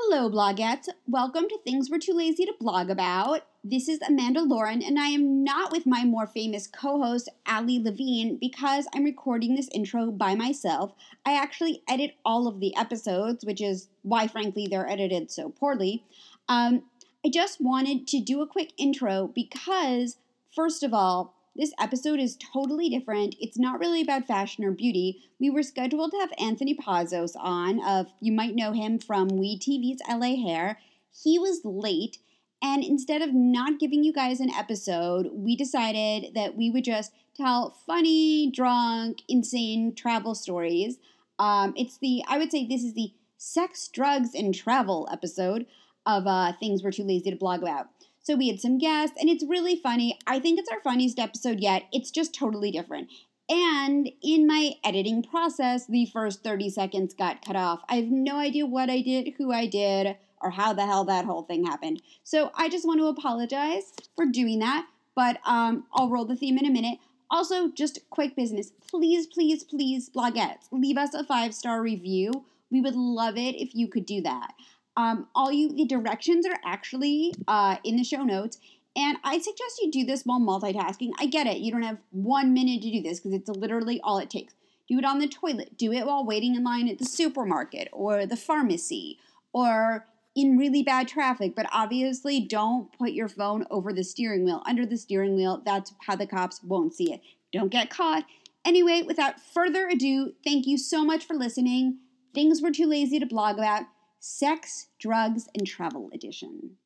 Hello, 0.00 0.30
blogettes. 0.30 0.88
Welcome 1.08 1.48
to 1.48 1.58
Things 1.64 1.90
We're 1.90 1.98
Too 1.98 2.12
Lazy 2.12 2.46
to 2.46 2.54
Blog 2.60 2.88
About. 2.88 3.40
This 3.64 3.88
is 3.88 3.98
Amanda 4.00 4.40
Lauren, 4.42 4.80
and 4.80 4.96
I 4.96 5.08
am 5.08 5.42
not 5.42 5.72
with 5.72 5.86
my 5.86 6.04
more 6.04 6.28
famous 6.28 6.68
co 6.68 7.02
host, 7.02 7.28
Ali 7.48 7.82
Levine, 7.82 8.36
because 8.36 8.86
I'm 8.94 9.02
recording 9.02 9.56
this 9.56 9.68
intro 9.74 10.12
by 10.12 10.36
myself. 10.36 10.92
I 11.26 11.34
actually 11.34 11.82
edit 11.88 12.14
all 12.24 12.46
of 12.46 12.60
the 12.60 12.76
episodes, 12.76 13.44
which 13.44 13.60
is 13.60 13.88
why, 14.02 14.28
frankly, 14.28 14.68
they're 14.68 14.88
edited 14.88 15.32
so 15.32 15.48
poorly. 15.50 16.04
Um, 16.48 16.84
I 17.26 17.28
just 17.28 17.60
wanted 17.60 18.06
to 18.06 18.20
do 18.20 18.40
a 18.40 18.46
quick 18.46 18.74
intro 18.78 19.32
because, 19.34 20.18
first 20.54 20.84
of 20.84 20.94
all, 20.94 21.34
this 21.58 21.72
episode 21.80 22.20
is 22.20 22.36
totally 22.36 22.88
different. 22.88 23.34
It's 23.40 23.58
not 23.58 23.80
really 23.80 24.00
about 24.00 24.26
fashion 24.26 24.64
or 24.64 24.70
beauty. 24.70 25.22
We 25.40 25.50
were 25.50 25.64
scheduled 25.64 26.12
to 26.12 26.18
have 26.18 26.32
Anthony 26.38 26.74
Pazos 26.74 27.32
on, 27.36 27.84
of 27.84 28.06
you 28.20 28.30
might 28.30 28.54
know 28.54 28.72
him 28.72 28.98
from 29.00 29.26
We 29.28 29.58
TV's 29.58 30.00
LA 30.08 30.36
Hair. 30.36 30.78
He 31.24 31.36
was 31.36 31.62
late, 31.64 32.18
and 32.62 32.84
instead 32.84 33.22
of 33.22 33.34
not 33.34 33.80
giving 33.80 34.04
you 34.04 34.12
guys 34.12 34.38
an 34.38 34.50
episode, 34.50 35.30
we 35.32 35.56
decided 35.56 36.34
that 36.34 36.56
we 36.56 36.70
would 36.70 36.84
just 36.84 37.12
tell 37.36 37.76
funny, 37.86 38.50
drunk, 38.52 39.22
insane 39.28 39.94
travel 39.96 40.36
stories. 40.36 40.98
Um, 41.40 41.74
it's 41.76 41.98
the 41.98 42.22
I 42.28 42.38
would 42.38 42.52
say 42.52 42.66
this 42.66 42.84
is 42.84 42.94
the 42.94 43.12
sex, 43.36 43.88
drugs, 43.88 44.34
and 44.34 44.54
travel 44.54 45.08
episode 45.10 45.66
of 46.06 46.26
uh, 46.26 46.52
things 46.60 46.84
we're 46.84 46.92
too 46.92 47.04
lazy 47.04 47.30
to 47.30 47.36
blog 47.36 47.62
about. 47.62 47.88
So 48.28 48.36
we 48.36 48.48
had 48.48 48.60
some 48.60 48.76
guests, 48.76 49.16
and 49.18 49.30
it's 49.30 49.42
really 49.42 49.74
funny. 49.74 50.18
I 50.26 50.38
think 50.38 50.58
it's 50.58 50.68
our 50.70 50.82
funniest 50.82 51.18
episode 51.18 51.60
yet. 51.60 51.84
It's 51.94 52.10
just 52.10 52.34
totally 52.34 52.70
different. 52.70 53.08
And 53.48 54.10
in 54.22 54.46
my 54.46 54.72
editing 54.84 55.22
process, 55.22 55.86
the 55.86 56.04
first 56.12 56.44
30 56.44 56.68
seconds 56.68 57.14
got 57.14 57.42
cut 57.42 57.56
off. 57.56 57.80
I 57.88 57.94
have 57.96 58.10
no 58.10 58.36
idea 58.36 58.66
what 58.66 58.90
I 58.90 59.00
did, 59.00 59.32
who 59.38 59.50
I 59.50 59.64
did, 59.64 60.18
or 60.42 60.50
how 60.50 60.74
the 60.74 60.84
hell 60.84 61.04
that 61.04 61.24
whole 61.24 61.44
thing 61.44 61.64
happened. 61.64 62.02
So 62.22 62.50
I 62.54 62.68
just 62.68 62.86
want 62.86 63.00
to 63.00 63.06
apologize 63.06 63.94
for 64.14 64.26
doing 64.26 64.58
that, 64.58 64.86
but 65.16 65.38
um, 65.46 65.86
I'll 65.94 66.10
roll 66.10 66.26
the 66.26 66.36
theme 66.36 66.58
in 66.58 66.66
a 66.66 66.70
minute. 66.70 66.98
Also, 67.30 67.70
just 67.70 68.10
quick 68.10 68.36
business. 68.36 68.72
Please, 68.90 69.26
please, 69.26 69.64
please, 69.64 70.10
blogettes, 70.10 70.68
leave 70.70 70.98
us 70.98 71.14
a 71.14 71.24
five 71.24 71.54
star 71.54 71.80
review. 71.80 72.44
We 72.70 72.82
would 72.82 72.94
love 72.94 73.38
it 73.38 73.54
if 73.54 73.74
you 73.74 73.88
could 73.88 74.04
do 74.04 74.20
that. 74.20 74.52
Um, 74.98 75.28
all 75.32 75.52
you 75.52 75.72
the 75.72 75.84
directions 75.84 76.44
are 76.44 76.58
actually 76.64 77.32
uh, 77.46 77.76
in 77.84 77.94
the 77.96 78.02
show 78.02 78.24
notes, 78.24 78.58
and 78.96 79.16
I 79.22 79.38
suggest 79.38 79.80
you 79.80 79.92
do 79.92 80.04
this 80.04 80.24
while 80.24 80.40
multitasking. 80.40 81.12
I 81.20 81.26
get 81.26 81.46
it; 81.46 81.58
you 81.58 81.70
don't 81.70 81.82
have 81.82 81.98
one 82.10 82.52
minute 82.52 82.82
to 82.82 82.90
do 82.90 83.00
this 83.00 83.20
because 83.20 83.32
it's 83.32 83.48
literally 83.48 84.00
all 84.02 84.18
it 84.18 84.28
takes. 84.28 84.54
Do 84.88 84.98
it 84.98 85.04
on 85.04 85.20
the 85.20 85.28
toilet. 85.28 85.78
Do 85.78 85.92
it 85.92 86.04
while 86.04 86.26
waiting 86.26 86.56
in 86.56 86.64
line 86.64 86.88
at 86.88 86.98
the 86.98 87.04
supermarket 87.04 87.88
or 87.92 88.26
the 88.26 88.36
pharmacy 88.36 89.20
or 89.52 90.06
in 90.34 90.58
really 90.58 90.82
bad 90.82 91.06
traffic. 91.06 91.54
But 91.54 91.66
obviously, 91.70 92.40
don't 92.40 92.92
put 92.98 93.12
your 93.12 93.28
phone 93.28 93.66
over 93.70 93.92
the 93.92 94.02
steering 94.02 94.44
wheel, 94.44 94.64
under 94.66 94.84
the 94.84 94.96
steering 94.96 95.36
wheel. 95.36 95.62
That's 95.64 95.92
how 96.08 96.16
the 96.16 96.26
cops 96.26 96.60
won't 96.64 96.92
see 96.92 97.12
it. 97.12 97.20
Don't 97.52 97.70
get 97.70 97.88
caught. 97.88 98.24
Anyway, 98.64 99.02
without 99.06 99.40
further 99.40 99.86
ado, 99.86 100.32
thank 100.42 100.66
you 100.66 100.76
so 100.76 101.04
much 101.04 101.24
for 101.24 101.34
listening. 101.34 101.98
Things 102.34 102.60
we're 102.60 102.72
too 102.72 102.86
lazy 102.86 103.20
to 103.20 103.26
blog 103.26 103.58
about. 103.58 103.84
Sex, 104.20 104.88
Drugs, 104.98 105.48
and 105.54 105.64
Travel 105.64 106.10
Edition. 106.12 106.76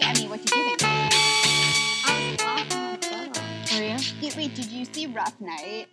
Emmy, 0.00 0.26
what 0.26 0.40
did 0.40 0.54
you 0.54 0.64
think? 0.64 0.82
I 0.82 2.30
was 2.30 2.40
laughing 2.40 2.78
on 2.78 2.96
photo. 2.96 3.40
Were 3.76 3.82
you? 3.82 3.98
Did, 4.22 4.36
wait, 4.36 4.54
did 4.54 4.66
you 4.72 4.86
see 4.86 5.06
Rough 5.06 5.38
Night? 5.38 5.88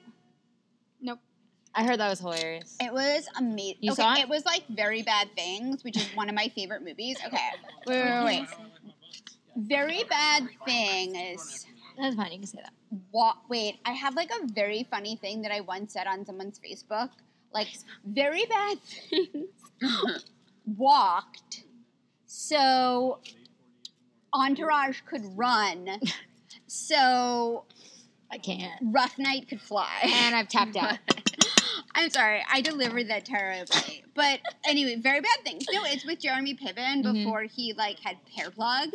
I 1.76 1.84
heard 1.84 2.00
that 2.00 2.10
was 2.10 2.20
hilarious. 2.20 2.76
It 2.80 2.94
was 2.94 3.28
amazing. 3.38 3.78
You 3.82 3.92
okay, 3.92 4.02
saw 4.02 4.14
it? 4.14 4.20
it 4.22 4.30
was 4.30 4.46
like 4.46 4.64
Very 4.70 5.02
Bad 5.02 5.30
Things, 5.36 5.84
which 5.84 5.98
is 5.98 6.08
one 6.16 6.30
of 6.30 6.36
my 6.36 6.48
favorite 6.56 6.84
movies. 6.84 7.18
Okay, 7.26 7.38
wait, 7.86 8.04
wait, 8.04 8.24
wait. 8.24 8.26
wait. 8.26 8.48
Very 9.58 10.04
Bad 10.10 10.48
Things. 10.66 11.66
That's 11.98 12.16
fine. 12.16 12.32
You 12.32 12.40
can 12.40 12.48
say 12.48 12.60
that. 12.64 12.74
Wa- 13.12 13.36
wait, 13.50 13.80
I 13.86 13.92
have 13.92 14.16
like 14.16 14.32
a 14.32 14.48
very 14.48 14.88
funny 14.90 15.18
thing 15.18 15.42
that 15.42 15.52
I 15.52 15.62
once 15.62 15.94
said 15.94 16.08
on 16.08 16.26
someone's 16.26 16.60
Facebook. 16.60 17.10
Like, 17.54 17.68
very 18.06 18.46
bad 18.46 18.80
things 18.82 19.50
walked 20.66 21.64
so 22.26 23.20
Entourage 24.34 25.02
could 25.02 25.24
run, 25.38 26.02
so 26.68 27.66
I 28.32 28.38
can't. 28.38 28.74
Rough 28.82 29.18
Night 29.18 29.48
could 29.48 29.62
fly. 29.62 30.00
And 30.04 30.36
I've 30.36 30.50
tapped 30.50 30.76
out. 30.76 30.98
I'm 31.98 32.10
sorry, 32.10 32.44
I 32.52 32.60
delivered 32.62 33.08
that 33.08 33.24
terribly. 33.26 34.04
But 34.14 34.40
anyway, 34.68 34.96
very 34.98 35.22
bad 35.22 35.38
things. 35.44 35.66
No, 35.72 35.82
it's 35.86 36.06
with 36.06 36.20
Jeremy 36.20 36.54
Piven 36.56 37.04
Mhm. 37.04 37.14
before 37.14 37.44
he 37.44 37.74
like 37.74 38.00
had 38.00 38.18
hair 38.36 38.52
plugs. 38.52 38.92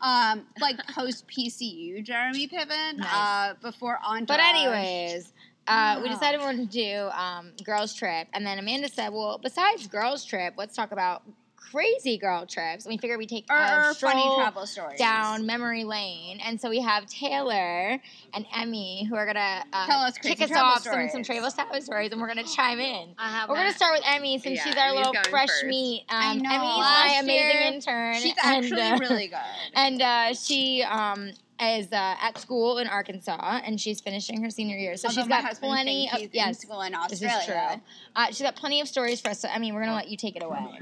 Um, 0.00 0.46
like 0.60 0.76
post 0.94 1.26
PCU 1.28 2.02
Jeremy 2.04 2.48
Piven. 2.48 2.98
Nice. 2.98 3.08
Uh, 3.14 3.54
before 3.62 3.98
on. 4.04 4.24
But 4.24 4.40
anyways, 4.40 5.32
uh, 5.68 6.00
we 6.02 6.08
decided 6.08 6.40
we 6.40 6.44
wanted 6.46 6.70
to 6.70 6.76
do 6.78 7.08
um, 7.16 7.52
girls 7.64 7.94
trip, 7.94 8.26
and 8.34 8.44
then 8.44 8.58
Amanda 8.58 8.88
said, 8.88 9.10
"Well, 9.12 9.38
besides 9.42 9.86
girls 9.86 10.24
trip, 10.24 10.54
let's 10.56 10.74
talk 10.74 10.90
about 10.92 11.22
crazy 11.72 12.18
girl 12.18 12.46
trips." 12.46 12.84
And 12.84 12.92
we 12.92 12.98
figured 12.98 13.18
we 13.18 13.22
would 13.24 13.28
take 13.30 13.46
our, 13.50 13.90
a 13.90 13.94
funny 13.94 14.22
travel 14.36 14.66
stories. 14.66 14.98
down 14.98 15.46
memory 15.46 15.84
lane, 15.84 16.40
and 16.44 16.60
so 16.60 16.68
we 16.70 16.80
have 16.80 17.06
Taylor 17.06 17.98
and 18.34 18.46
Emmy 18.54 19.04
who 19.08 19.16
are 19.16 19.26
gonna 19.26 19.64
uh, 19.72 19.86
Tell 19.86 20.00
us 20.00 20.18
kick 20.18 20.40
us 20.40 20.48
travel 20.48 20.70
off 20.70 20.82
some 20.82 21.08
some 21.08 21.22
travel 21.22 21.50
travel 21.50 21.80
stories, 21.80 22.12
and 22.12 22.20
we're 22.20 22.28
gonna 22.28 22.44
chime 22.44 22.80
in. 22.80 23.14
I 23.18 23.28
have 23.30 23.48
We're 23.48 23.56
gonna 23.56 23.72
start 23.72 23.94
with 23.98 24.04
Emmy 24.06 24.38
since 24.38 24.56
Yeah, 24.58 24.64
she's 24.64 24.76
our 24.76 24.88
Emmy's 24.88 25.06
little 25.06 25.22
fresh 25.30 25.48
first. 25.48 25.64
meat. 25.66 26.04
I 26.08 26.30
Um, 26.32 26.38
know. 26.38 26.50
Emmy's 26.50 26.60
my 26.62 26.76
Last 26.78 27.22
amazing 27.22 27.50
year, 27.60 27.72
intern. 27.72 28.14
She's 28.20 28.34
and, 28.44 28.64
actually 28.64 28.82
uh, 28.82 28.98
really 28.98 29.28
good. 29.28 29.38
And 29.74 30.02
uh, 30.02 30.34
she 30.34 30.82
um, 30.82 31.30
is 31.60 31.86
uh, 31.92 32.16
at 32.20 32.38
school 32.38 32.78
in 32.78 32.86
Arkansas, 32.88 33.60
and 33.64 33.80
she's 33.80 34.00
finishing 34.00 34.42
her 34.42 34.50
senior 34.50 34.76
year. 34.76 34.96
So 34.96 35.08
Although 35.08 35.22
she's 35.22 35.28
my 35.30 35.42
got 35.42 35.58
plenty 35.60 36.10
of 36.12 36.18
he's 36.20 36.30
in 36.32 36.54
school 36.54 36.80
in 36.82 36.92
This 37.08 37.22
Australia. 37.22 37.38
is 37.38 37.46
true. 37.46 37.82
Uh, 38.16 38.26
she's 38.28 38.42
got 38.42 38.56
plenty 38.56 38.80
of 38.80 38.88
stories 38.88 39.20
for 39.20 39.28
us. 39.28 39.40
So 39.40 39.48
I 39.48 39.58
mean, 39.58 39.74
we're 39.74 39.80
gonna 39.82 39.94
let 39.94 40.08
you 40.08 40.16
take 40.16 40.36
it 40.36 40.42
away. 40.42 40.80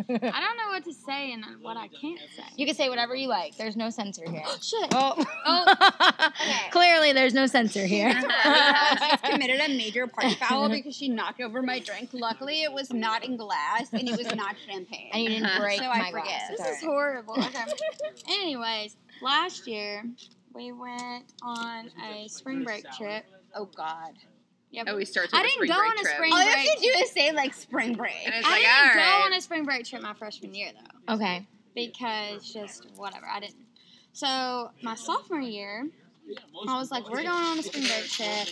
I 0.00 0.40
don't 0.40 0.56
know 0.56 0.68
what 0.68 0.84
to 0.84 0.92
say 0.92 1.32
and 1.32 1.44
what 1.62 1.76
I 1.76 1.88
can't 1.88 2.18
say. 2.36 2.42
You 2.56 2.66
can 2.66 2.74
say 2.74 2.88
whatever 2.88 3.14
you 3.14 3.28
like. 3.28 3.56
There's 3.56 3.76
no 3.76 3.90
censor 3.90 4.28
here. 4.30 4.42
Shit. 4.62 4.88
Oh, 4.92 5.14
Okay. 6.40 6.52
clearly 6.70 7.12
there's 7.12 7.34
no 7.34 7.46
censor 7.46 7.86
here. 7.86 8.08
because 8.14 9.10
she's 9.10 9.20
committed 9.30 9.60
a 9.60 9.68
major 9.68 10.06
party 10.06 10.34
foul 10.34 10.68
because 10.68 10.94
she 10.96 11.08
knocked 11.08 11.40
over 11.40 11.62
my 11.62 11.78
drink. 11.78 12.10
Luckily, 12.12 12.62
it 12.62 12.72
was 12.72 12.92
not 12.92 13.24
in 13.24 13.36
glass 13.36 13.88
and 13.92 14.08
it 14.08 14.16
was 14.16 14.34
not 14.34 14.56
champagne. 14.68 15.10
and 15.12 15.22
you 15.22 15.28
didn't 15.30 15.46
Uh-huh. 15.46 15.60
break 15.62 15.80
So 15.80 15.86
I 15.86 15.98
my 15.98 16.10
forget. 16.10 16.24
glass. 16.26 16.50
This 16.50 16.60
is 16.60 16.66
all 16.66 16.72
right. 16.72 16.82
horrible. 16.82 17.34
Okay. 17.44 17.64
Anyways, 18.28 18.96
last 19.22 19.66
year 19.66 20.04
we 20.54 20.72
went 20.72 21.24
on 21.42 21.90
a 22.10 22.28
spring 22.28 22.64
break 22.64 22.84
trip. 22.96 23.24
oh 23.54 23.66
God! 23.76 24.12
Yep. 24.72 24.86
Oh, 24.90 24.96
we 24.96 25.04
starts 25.04 25.32
with 25.32 25.40
I 25.40 25.44
a 25.44 25.46
didn't 25.46 25.54
spring 25.54 25.70
go 25.70 25.76
break 25.78 25.90
on 25.90 25.98
a 25.98 26.02
trip. 26.02 26.14
spring 26.14 26.32
All 26.32 26.38
you 26.40 26.44
break. 26.52 26.68
have 26.68 26.76
to 26.76 26.82
do 26.82 26.88
is 26.98 27.10
say 27.12 27.32
like 27.32 27.54
spring 27.54 27.94
break. 27.94 28.14
And 28.26 28.34
it's 28.34 28.46
I 28.46 28.50
like, 28.50 28.60
didn't 28.62 28.76
all 28.88 28.94
go 28.94 28.98
right. 29.00 29.22
on 29.26 29.32
a 29.32 29.40
spring 29.40 29.64
break 29.64 29.84
trip 29.86 30.02
my 30.02 30.12
freshman 30.14 30.54
year 30.54 30.70
though, 31.06 31.14
Okay. 31.14 31.46
because 31.74 32.52
just 32.52 32.86
whatever. 32.96 33.26
I 33.26 33.40
didn't. 33.40 33.56
So 34.12 34.70
my 34.82 34.94
sophomore 34.94 35.40
year, 35.40 35.86
I 36.68 36.78
was 36.78 36.90
like, 36.90 37.08
we're 37.08 37.22
going 37.22 37.28
on 37.28 37.58
a 37.58 37.62
spring 37.62 37.84
break 37.84 38.04
trip, 38.08 38.48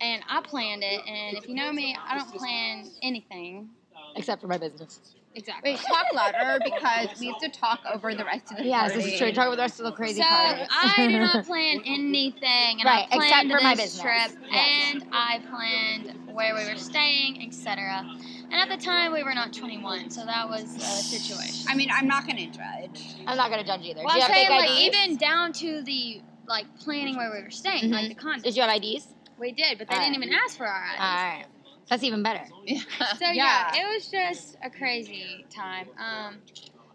and 0.00 0.22
I 0.28 0.40
planned 0.42 0.82
it. 0.84 1.00
And 1.06 1.36
if 1.38 1.48
you 1.48 1.54
know 1.54 1.72
me, 1.72 1.96
I 2.06 2.16
don't 2.16 2.32
plan 2.34 2.86
anything. 3.02 3.70
Except 4.16 4.40
for 4.40 4.46
my 4.48 4.58
business. 4.58 5.00
Exactly. 5.34 5.72
Wait, 5.72 5.80
talk 5.80 6.06
louder 6.12 6.58
because 6.64 7.08
we 7.20 7.26
have 7.28 7.38
to 7.38 7.48
talk 7.50 7.80
over 7.92 8.14
the 8.14 8.24
rest 8.24 8.50
of 8.50 8.58
the 8.58 8.64
Yes, 8.64 8.90
party. 8.92 8.94
this 9.04 9.12
is 9.12 9.18
true. 9.18 9.32
Talk 9.32 9.46
about 9.46 9.56
the 9.56 9.62
rest 9.62 9.78
of 9.80 9.86
the 9.86 9.92
crazy 9.92 10.22
so 10.22 10.28
party. 10.28 10.62
I 10.70 11.06
did 11.08 11.20
not 11.20 11.44
plan 11.46 11.80
anything, 11.86 12.80
and 12.80 12.84
Right, 12.84 13.06
I 13.12 13.16
except 13.16 13.30
planned 13.30 13.50
for 13.52 13.60
my 13.60 13.74
business. 13.76 14.02
trip, 14.02 14.38
Yes. 14.50 14.92
and 14.92 15.04
I 15.12 15.40
planned 15.48 16.34
where 16.34 16.54
we 16.56 16.68
were 16.68 16.76
staying, 16.76 17.42
etc. 17.46 18.04
And 18.50 18.60
at 18.60 18.68
the 18.76 18.84
time, 18.84 19.12
we 19.12 19.22
were 19.22 19.34
not 19.34 19.52
21, 19.52 20.10
so 20.10 20.24
that 20.26 20.48
was 20.48 20.76
a 20.76 20.80
situation. 20.80 21.66
I 21.68 21.76
mean, 21.76 21.90
I'm 21.96 22.08
not 22.08 22.26
gonna 22.26 22.46
judge. 22.46 23.14
I'm 23.28 23.36
not 23.36 23.50
gonna 23.50 23.62
judge 23.64 23.82
either. 23.82 24.00
Well, 24.04 24.14
Do 24.14 24.18
you 24.18 24.24
I'm 24.24 24.30
have 24.32 24.36
saying 24.36 24.48
fake 24.48 24.58
like 24.58 24.70
IDs? 24.70 24.96
even 24.96 25.16
down 25.16 25.52
to 25.54 25.82
the 25.82 26.22
like 26.48 26.66
planning 26.80 27.16
where 27.16 27.30
we 27.30 27.42
were 27.44 27.50
staying, 27.50 27.90
like 27.92 28.06
Mhm. 28.06 28.08
the 28.08 28.14
condo. 28.16 28.42
Did 28.42 28.56
you 28.56 28.62
have 28.62 28.70
IDs? 28.76 29.14
We 29.38 29.52
did, 29.52 29.78
but 29.78 29.86
they 29.88 29.94
Alright. 29.94 30.12
didn't 30.12 30.24
even 30.24 30.34
ask 30.44 30.56
for 30.56 30.66
our 30.66 30.84
IDs. 30.94 31.00
All 31.00 31.06
right. 31.06 31.46
That's 31.90 32.04
even 32.04 32.22
better. 32.22 32.44
So 33.18 33.26
yeah. 33.32 33.72
it 33.74 33.86
was 33.94 34.08
just 34.08 34.56
a 34.62 34.70
crazy 34.70 35.44
time. 35.50 35.88
Um, 35.98 36.36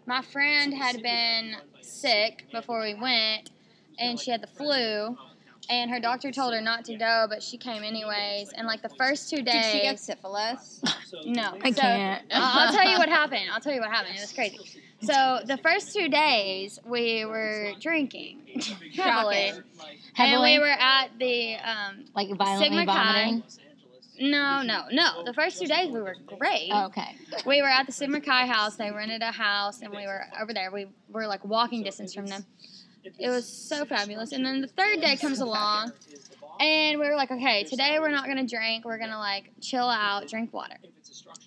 my 0.06 0.22
friend 0.22 0.72
had 0.72 1.02
been 1.02 1.56
sick 1.82 2.46
before 2.50 2.80
we 2.80 2.94
went, 2.94 3.50
and 3.98 4.18
she 4.18 4.30
had 4.30 4.40
the 4.40 4.46
flu, 4.46 5.16
and 5.68 5.90
her 5.90 6.00
doctor 6.00 6.32
told 6.32 6.54
her 6.54 6.60
not 6.60 6.84
to 6.86 6.96
go, 6.96 7.26
but 7.28 7.42
she 7.42 7.58
came 7.58 7.82
anyways. 7.82 8.52
And 8.52 8.66
like 8.66 8.82
the 8.82 8.88
first 8.96 9.28
two 9.28 9.42
days, 9.42 9.54
Did 9.54 9.72
she 9.72 9.80
get 9.82 10.00
syphilis? 10.00 10.80
no, 11.26 11.58
I 11.62 11.70
So, 11.72 11.82
can't. 11.82 12.24
I'll, 12.32 12.66
I'll 12.68 12.72
tell 12.72 12.88
you 12.88 12.98
what 12.98 13.08
happened. 13.08 13.50
I'll 13.52 13.60
tell 13.60 13.74
you 13.74 13.80
what 13.80 13.90
happened. 13.90 14.16
It 14.16 14.22
was 14.22 14.32
crazy. 14.32 14.58
So 15.02 15.40
the 15.44 15.58
first 15.58 15.94
two 15.94 16.08
days 16.08 16.80
we 16.86 17.24
were 17.26 17.72
drinking 17.80 18.40
heavily, 18.94 19.52
and 20.16 20.42
we 20.42 20.58
were 20.58 20.66
at 20.66 21.08
the 21.18 21.56
um, 21.56 22.04
Like 22.14 22.34
violently 22.34 22.78
Sigma 22.78 22.86
Chi. 22.86 23.42
Vomiting? 24.18 24.30
no, 24.30 24.62
no, 24.62 24.84
no. 24.90 25.24
The 25.24 25.32
first 25.34 25.58
two 25.60 25.66
days 25.66 25.90
we 25.90 26.00
were 26.00 26.16
great. 26.38 26.70
Oh, 26.72 26.86
okay. 26.86 27.16
We 27.46 27.62
were 27.62 27.68
at 27.68 27.86
the 27.86 27.92
Sigma 27.92 28.20
Chi 28.20 28.46
house. 28.46 28.76
They 28.76 28.90
rented 28.90 29.22
a 29.22 29.32
house, 29.32 29.82
and 29.82 29.90
we 29.90 30.06
were 30.06 30.24
over 30.40 30.52
there. 30.52 30.70
We 30.70 30.86
were 31.08 31.26
like 31.26 31.44
walking 31.44 31.82
distance 31.82 32.14
from 32.14 32.26
them. 32.26 32.44
It 33.18 33.28
was 33.28 33.46
so 33.46 33.84
fabulous. 33.84 34.32
And 34.32 34.44
then 34.44 34.60
the 34.60 34.66
third 34.66 35.00
day 35.00 35.16
comes 35.16 35.40
along, 35.40 35.92
and 36.60 36.98
we 36.98 37.06
were 37.08 37.16
like, 37.16 37.30
okay, 37.30 37.64
today 37.64 37.98
we're 38.00 38.10
not 38.10 38.26
gonna 38.26 38.46
drink. 38.46 38.84
We're 38.84 38.98
gonna 38.98 39.18
like 39.18 39.52
chill 39.60 39.88
out, 39.88 40.28
drink 40.28 40.52
water. 40.52 40.76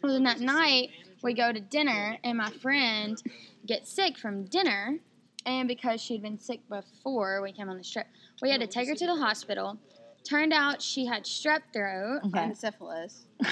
Well, 0.01 0.13
then 0.13 0.23
that 0.23 0.39
night 0.39 0.91
we 1.21 1.33
go 1.33 1.51
to 1.51 1.59
dinner, 1.59 2.17
and 2.23 2.37
my 2.37 2.49
friend 2.49 3.21
gets 3.65 3.91
sick 3.91 4.17
from 4.17 4.45
dinner, 4.45 4.99
and 5.45 5.67
because 5.67 6.01
she'd 6.01 6.21
been 6.21 6.39
sick 6.39 6.61
before 6.69 7.41
we 7.41 7.51
came 7.51 7.69
on 7.69 7.77
this 7.77 7.91
trip, 7.91 8.07
we 8.41 8.49
had 8.49 8.61
to 8.61 8.67
take 8.67 8.87
her 8.87 8.95
to 8.95 9.05
the 9.05 9.15
hospital. 9.15 9.77
Turned 10.23 10.53
out 10.53 10.81
she 10.81 11.05
had 11.05 11.23
strep 11.23 11.61
throat. 11.73 12.21
Okay. 12.27 12.39
And 12.39 12.57
syphilis. 12.57 13.25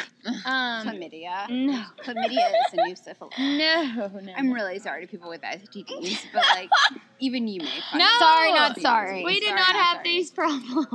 Um, 0.46 0.86
Chlamydia. 0.86 1.50
no, 1.50 1.86
Chlamydia 2.04 2.50
is 2.50 2.74
a 2.74 2.84
new 2.86 2.96
syphilis. 2.98 3.34
no, 3.40 4.12
no. 4.22 4.34
I'm 4.36 4.52
really 4.52 4.78
sorry 4.78 5.00
to 5.06 5.08
people 5.10 5.30
with 5.30 5.40
STDs, 5.42 6.20
but 6.34 6.44
like, 6.54 6.70
even 7.20 7.48
you 7.48 7.62
make 7.62 7.82
fun 7.90 8.00
No! 8.00 8.04
of 8.06 8.12
Sorry, 8.20 8.52
not 8.52 8.80
sorry. 8.82 9.24
We 9.24 9.36
did 9.40 9.44
Sorry, 9.48 9.56
not 9.56 9.74
not 9.74 9.82
have 9.86 9.96
sorry. 9.98 10.04
these 10.04 10.30
problems. 10.32 10.88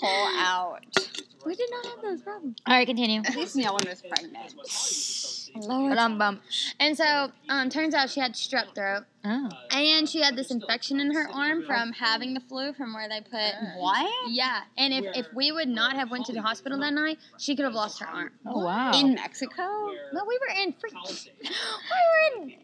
pull 0.00 0.28
out. 0.38 0.80
We 1.44 1.54
did 1.54 1.70
not 1.70 1.86
have 1.86 2.02
those 2.02 2.22
problems. 2.22 2.56
All 2.66 2.74
right, 2.74 2.86
continue. 2.86 3.20
At 3.24 3.36
least 3.36 3.56
no 3.56 3.72
one 3.72 3.84
was 3.88 4.02
pregnant. 4.02 4.54
Lord. 5.56 5.96
Bum, 5.96 6.18
bum. 6.18 6.40
And 6.78 6.96
so, 6.96 7.30
um, 7.48 7.70
turns 7.70 7.94
out 7.94 8.10
she 8.10 8.20
had 8.20 8.34
strep 8.34 8.74
throat, 8.74 9.04
Oh. 9.24 9.48
and 9.70 10.08
she 10.08 10.20
had 10.20 10.36
this 10.36 10.50
infection 10.50 11.00
in 11.00 11.12
her 11.14 11.28
arm 11.32 11.64
from 11.64 11.92
having 11.92 12.34
the 12.34 12.40
flu 12.40 12.72
from 12.74 12.92
where 12.94 13.08
they 13.08 13.20
put. 13.20 13.54
What? 13.78 14.30
Yeah, 14.30 14.60
and 14.76 14.92
if, 14.92 15.04
if 15.16 15.26
we 15.34 15.50
would 15.50 15.68
not 15.68 15.96
have 15.96 16.10
went 16.10 16.26
to 16.26 16.32
the 16.32 16.42
hospital 16.42 16.78
that 16.80 16.92
night, 16.92 17.18
she 17.38 17.56
could 17.56 17.64
have 17.64 17.74
lost 17.74 17.98
her 18.00 18.06
arm. 18.06 18.30
Oh, 18.46 18.64
wow. 18.64 18.92
In 18.92 19.14
Mexico? 19.14 19.62
No, 20.12 20.24
we 20.26 20.38
were 20.38 20.62
in 20.62 20.72
freaking. 20.74 21.28
We 21.42 21.48
were 21.48 22.44
in 22.44 22.54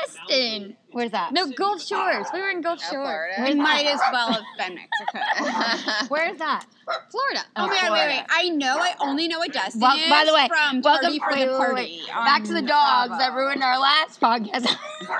Destin. 0.00 0.76
Where's 0.92 1.10
that? 1.12 1.32
No, 1.32 1.50
Gulf 1.50 1.82
Shores. 1.82 2.26
We 2.32 2.40
were 2.40 2.50
in 2.50 2.60
Gulf 2.60 2.80
oh, 2.88 2.92
Shores, 2.92 3.34
We 3.38 3.54
might 3.54 3.86
as 3.86 4.00
well 4.12 4.32
have 4.32 4.42
been 4.58 4.76
Mexico. 4.76 6.06
Where's 6.08 6.38
that? 6.38 6.66
Florida. 7.10 7.40
Oh, 7.56 7.66
oh, 7.66 7.68
wait, 7.68 7.92
wait, 7.92 8.06
wait. 8.08 8.24
I 8.28 8.48
know, 8.50 8.76
I 8.78 8.94
only 9.00 9.28
know 9.28 9.38
what 9.38 9.52
Destin 9.52 9.80
Well, 9.80 9.96
is 9.96 10.10
by 10.10 10.24
the 10.24 10.34
way, 10.34 10.48
from 10.48 10.82
welcome 10.82 11.18
for 11.18 11.34
the 11.34 11.46
Party. 11.56 12.02
Back 12.08 12.44
to 12.44 12.52
the 12.52 12.62
dogs 12.62 13.16
that 13.18 13.34
ruined 13.34 13.62
our 13.62 13.78
last 13.78 14.20
podcast. 14.20 14.66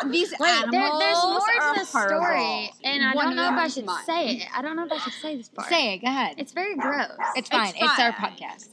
These 0.11 0.35
Wait, 0.39 0.49
animals 0.49 0.71
there, 0.71 0.99
there's 0.99 1.23
more 1.25 1.75
to 1.75 1.81
the 1.81 1.85
story, 1.85 2.71
and 2.85 3.05
I 3.05 3.13
don't 3.15 3.37
know 3.37 3.49
if 3.49 3.59
I 3.59 3.69
should 3.69 3.89
say 4.07 4.37
it. 4.37 4.49
I 4.55 4.63
don't 4.63 4.77
know 4.77 4.87
if 4.87 4.93
I 4.93 4.99
should 4.99 5.13
say 5.15 5.37
this 5.37 5.49
part. 5.49 5.69
Say 5.69 5.95
it. 5.95 5.99
Go 5.99 6.09
ahead. 6.09 6.37
It's 6.39 6.53
very 6.53 6.77
gross. 6.77 7.11
It's 7.37 7.49
fine. 7.49 7.73
It's, 7.77 7.99
our 7.99 8.13
podcast. 8.13 8.69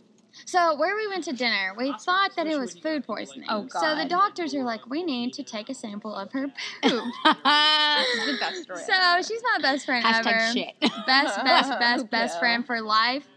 So 0.50 0.75
where 0.78 0.96
we 0.96 1.07
went 1.07 1.24
to 1.25 1.34
dinner, 1.34 1.75
we 1.78 1.94
thought 1.94 2.31
that 2.36 2.48
it 2.48 2.57
was 2.57 2.74
food 2.74 3.06
poisoning. 3.06 3.46
Oh, 3.50 3.63
God. 3.63 3.80
So 3.81 3.96
the 3.96 4.10
doctors 4.10 4.56
are 4.56 4.63
like, 4.63 4.90
we 4.90 5.04
need 5.04 5.31
to 5.34 5.44
take 5.44 5.69
a 5.69 5.75
sample 5.75 6.13
of 6.16 6.31
her 6.31 6.48
poop. 6.81 7.04
The 7.24 8.38
best 8.40 8.63
story. 8.63 8.80
so 8.84 9.22
she's 9.22 9.42
my 9.54 9.62
best 9.62 9.86
friend 9.86 10.04
Hashtag 10.04 10.28
ever. 10.28 10.54
shit. 10.54 10.74
Best, 11.06 11.44
best, 11.44 11.80
best, 11.80 12.10
best 12.10 12.36
Yeah. 12.36 12.40
friend 12.40 12.66
for 12.66 12.81
life. 12.81 13.28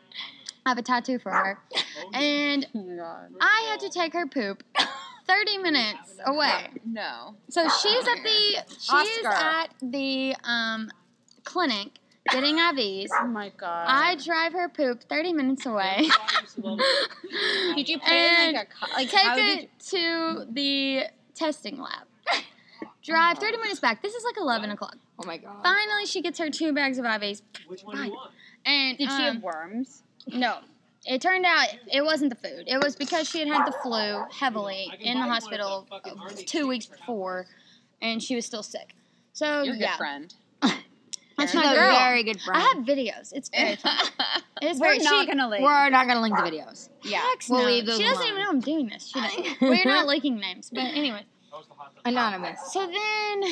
I 0.65 0.71
have 0.71 0.79
a 0.79 0.83
tattoo 0.83 1.19
for 1.19 1.31
her, 1.33 1.59
and 2.15 2.67
Oh 2.75 2.83
my 2.83 2.97
God. 2.97 3.31
I 3.41 3.69
had 3.71 3.81
to 3.81 3.91
take 3.91 4.13
her 4.15 4.27
poop. 4.27 4.63
30 5.27 5.59
minutes 5.59 6.19
away. 6.25 6.71
No. 6.87 7.35
So 7.51 7.69
she's 7.69 8.07
at 8.09 8.23
the 8.23 8.65
she's 8.79 9.25
at 9.27 9.67
the 9.83 10.37
um, 10.45 10.91
clinic 11.45 11.89
getting 12.31 12.57
IVs. 12.57 13.09
Oh 13.21 13.27
my 13.27 13.51
God. 13.57 13.87
I 13.89 14.17
drive 14.17 14.53
her 14.53 14.69
poop 14.69 15.05
30 15.09 15.33
minutes 15.33 15.67
away. 15.67 16.09
did 17.77 17.89
you 17.89 17.99
and 18.01 18.57
like 18.57 18.69
a 18.81 18.95
like 18.95 19.11
take 19.11 19.39
it 19.39 19.71
to 19.91 20.47
the 20.51 21.05
testing 21.35 21.81
lab. 21.81 22.07
Drive 23.03 23.39
30 23.39 23.57
minutes 23.59 23.81
back. 23.81 24.03
This 24.03 24.15
is 24.15 24.25
like 24.25 24.37
11 24.39 24.71
o'clock. 24.71 24.97
Oh 25.19 25.27
my 25.27 25.37
god. 25.37 25.63
Finally, 25.63 26.07
she 26.07 26.23
gets 26.23 26.39
her 26.39 26.51
two 26.51 26.73
bags 26.73 26.99
of 26.99 27.05
IVs. 27.05 27.43
Fine. 27.85 28.13
And 28.65 28.97
Did 28.97 29.11
she 29.11 29.17
um, 29.17 29.35
have 29.35 29.43
worms? 29.43 30.03
no. 30.27 30.59
It 31.05 31.21
turned 31.21 31.45
out 31.45 31.67
it 31.93 32.05
wasn't 32.05 32.31
the 32.31 32.49
food. 32.49 32.65
It 32.69 32.81
was 32.81 32.95
because 32.95 33.29
she 33.29 33.41
had 33.41 33.49
had 33.49 33.67
the 33.67 33.75
flu 33.83 34.23
heavily 34.31 34.89
in 35.01 35.19
the 35.19 35.27
hospital 35.27 35.89
two 36.47 36.69
weeks 36.69 36.87
before, 36.87 37.47
and 38.01 38.23
she 38.23 38.37
was 38.37 38.47
still 38.47 38.63
sick. 38.63 38.95
So 39.33 39.63
You're 39.63 39.75
yeah, 39.75 39.97
friend. 39.97 40.33
that's 41.39 41.55
my 41.55 41.63
girl. 41.75 41.91
very 41.93 42.23
good 42.25 42.41
friend. 42.41 42.63
I 42.63 42.67
have 42.75 42.85
videos. 42.85 43.33
It's 43.33 43.49
very 43.49 43.77
fun. 43.85 43.97
It's 44.61 44.79
We're 44.81 44.87
very 44.87 44.99
not 44.99 45.21
she, 45.23 45.27
gonna 45.27 45.49
link. 45.49 45.65
We're 45.65 45.91
not 45.91 46.07
gonna 46.07 46.21
link 46.21 46.37
the 46.37 46.43
videos. 46.43 46.89
yeah. 47.03 47.19
Heck 47.21 47.43
We'll 47.49 47.61
no. 47.63 47.67
leave 47.67 47.87
those 47.87 47.97
She 47.99 48.05
doesn't 48.05 48.27
even 48.27 48.41
know 48.41 48.49
I'm 48.49 48.61
doing 48.61 48.89
this. 48.89 49.09
She 49.09 49.21
doesn't. 49.21 49.61
We're 49.61 49.85
not 49.85 50.07
leaking 50.07 50.39
names, 50.39 50.71
but 50.71 50.81
anyway. 50.85 51.25
Anonymous. 52.05 52.59
So 52.73 52.87
then 52.87 53.43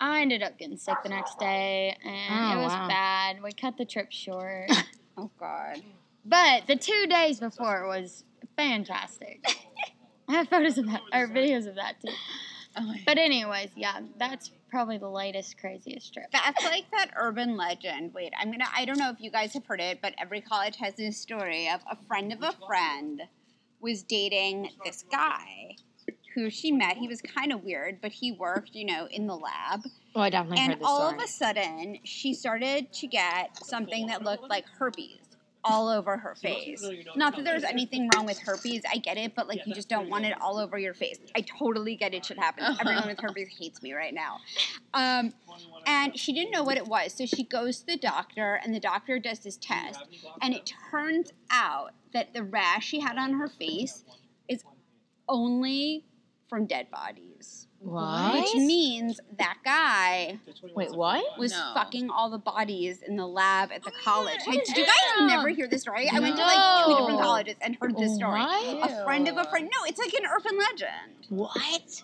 I 0.00 0.20
ended 0.20 0.42
up 0.42 0.58
getting 0.58 0.76
sick 0.76 0.96
the 1.02 1.08
next 1.10 1.38
day, 1.38 1.96
and 2.04 2.58
Oh, 2.58 2.60
it 2.60 2.62
was 2.64 2.72
wow. 2.72 2.88
bad. 2.88 3.42
We 3.42 3.52
cut 3.52 3.76
the 3.76 3.84
trip 3.84 4.10
short. 4.10 4.70
Oh 5.16 5.30
God. 5.38 5.82
but 6.24 6.66
the 6.66 6.76
two 6.76 7.06
days 7.08 7.38
before 7.40 7.86
was 7.86 8.24
fantastic. 8.56 9.44
I 10.28 10.32
have 10.32 10.48
photos 10.48 10.78
of 10.78 10.86
that, 10.86 11.02
or 11.12 11.28
videos 11.28 11.66
of 11.68 11.74
that 11.74 12.00
too. 12.00 12.12
Oh 12.76 12.94
But 13.06 13.18
anyways, 13.18 13.70
yeah, 13.76 14.00
that's 14.18 14.50
probably 14.70 14.98
the 14.98 15.10
latest, 15.10 15.58
craziest 15.58 16.14
trip. 16.14 16.26
That's 16.32 16.64
like 16.64 16.84
that 16.92 17.10
urban 17.16 17.56
legend. 17.56 18.14
Wait, 18.14 18.32
I'm 18.38 18.50
gonna. 18.50 18.66
I 18.74 18.84
don't 18.84 18.98
know 18.98 19.10
if 19.10 19.20
you 19.20 19.30
guys 19.30 19.52
have 19.54 19.66
heard 19.66 19.80
it, 19.80 20.00
but 20.02 20.14
every 20.18 20.40
college 20.40 20.76
has 20.78 20.94
this 20.94 21.18
story 21.18 21.68
of 21.68 21.80
a 21.90 21.96
friend 22.06 22.32
of 22.32 22.42
a 22.42 22.52
friend 22.66 23.22
was 23.80 24.02
dating 24.02 24.70
this 24.84 25.04
guy 25.10 25.76
who 26.34 26.48
she 26.48 26.72
met. 26.72 26.96
He 26.96 27.08
was 27.08 27.20
kind 27.20 27.52
of 27.52 27.62
weird, 27.62 28.00
but 28.00 28.12
he 28.12 28.32
worked, 28.32 28.70
you 28.74 28.86
know, 28.86 29.06
in 29.10 29.26
the 29.26 29.36
lab. 29.36 29.82
Oh, 30.14 30.20
I 30.20 30.30
definitely 30.30 30.58
And 30.62 30.72
heard 30.72 30.80
this 30.80 30.86
all 30.88 31.08
story. 31.10 31.14
of 31.18 31.24
a 31.24 31.28
sudden, 31.28 31.98
she 32.04 32.32
started 32.32 32.92
to 32.94 33.06
get 33.06 33.56
something 33.64 34.06
that 34.06 34.22
looked 34.22 34.48
like 34.48 34.64
herpes 34.78 35.21
all 35.64 35.88
over 35.88 36.16
her 36.16 36.34
face. 36.34 36.84
Not 37.14 37.36
that 37.36 37.44
there's 37.44 37.64
anything 37.64 38.08
wrong 38.14 38.26
with 38.26 38.38
herpes, 38.38 38.82
I 38.90 38.98
get 38.98 39.16
it, 39.16 39.34
but 39.34 39.48
like 39.48 39.66
you 39.66 39.74
just 39.74 39.88
don't 39.88 40.08
want 40.08 40.24
it 40.24 40.40
all 40.40 40.58
over 40.58 40.78
your 40.78 40.94
face. 40.94 41.18
I 41.36 41.42
totally 41.42 41.94
get 41.96 42.14
it 42.14 42.24
should 42.24 42.38
happen. 42.38 42.64
Everyone 42.80 43.06
with 43.06 43.20
herpes 43.20 43.48
hates 43.58 43.82
me 43.82 43.92
right 43.92 44.14
now. 44.14 44.38
Um, 44.94 45.32
and 45.86 46.18
she 46.18 46.32
didn't 46.32 46.50
know 46.50 46.64
what 46.64 46.76
it 46.76 46.86
was, 46.86 47.12
so 47.14 47.26
she 47.26 47.44
goes 47.44 47.80
to 47.80 47.86
the 47.86 47.96
doctor, 47.96 48.60
and 48.62 48.74
the 48.74 48.80
doctor 48.80 49.18
does 49.18 49.40
this 49.40 49.56
test, 49.56 50.00
and 50.40 50.54
it 50.54 50.72
turns 50.90 51.32
out 51.50 51.92
that 52.12 52.34
the 52.34 52.42
rash 52.42 52.86
she 52.86 53.00
had 53.00 53.16
on 53.16 53.34
her 53.34 53.48
face 53.48 54.04
is 54.48 54.64
only 55.28 56.04
from 56.48 56.66
dead 56.66 56.90
bodies. 56.90 57.66
What? 57.82 58.40
Which 58.40 58.54
means 58.54 59.20
that 59.38 59.58
guy 59.64 60.38
Wait, 60.74 60.92
what? 60.92 61.38
was 61.38 61.52
No. 61.52 61.72
fucking 61.74 62.10
all 62.10 62.30
the 62.30 62.38
bodies 62.38 63.02
in 63.02 63.16
the 63.16 63.26
lab 63.26 63.72
at 63.72 63.82
the 63.82 63.90
oh, 63.90 64.04
college. 64.04 64.38
Hey, 64.44 64.58
did 64.58 64.76
you 64.76 64.82
Ew. 64.82 64.86
guys 64.86 65.28
never 65.28 65.48
hear 65.48 65.66
this 65.66 65.82
story? 65.82 66.08
I 66.12 66.20
went 66.20 66.36
to 66.36 66.42
like 66.42 66.86
two 66.86 66.96
different 66.96 67.20
colleges 67.20 67.56
and 67.60 67.76
heard 67.80 67.96
this 67.96 68.14
story. 68.14 68.40
What? 68.40 68.90
A 68.90 69.04
friend 69.04 69.28
of 69.28 69.36
a 69.36 69.44
friend. 69.50 69.68
No, 69.72 69.84
it's 69.86 69.98
like 69.98 70.14
an 70.14 70.26
urban 70.26 70.58
legend. 70.58 71.26
What? 71.28 72.02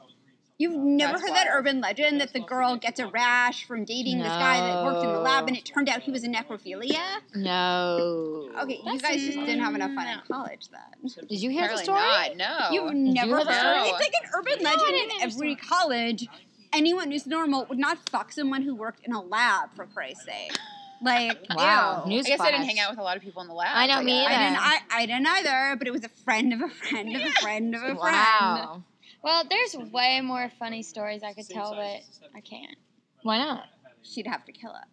You've 0.59 0.75
never 0.75 1.13
That's 1.13 1.23
heard 1.23 1.37
that 1.37 1.47
urban 1.53 1.81
legend 1.81 2.21
that 2.21 2.33
the 2.33 2.41
girl 2.41 2.75
gets 2.77 2.99
a 2.99 3.07
rash 3.07 3.65
from 3.65 3.85
dating 3.85 4.19
this 4.19 4.27
guy 4.27 4.61
that 4.61 4.83
worked 4.85 5.05
in 5.05 5.13
the 5.13 5.21
lab 5.21 5.47
and 5.47 5.57
it 5.57 5.65
turned 5.65 5.89
out 5.89 6.03
he 6.03 6.11
was 6.11 6.25
a 6.25 6.29
necrophilia? 6.29 6.99
No. 7.37 8.51
Okay, 8.63 8.81
you 8.85 8.99
guys 8.99 9.21
just 9.25 9.39
didn't 9.39 9.61
have 9.61 9.77
enough 9.77 9.95
fun 9.95 10.09
in 10.09 10.19
college 10.31 10.69
then. 10.71 11.27
Did 11.29 11.41
you 11.41 11.51
hear 11.51 11.69
the 11.69 11.77
story? 11.79 12.01
not. 12.01 12.37
No. 12.37 12.69
You've 12.73 12.93
never 12.95 13.37
hear 13.37 13.45
the 13.45 13.53
heard 13.53 13.61
story? 13.61 13.89
It's 13.91 14.01
like 14.01 14.13
an 14.25 14.31
urban 14.37 14.63
No, 14.63 14.71
legend 14.71 14.89
didn't 14.89 15.13
in 15.17 15.23
every 15.23 15.55
college. 15.55 16.27
Anyone 16.73 17.13
who's 17.13 17.27
normal 17.27 17.65
would 17.67 17.79
not 17.79 17.99
fuck 18.11 18.33
someone 18.33 18.63
who 18.63 18.75
worked 18.75 19.07
in 19.07 19.13
a 19.13 19.23
lab, 19.23 19.71
for 19.77 19.87
Christ's 19.87 20.25
sake. 20.25 20.53
Like, 21.01 21.39
Wow. 21.55 22.03
ew. 22.05 22.09
News 22.11 22.27
I 22.27 22.31
guess 22.31 22.41
I 22.41 22.51
didn't 22.51 22.67
hang 22.67 22.81
out 22.81 22.91
with 22.91 22.99
a 22.99 23.03
lot 23.03 23.17
of 23.17 23.23
people 23.23 23.41
in 23.43 23.49
the 23.49 23.55
lab. 23.55 23.71
I 23.73 23.87
know, 23.87 23.97
but 23.99 24.05
me 24.05 24.21
yeah. 24.21 24.27
I 24.29 24.33
either. 24.33 24.45
didn't. 24.45 24.59
I, 24.67 24.79
I 24.91 25.07
didn't 25.07 25.27
either. 25.29 25.77
But 25.79 25.87
it 25.87 25.93
was 25.93 26.05
a 26.05 26.09
friend 26.09 26.53
of 26.53 26.61
a 26.61 26.69
friend 26.69 27.15
of 27.15 27.23
a 27.23 27.31
friend 27.41 27.75
of 27.77 27.83
a 27.83 27.87
friend. 27.87 27.99
Wow. 27.99 28.83
Well, 29.23 29.45
there's 29.49 29.77
way 29.91 30.21
more 30.21 30.51
funny 30.59 30.83
stories 30.83 31.23
I 31.23 31.33
could 31.33 31.49
tell, 31.49 31.75
but 31.75 32.01
I 32.37 32.41
can't. 32.41 32.77
Why 33.23 33.39
not? 33.39 33.65
She'd 34.03 34.27
have 34.27 34.45
to 34.45 34.53
kill 34.53 34.71
us. 34.71 34.85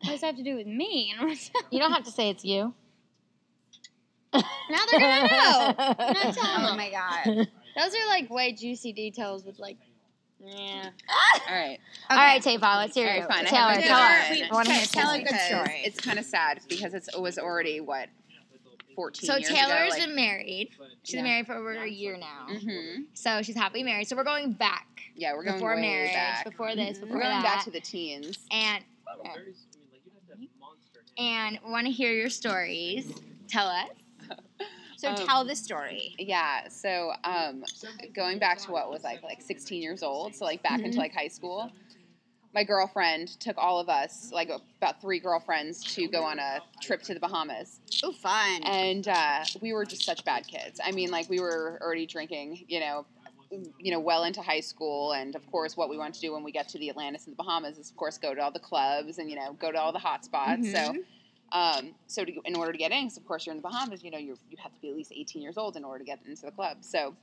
What 0.00 0.10
does 0.12 0.20
that 0.20 0.26
have 0.28 0.36
to 0.36 0.42
do 0.42 0.56
with 0.56 0.66
me? 0.66 1.14
You 1.70 1.78
don't 1.78 1.92
have 1.92 2.04
to 2.04 2.10
say 2.10 2.30
it's 2.30 2.44
you. 2.44 2.74
now 4.34 4.42
they're 4.90 5.00
gonna 5.00 5.28
know. 5.28 5.74
Not 5.78 6.34
telling 6.34 6.66
Oh 6.66 6.76
my 6.76 6.90
god. 6.90 7.48
Those 7.76 7.94
are 7.94 8.06
like 8.08 8.28
way 8.30 8.52
juicy 8.52 8.92
details 8.92 9.44
with 9.44 9.58
like, 9.58 9.76
yeah. 10.40 10.90
All 11.48 11.54
right. 11.54 11.78
All 12.10 12.16
right, 12.16 12.42
Tay 12.42 12.58
let's 12.58 12.94
hear 12.94 13.06
it. 13.06 13.20
right, 13.20 13.28
fine. 13.28 13.44
Tell 13.46 13.68
I 13.68 13.74
her, 13.76 13.80
have 13.80 13.84
a 13.84 13.86
tell 13.86 14.34
good 14.36 14.46
her. 14.46 14.52
I 14.52 14.54
want 14.54 14.66
to 14.66 14.74
hear 14.74 14.86
Tell 14.86 15.02
tell 15.04 15.12
a 15.14 15.22
good 15.22 15.40
story. 15.40 15.82
It's 15.84 16.00
kind 16.00 16.18
of 16.18 16.24
sad 16.24 16.60
because 16.68 16.94
it's, 16.94 17.08
it 17.08 17.20
was 17.20 17.38
already 17.38 17.80
what 17.80 18.08
14 18.94 19.26
So 19.26 19.36
years 19.36 19.48
Taylor's 19.48 19.94
ago. 19.94 20.06
been 20.06 20.16
married. 20.16 20.70
She's 21.04 21.14
Yeah. 21.14 21.20
been 21.22 21.30
married 21.30 21.46
for 21.46 21.54
over 21.54 21.72
a 21.72 21.88
year 21.88 22.16
now. 22.16 22.46
hmm 22.48 23.02
So 23.14 23.42
she's 23.42 23.56
happily 23.56 23.82
married. 23.82 24.08
So 24.08 24.16
we're 24.16 24.24
going 24.24 24.52
back 24.52 24.86
Yeah, 25.14 25.34
we're 25.34 25.44
going 25.44 25.56
before 25.56 25.74
way 25.76 25.80
marriage, 25.82 26.12
back. 26.12 26.44
before 26.44 26.74
this, 26.74 26.98
Mhm. 26.98 27.00
before 27.02 27.16
We're 27.16 27.22
going 27.22 27.42
that. 27.42 27.56
back 27.56 27.64
to 27.64 27.70
the 27.70 27.80
teens. 27.80 28.38
and 28.50 28.84
and 31.18 31.58
want 31.66 31.86
to 31.86 31.92
hear 31.92 32.12
your 32.12 32.30
stories. 32.30 33.12
Tell 33.48 33.66
us. 33.68 33.88
So 34.98 35.08
Um, 35.08 35.16
tell 35.26 35.44
the 35.44 35.56
story. 35.56 36.14
Yeah, 36.16 36.68
so 36.68 37.12
um, 37.24 37.64
going 38.14 38.38
back 38.38 38.58
to 38.58 38.70
what 38.70 38.88
was 38.88 39.02
like 39.02 39.20
like 39.24 39.42
16 39.42 39.82
years 39.82 40.00
old, 40.04 40.32
so 40.36 40.44
like 40.44 40.62
back 40.62 40.74
Mm-hmm. 40.76 40.84
into 40.84 40.98
like 40.98 41.12
high 41.12 41.26
school. 41.26 41.72
My 42.54 42.64
girlfriend 42.64 43.28
took 43.40 43.56
all 43.56 43.78
of 43.80 43.88
us, 43.88 44.30
like 44.32 44.50
about 44.78 45.00
three 45.00 45.18
girlfriends, 45.18 45.82
to 45.94 46.06
go 46.06 46.22
on 46.22 46.38
a 46.38 46.60
trip 46.82 47.02
to 47.04 47.14
the 47.14 47.20
Bahamas, 47.20 47.80
Oh, 48.02 48.12
fun. 48.12 48.62
and 48.64 49.08
uh, 49.08 49.44
we 49.62 49.72
were 49.72 49.86
just 49.86 50.04
such 50.04 50.22
bad 50.24 50.46
kids. 50.46 50.78
I 50.84 50.92
mean, 50.92 51.10
like 51.10 51.30
we 51.30 51.40
were 51.40 51.78
already 51.80 52.04
drinking, 52.06 52.64
you 52.68 52.80
know, 52.80 53.06
you 53.78 53.90
know, 53.90 54.00
well 54.00 54.24
into 54.24 54.42
high 54.42 54.60
school, 54.60 55.12
and 55.12 55.34
of 55.34 55.46
course, 55.50 55.76
what 55.78 55.88
we 55.88 55.96
want 55.96 56.14
to 56.14 56.20
do 56.20 56.32
when 56.32 56.42
we 56.44 56.52
get 56.52 56.68
to 56.70 56.78
the 56.78 56.90
Atlantis 56.90 57.26
and 57.26 57.32
the 57.32 57.42
Bahamas 57.42 57.78
is, 57.78 57.90
of 57.90 57.96
course, 57.96 58.18
go 58.18 58.34
to 58.34 58.40
all 58.42 58.50
the 58.52 58.58
clubs 58.58 59.18
and 59.18 59.30
you 59.30 59.36
know, 59.36 59.54
go 59.54 59.72
to 59.72 59.78
all 59.80 59.92
the 59.92 59.98
hot 59.98 60.24
spots. 60.24 60.70
So. 60.70 60.78
Mhm. 60.78 61.04
Um, 61.54 61.94
so 62.06 62.24
to, 62.24 62.32
in 62.46 62.56
order 62.56 62.72
to 62.72 62.78
get 62.78 62.92
in, 62.92 63.02
'cause 63.04 63.18
of 63.18 63.26
course 63.26 63.44
you're 63.44 63.52
in 63.54 63.58
the 63.58 63.68
Bahamas, 63.68 64.02
you 64.02 64.10
know 64.10 64.16
you 64.16 64.38
you 64.48 64.56
have 64.62 64.72
to 64.74 64.80
be 64.80 64.88
at 64.88 64.96
least 64.96 65.12
18 65.14 65.42
years 65.42 65.58
old 65.58 65.76
in 65.76 65.84
order 65.84 65.98
to 65.98 66.04
get 66.06 66.18
into 66.26 66.46
the 66.46 66.50
club. 66.50 66.78
So 66.80 67.14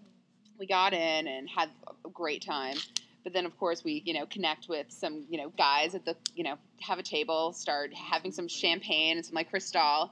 we 0.59 0.67
got 0.67 0.93
in 0.93 1.27
and 1.27 1.50
had 1.50 1.71
a 2.05 2.09
great 2.09 2.43
time. 2.43 2.77
But 3.23 3.33
then 3.33 3.45
of 3.45 3.57
course 3.57 3.83
we 3.83 4.01
you 4.05 4.13
know 4.13 4.25
connect 4.25 4.69
with 4.69 4.88
some 4.89 5.25
you 5.29 5.38
know 5.38 5.49
guys 5.57 5.95
at 5.95 6.05
the 6.05 6.15
you 6.35 6.43
know 6.43 6.55
have 6.81 6.99
a 6.99 7.03
table, 7.03 7.53
start 7.53 7.93
having 7.93 8.31
some 8.31 8.47
champagne 8.47 9.17
and 9.17 9.25
some 9.25 9.35
like 9.35 9.49
Cristal. 9.49 10.11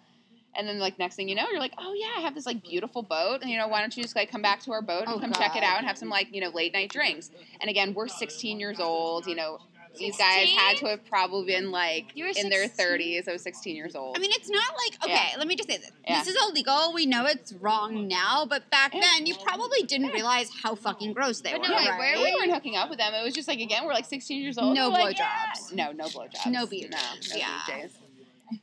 And 0.56 0.68
then 0.68 0.80
like 0.80 0.98
next 0.98 1.16
thing 1.16 1.30
you 1.30 1.36
know, 1.36 1.46
you're 1.52 1.60
like, 1.60 1.74
oh 1.78 1.94
yeah, 1.94 2.14
I 2.18 2.22
have 2.22 2.34
this 2.34 2.48
like 2.48 2.64
beautiful 2.64 3.04
boat, 3.04 3.42
and 3.42 3.52
you 3.52 3.58
know 3.58 3.68
why 3.68 3.82
don't 3.82 3.96
you 3.96 4.02
just 4.02 4.16
like 4.16 4.32
come 4.32 4.42
back 4.42 4.62
to 4.62 4.72
our 4.72 4.82
boat 4.82 5.02
and 5.02 5.10
Oh, 5.10 5.20
come 5.20 5.32
check 5.32 5.56
it 5.56 5.64
out 5.64 5.78
and 5.78 5.86
have 5.86 5.98
some 5.98 6.10
like 6.10 6.34
you 6.34 6.42
know 6.42 6.50
late 6.50 6.74
night 6.74 6.90
drinks. 6.90 7.30
And 7.62 7.70
again, 7.70 7.94
we're 7.94 8.08
16 8.08 8.60
years 8.60 8.80
old, 8.80 9.28
you 9.28 9.36
know. 9.36 9.60
These 9.98 10.18
guys 10.18 10.50
had 10.50 10.78
to 10.78 10.88
have 10.88 11.06
probably 11.06 11.46
been 11.48 11.72
like 11.72 12.16
in 12.16 12.50
their 12.50 12.68
30s. 12.68 13.28
I 13.28 13.34
was 13.34 13.42
16 13.42 13.76
years 13.76 13.96
old. 13.96 14.18
I 14.18 14.20
mean, 14.20 14.32
it's 14.34 14.50
not 14.50 14.64
like 14.86 15.04
okay. 15.06 15.38
Let 15.38 15.48
me 15.48 15.56
just 15.56 15.70
say 15.70 15.78
this: 15.78 15.92
Yeah. 16.08 16.20
this 16.20 16.28
is 16.30 16.38
illegal. 16.50 16.94
We 16.94 17.06
know 17.06 17.26
it's 17.26 17.54
wrong 17.54 18.08
now, 18.08 18.46
but 18.46 18.70
back 18.70 18.94
Yeah. 18.94 19.02
then, 19.02 19.26
you 19.26 19.36
probably 19.44 19.84
didn't 19.84 20.10
realize 20.12 20.50
how 20.64 20.76
fucking 20.76 21.14
gross 21.14 21.42
they 21.42 21.52
But 21.52 21.62
were. 21.62 21.68
no, 21.70 21.76
wait, 21.76 21.90
right? 21.90 22.00
where 22.00 22.18
we 22.24 22.34
weren't 22.36 22.52
hooking 22.54 22.76
up 22.76 22.90
with 22.90 23.00
them. 23.00 23.14
It 23.14 23.24
was 23.24 23.34
just 23.34 23.48
like 23.48 23.60
again, 23.60 23.86
we're 23.86 23.94
like 23.94 24.06
16 24.06 24.42
years 24.42 24.58
old. 24.58 24.76
No 24.76 24.90
like, 24.90 25.18
blowjobs. 25.18 25.72
yeah. 25.74 25.86
No, 25.86 25.92
no 25.92 26.06
blowjobs. 26.06 26.46
No 26.48 26.66
BJs. 26.66 26.90
No, 26.92 26.98
no 27.32 27.36
Yeah. 27.36 27.60
BJs. 27.68 27.92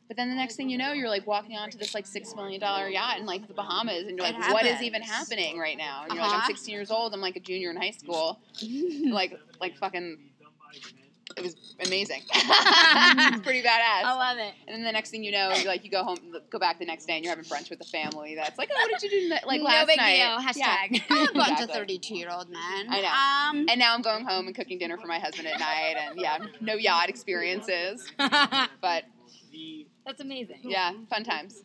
But 0.08 0.16
then 0.16 0.30
the 0.30 0.34
next 0.34 0.56
thing 0.56 0.70
you 0.70 0.78
know, 0.78 0.92
you're 0.92 1.10
like 1.10 1.26
walking 1.26 1.56
onto 1.58 1.76
this 1.76 1.94
like 1.94 2.06
six 2.06 2.34
million 2.34 2.58
dollar 2.58 2.88
yacht 2.88 3.18
in 3.18 3.26
like 3.26 3.46
the 3.46 3.52
Bahamas, 3.52 4.06
and 4.06 4.16
you're 4.16 4.26
like, 4.26 4.38
what 4.50 4.64
is 4.64 4.80
even 4.80 5.02
happening 5.02 5.58
right 5.58 5.76
now? 5.76 6.04
And 6.04 6.14
you're 6.14 6.22
like, 6.22 6.30
Uh-huh. 6.32 6.40
I'm 6.44 6.46
16 6.46 6.74
years 6.74 6.90
old. 6.90 7.12
I'm 7.12 7.20
like 7.20 7.36
a 7.36 7.40
junior 7.40 7.70
in 7.70 7.76
high 7.76 7.90
school. 7.90 8.38
like, 9.10 9.38
like 9.60 9.76
fucking. 9.76 10.18
It 11.36 11.42
was 11.42 11.56
amazing. 11.84 12.22
it's 12.32 13.40
pretty 13.42 13.62
badass. 13.62 14.04
I 14.04 14.14
love 14.14 14.38
it. 14.38 14.54
And 14.66 14.76
then 14.76 14.84
the 14.84 14.92
next 14.92 15.10
thing 15.10 15.24
you 15.24 15.32
know, 15.32 15.52
you're 15.52 15.66
like, 15.66 15.84
you 15.84 15.90
go 15.90 16.04
home, 16.04 16.16
go 16.50 16.58
back 16.58 16.78
the 16.78 16.84
next 16.86 17.06
day, 17.06 17.14
and 17.16 17.24
you're 17.24 17.34
having 17.34 17.44
brunch 17.50 17.70
with 17.70 17.78
the 17.80 17.84
family. 17.84 18.34
That's 18.36 18.56
like, 18.58 18.70
oh, 18.72 18.88
what 18.90 19.00
did 19.00 19.10
you 19.12 19.28
do 19.28 19.34
like 19.46 19.58
no 19.60 19.64
last 19.64 19.86
big 19.88 19.96
night? 19.98 20.16
deal. 20.16 20.40
Yeah. 20.56 20.78
Hashtag. 20.88 21.02
I'm 21.10 21.28
a 21.28 21.32
bunch 21.34 21.48
Exactly. 21.52 21.64
of 21.64 21.70
thirty-two-year-old 21.70 22.48
men. 22.50 22.86
I 22.88 23.00
know. 23.52 23.58
Um, 23.60 23.66
And 23.68 23.78
now 23.78 23.94
I'm 23.94 24.02
going 24.02 24.24
home 24.24 24.46
and 24.46 24.54
cooking 24.54 24.78
dinner 24.78 24.96
for 24.96 25.06
my 25.08 25.18
husband 25.18 25.48
at 25.48 25.58
night, 25.58 25.96
and 25.98 26.20
yeah, 26.20 26.38
no 26.60 26.74
yacht 26.74 27.08
experiences, 27.08 28.06
but 28.16 29.04
That's 30.06 30.20
amazing. 30.20 30.60
yeah, 30.62 30.92
fun 31.10 31.24
times. 31.24 31.62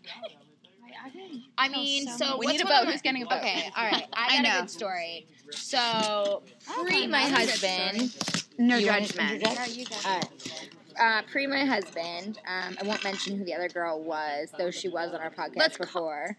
I 1.57 1.69
mean, 1.69 2.07
so 2.07 2.38
We 2.38 2.47
need 2.47 2.61
a 2.61 2.65
boat. 2.65 2.88
Who's 2.88 3.01
getting 3.01 3.23
a 3.23 3.25
boat? 3.25 3.38
Okay, 3.39 3.69
all 3.77 3.83
right. 3.85 4.05
I 4.13 4.41
got 4.43 4.57
a 4.57 4.61
good 4.61 4.69
story. 4.69 5.27
So 5.51 6.43
pre 6.83 7.07
my 7.07 7.21
husband. 7.21 8.38
No 8.59 8.77
You 8.77 8.85
judgment. 8.85 9.31
interject? 9.31 9.55
Yeah, 9.55 9.65
you 9.65 9.85
got 9.85 10.05
All 10.05 10.19
right. 10.19 10.69
Uh, 10.99 11.21
pre 11.31 11.47
my 11.47 11.63
husband, 11.63 12.37
um, 12.45 12.77
I 12.79 12.83
won't 12.83 13.03
mention 13.05 13.37
who 13.37 13.45
the 13.45 13.53
other 13.53 13.69
girl 13.69 14.03
was, 14.03 14.49
though 14.57 14.69
she 14.69 14.89
was 14.89 15.13
on 15.13 15.21
our 15.21 15.29
podcast 15.31 15.55
Let's 15.55 15.77
call- 15.77 15.85
before. 15.85 16.37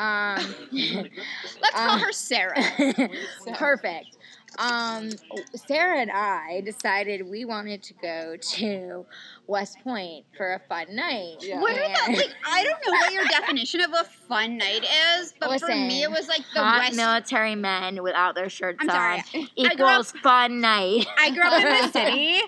Um, 0.00 0.54
Let's 0.72 1.74
call 1.74 1.90
Um, 1.90 2.00
her 2.00 2.12
Sarah. 2.12 2.62
Perfect. 3.54 4.16
Um, 4.58 5.10
Sarah 5.54 6.00
and 6.00 6.10
I 6.10 6.60
decided 6.62 7.28
we 7.30 7.44
wanted 7.44 7.82
to 7.84 7.94
go 8.02 8.36
to 8.36 9.06
West 9.46 9.78
Point 9.84 10.24
for 10.36 10.54
a 10.54 10.58
fun 10.68 10.96
night. 10.96 11.36
Yeah. 11.40 11.60
What 11.60 11.72
are 11.72 11.76
the 12.10 12.16
like? 12.16 12.34
I 12.44 12.64
don't 12.64 12.80
know 12.84 12.92
what 12.98 13.12
your 13.12 13.24
definition 13.26 13.80
of 13.80 13.92
a 13.92 14.04
fun 14.28 14.58
night 14.58 14.84
is, 15.18 15.34
but 15.38 15.60
for 15.60 15.68
me, 15.68 16.02
it 16.02 16.10
was 16.10 16.26
like 16.28 16.42
the 16.52 16.60
Hot 16.60 16.80
West. 16.80 16.96
military 16.96 17.54
men 17.54 18.02
without 18.02 18.34
their 18.34 18.48
shirts 18.48 18.78
I'm 18.80 18.88
sorry. 18.88 19.18
on 19.18 19.22
I 19.34 19.74
grew 19.74 19.86
equals 19.86 20.12
fun 20.22 20.60
night. 20.60 21.06
I 21.16 21.30
grew 21.30 21.44
up 21.44 21.62
in 21.62 21.82
the 21.86 21.92
city. 21.92 22.40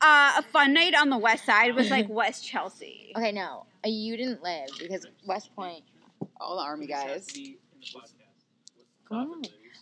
Uh, 0.00 0.34
a 0.38 0.42
fun 0.42 0.72
night 0.72 0.94
on 0.94 1.10
the 1.10 1.18
west 1.18 1.44
side 1.44 1.74
was 1.74 1.90
like 1.90 2.08
West 2.08 2.46
Chelsea. 2.46 3.12
Okay, 3.16 3.32
no, 3.32 3.66
uh, 3.84 3.88
you 3.88 4.16
didn't 4.16 4.44
live 4.44 4.68
because 4.78 5.04
West 5.26 5.54
Point. 5.56 5.82
All 6.40 6.56
the 6.56 6.62
army 6.62 6.86
guys. 6.86 7.26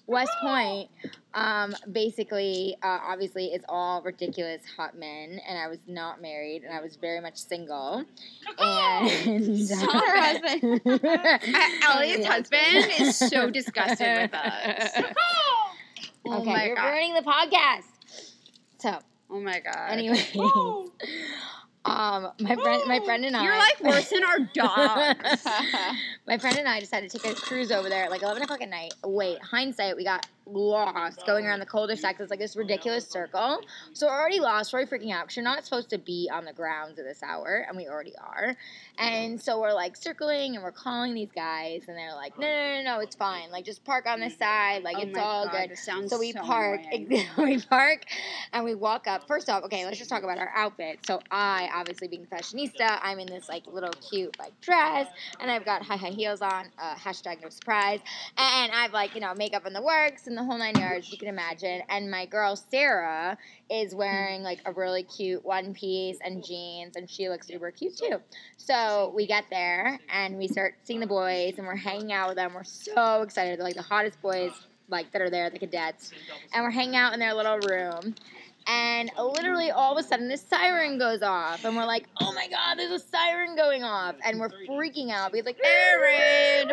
West 0.09 0.31
Point, 0.41 0.89
um, 1.35 1.75
basically, 1.91 2.77
uh, 2.81 3.01
obviously, 3.09 3.47
it's 3.47 3.65
all 3.69 4.01
ridiculous 4.03 4.63
hot 4.77 4.97
men, 4.97 5.41
and 5.49 5.59
I 5.59 5.67
was 5.67 5.81
not 5.89 6.23
married, 6.23 6.63
and 6.63 6.73
I 6.73 6.81
was 6.81 6.95
very 6.97 7.21
much 7.21 7.37
single. 7.37 8.05
And 8.59 9.67
Stop 9.69 9.93
her 9.93 10.21
husband. 10.21 10.81
Ali's 11.89 12.25
husband 12.25 12.93
is 13.01 13.17
so 13.17 13.51
disgusted 13.59 14.23
with 14.23 14.35
us. 14.35 14.91
Oh 16.29 16.41
okay, 16.41 16.53
my 16.53 16.65
you're 16.67 16.75
god. 16.75 16.89
ruining 16.91 17.15
the 17.15 17.21
podcast. 17.23 17.85
So, 18.79 18.99
Oh 19.31 19.39
my 19.41 19.61
god. 19.61 19.93
anyways, 19.93 20.35
um, 21.87 22.33
my 22.41 22.57
friend, 22.57 22.83
my 22.87 23.01
friend 23.05 23.25
and 23.25 23.37
I, 23.37 23.45
You're 23.45 23.57
like 23.57 23.83
worse 23.83 24.11
than 24.11 24.25
our 24.25 24.39
dogs. 24.41 25.45
My 26.27 26.39
friend 26.39 26.59
and 26.59 26.67
I 26.67 26.81
decided 26.81 27.09
to 27.11 27.19
take 27.19 27.39
a 27.39 27.41
cruise 27.41 27.71
over 27.71 27.89
there 27.89 28.05
at 28.05 28.11
like 28.11 28.23
11 28.23 28.43
o'clock 28.43 28.61
at 28.61 28.69
night. 28.69 28.95
Wait, 29.05 29.41
hindsight, 29.41 29.97
we 29.97 30.03
got 30.03 30.27
lost 30.47 31.27
going 31.27 31.47
around 31.47 31.61
the 31.61 31.67
cul-de-sac. 31.67 32.17
It's 32.21 32.31
like 32.31 32.39
this 32.39 32.57
ridiculous 32.57 33.07
circle. 33.07 33.61
So 33.93 34.07
we're 34.07 34.19
already 34.19 34.41
lost. 34.41 34.73
We're 34.73 34.81
already 34.81 35.07
freaking 35.07 35.13
out 35.13 35.25
because 35.25 35.37
you're 35.37 35.45
not 35.45 35.65
supposed 35.65 35.91
to 35.91 35.99
be 35.99 36.31
on 36.33 36.45
the 36.45 36.53
grounds 36.53 36.99
at 36.99 37.05
this 37.05 37.23
hour, 37.23 37.67
and 37.69 37.77
we 37.77 37.89
already 37.89 38.15
are. 38.17 38.57
And 38.99 39.41
so 39.41 39.61
we're 39.61 39.75
like 39.75 39.97
circling 39.97 40.55
and 40.55 40.65
we're 40.65 40.73
calling 40.73 41.15
these 41.15 41.33
guys, 41.35 41.85
and 41.89 41.97
they're 41.97 42.15
like, 42.15 42.39
no, 42.39 42.47
no, 42.47 42.83
no, 42.83 42.97
no, 42.97 43.01
it's 43.01 43.17
fine. 43.17 43.51
Like, 43.51 43.65
just 43.65 43.85
park 43.85 44.07
on 44.07 44.21
the 44.21 44.31
side. 44.31 44.83
Like, 44.83 44.97
Oh 44.99 45.03
it's 45.03 45.19
all 45.19 45.47
God, 45.47 45.69
good. 45.69 45.79
Sounds 45.79 46.11
So 46.11 46.19
we 46.19 46.33
so 46.33 46.41
park. 46.43 46.81
we 47.39 47.61
park, 47.61 48.05
and 48.53 48.65
we 48.65 48.75
walk 48.75 49.07
up. 49.07 49.27
First 49.27 49.49
off, 49.49 49.65
okay, 49.65 49.85
let's 49.85 49.99
just 49.99 50.11
talk 50.11 50.23
about 50.23 50.39
our 50.39 50.51
outfit. 50.55 51.01
So 51.07 51.21
I, 51.31 51.69
obviously 51.75 52.09
being 52.09 52.27
the 52.29 52.37
fashionista, 52.37 53.01
I'm 53.03 53.19
in 53.19 53.27
this 53.27 53.49
like 53.49 53.67
little 53.67 53.93
cute 54.09 54.39
like 54.39 54.59
dress, 54.61 55.09
and 55.41 55.51
I've 55.51 55.65
got 55.65 55.83
high 55.83 55.97
high 55.97 56.11
heels 56.11 56.43
on. 56.43 56.67
Uh, 56.79 56.95
hashtag 56.95 57.43
no 57.43 57.49
surprise. 57.49 58.01
And 58.37 58.73
I've 58.73 58.93
like 58.93 59.15
you 59.15 59.21
know 59.21 59.35
makeup 59.35 59.67
in 59.67 59.73
the 59.73 59.83
works 59.83 60.27
the 60.37 60.45
whole 60.45 60.59
nine 60.59 60.79
yards. 60.79 61.11
You 61.11 61.19
can 61.19 61.29
imagine. 61.29 61.83
And 61.89 62.11
my 62.11 62.27
girl 62.27 62.57
Sarah 62.57 63.37
is 63.71 63.95
wearing 63.95 64.43
like 64.43 64.61
a 64.65 64.73
really 64.73 65.03
cute 65.03 65.45
one 65.45 65.75
piece 65.75 66.19
and 66.25 66.45
jeans, 66.45 66.97
and 66.97 67.09
she 67.11 67.29
looks 67.29 67.47
super 67.47 67.71
cute 67.71 67.97
too. 67.97 68.21
So 68.57 69.13
we 69.15 69.27
get 69.27 69.45
there 69.51 69.99
and 70.09 70.39
we 70.39 70.49
start 70.49 70.77
seeing 70.85 71.01
the 71.01 71.07
boys, 71.07 71.55
and 71.59 71.67
we're 71.67 71.77
hanging 71.77 72.13
out 72.13 72.29
with 72.29 72.37
them. 72.37 72.55
We're 72.55 72.65
so 72.65 73.23
excited. 73.23 73.59
They're 73.59 73.65
like 73.65 73.77
the 73.77 73.83
hottest 73.83 74.21
boys 74.23 74.53
like 74.89 75.11
that 75.13 75.21
are 75.21 75.31
there, 75.31 75.51
the 75.51 75.59
cadets, 75.59 76.13
and 76.53 76.63
we're 76.63 76.71
hanging 76.71 76.95
out 76.95 77.13
in 77.13 77.19
their 77.19 77.35
little 77.35 77.59
room. 77.59 78.15
And 78.69 79.11
literally, 79.17 79.71
all 79.71 79.97
of 79.97 80.05
a 80.05 80.07
sudden, 80.07 80.29
this 80.29 80.43
siren 80.43 80.99
goes 80.99 81.23
off, 81.23 81.65
and 81.65 81.77
we're 81.77 81.85
like, 81.85 82.09
"Oh 82.21 82.33
my 82.33 82.49
god, 82.49 82.79
there's 82.79 82.91
a 82.91 83.05
siren 83.05 83.55
going 83.55 83.85
off!" 83.85 84.17
And 84.25 84.41
we're 84.41 84.51
freaking 84.69 85.11
out. 85.13 85.33
We're 85.33 85.45
like, 85.45 85.59
"Air 85.65 86.01
raid!" 86.01 86.73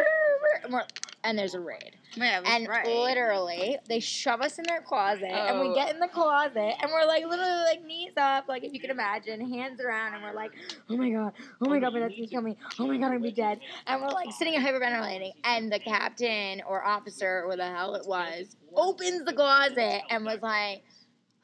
And, 0.63 0.75
and 1.23 1.37
there's 1.37 1.53
a 1.53 1.59
raid. 1.59 1.99
Yeah, 2.15 2.41
And 2.45 2.67
right. 2.67 2.85
literally, 2.87 3.77
they 3.87 3.99
shove 3.99 4.41
us 4.41 4.57
in 4.57 4.65
their 4.65 4.81
closet, 4.81 5.29
and 5.31 5.59
we 5.59 5.67
Oh. 5.67 5.73
get 5.75 5.93
in 5.93 5.99
the 5.99 6.07
closet, 6.07 6.75
and 6.81 6.91
we're 6.91 7.05
like 7.05 7.25
literally 7.25 7.63
like 7.63 7.83
knees 7.83 8.13
up, 8.17 8.45
like 8.47 8.63
if 8.63 8.73
you 8.73 8.79
can 8.79 8.89
imagine, 8.89 9.39
hands 9.53 9.79
around, 9.79 10.15
and 10.15 10.23
we're 10.23 10.33
like, 10.33 10.51
"Oh 10.89 10.97
my 10.97 11.09
god, 11.11 11.33
oh 11.61 11.69
my 11.69 11.79
god, 11.79 11.93
my 11.93 11.99
dad's 11.99 12.15
gonna 12.15 12.27
kill 12.27 12.41
me! 12.41 12.57
Oh 12.79 12.87
my 12.87 12.97
god, 12.97 13.05
I'm 13.05 13.11
gonna 13.11 13.19
be 13.19 13.31
dead!" 13.31 13.59
And 13.85 14.01
we're 14.01 14.09
like 14.09 14.31
sitting 14.33 14.55
and 14.55 14.65
hyperventilating, 14.65 15.33
and 15.43 15.71
the 15.71 15.79
captain 15.79 16.61
or 16.67 16.83
officer, 16.83 17.43
or 17.45 17.55
the 17.55 17.67
hell 17.67 17.93
it 17.95 18.05
was, 18.07 18.55
opens 18.75 19.23
the 19.25 19.33
closet 19.33 20.01
and 20.09 20.25
was 20.25 20.41
like, 20.41 20.83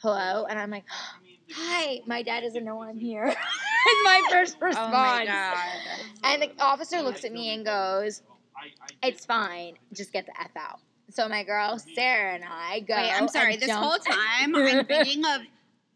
"Hello," 0.02 0.46
and 0.46 0.60
I'm 0.60 0.72
like. 0.72 0.86
Hi, 1.52 2.02
my 2.06 2.22
dad 2.22 2.42
doesn't 2.42 2.64
know 2.64 2.84
I'm 2.84 3.00
here. 3.00 3.26
Is 3.88 4.04
my 4.04 4.22
first 4.30 4.58
response. 4.62 4.88
Oh 4.88 4.92
my 4.92 5.26
god. 5.26 5.58
And 6.24 6.42
the 6.44 6.52
officer 6.60 7.02
looks 7.02 7.24
at 7.24 7.32
me 7.32 7.54
and 7.54 7.66
goes, 7.66 8.22
It's 9.02 9.26
fine. 9.26 9.76
Just 9.94 10.12
get 10.14 10.26
the 10.26 10.40
F 10.40 10.52
out. 10.58 10.80
So 11.12 11.28
my 11.28 11.44
girl 11.44 11.80
Sarah 11.96 12.36
and 12.36 12.44
I 12.44 12.82
go. 12.82 12.96
Wait, 12.96 13.12
I'm 13.12 13.28
sorry. 13.28 13.56
This 13.56 13.68
jump- 13.68 13.84
whole 13.84 13.98
time, 13.98 14.56
I'm 14.56 14.86
thinking 14.86 15.26
of 15.26 15.42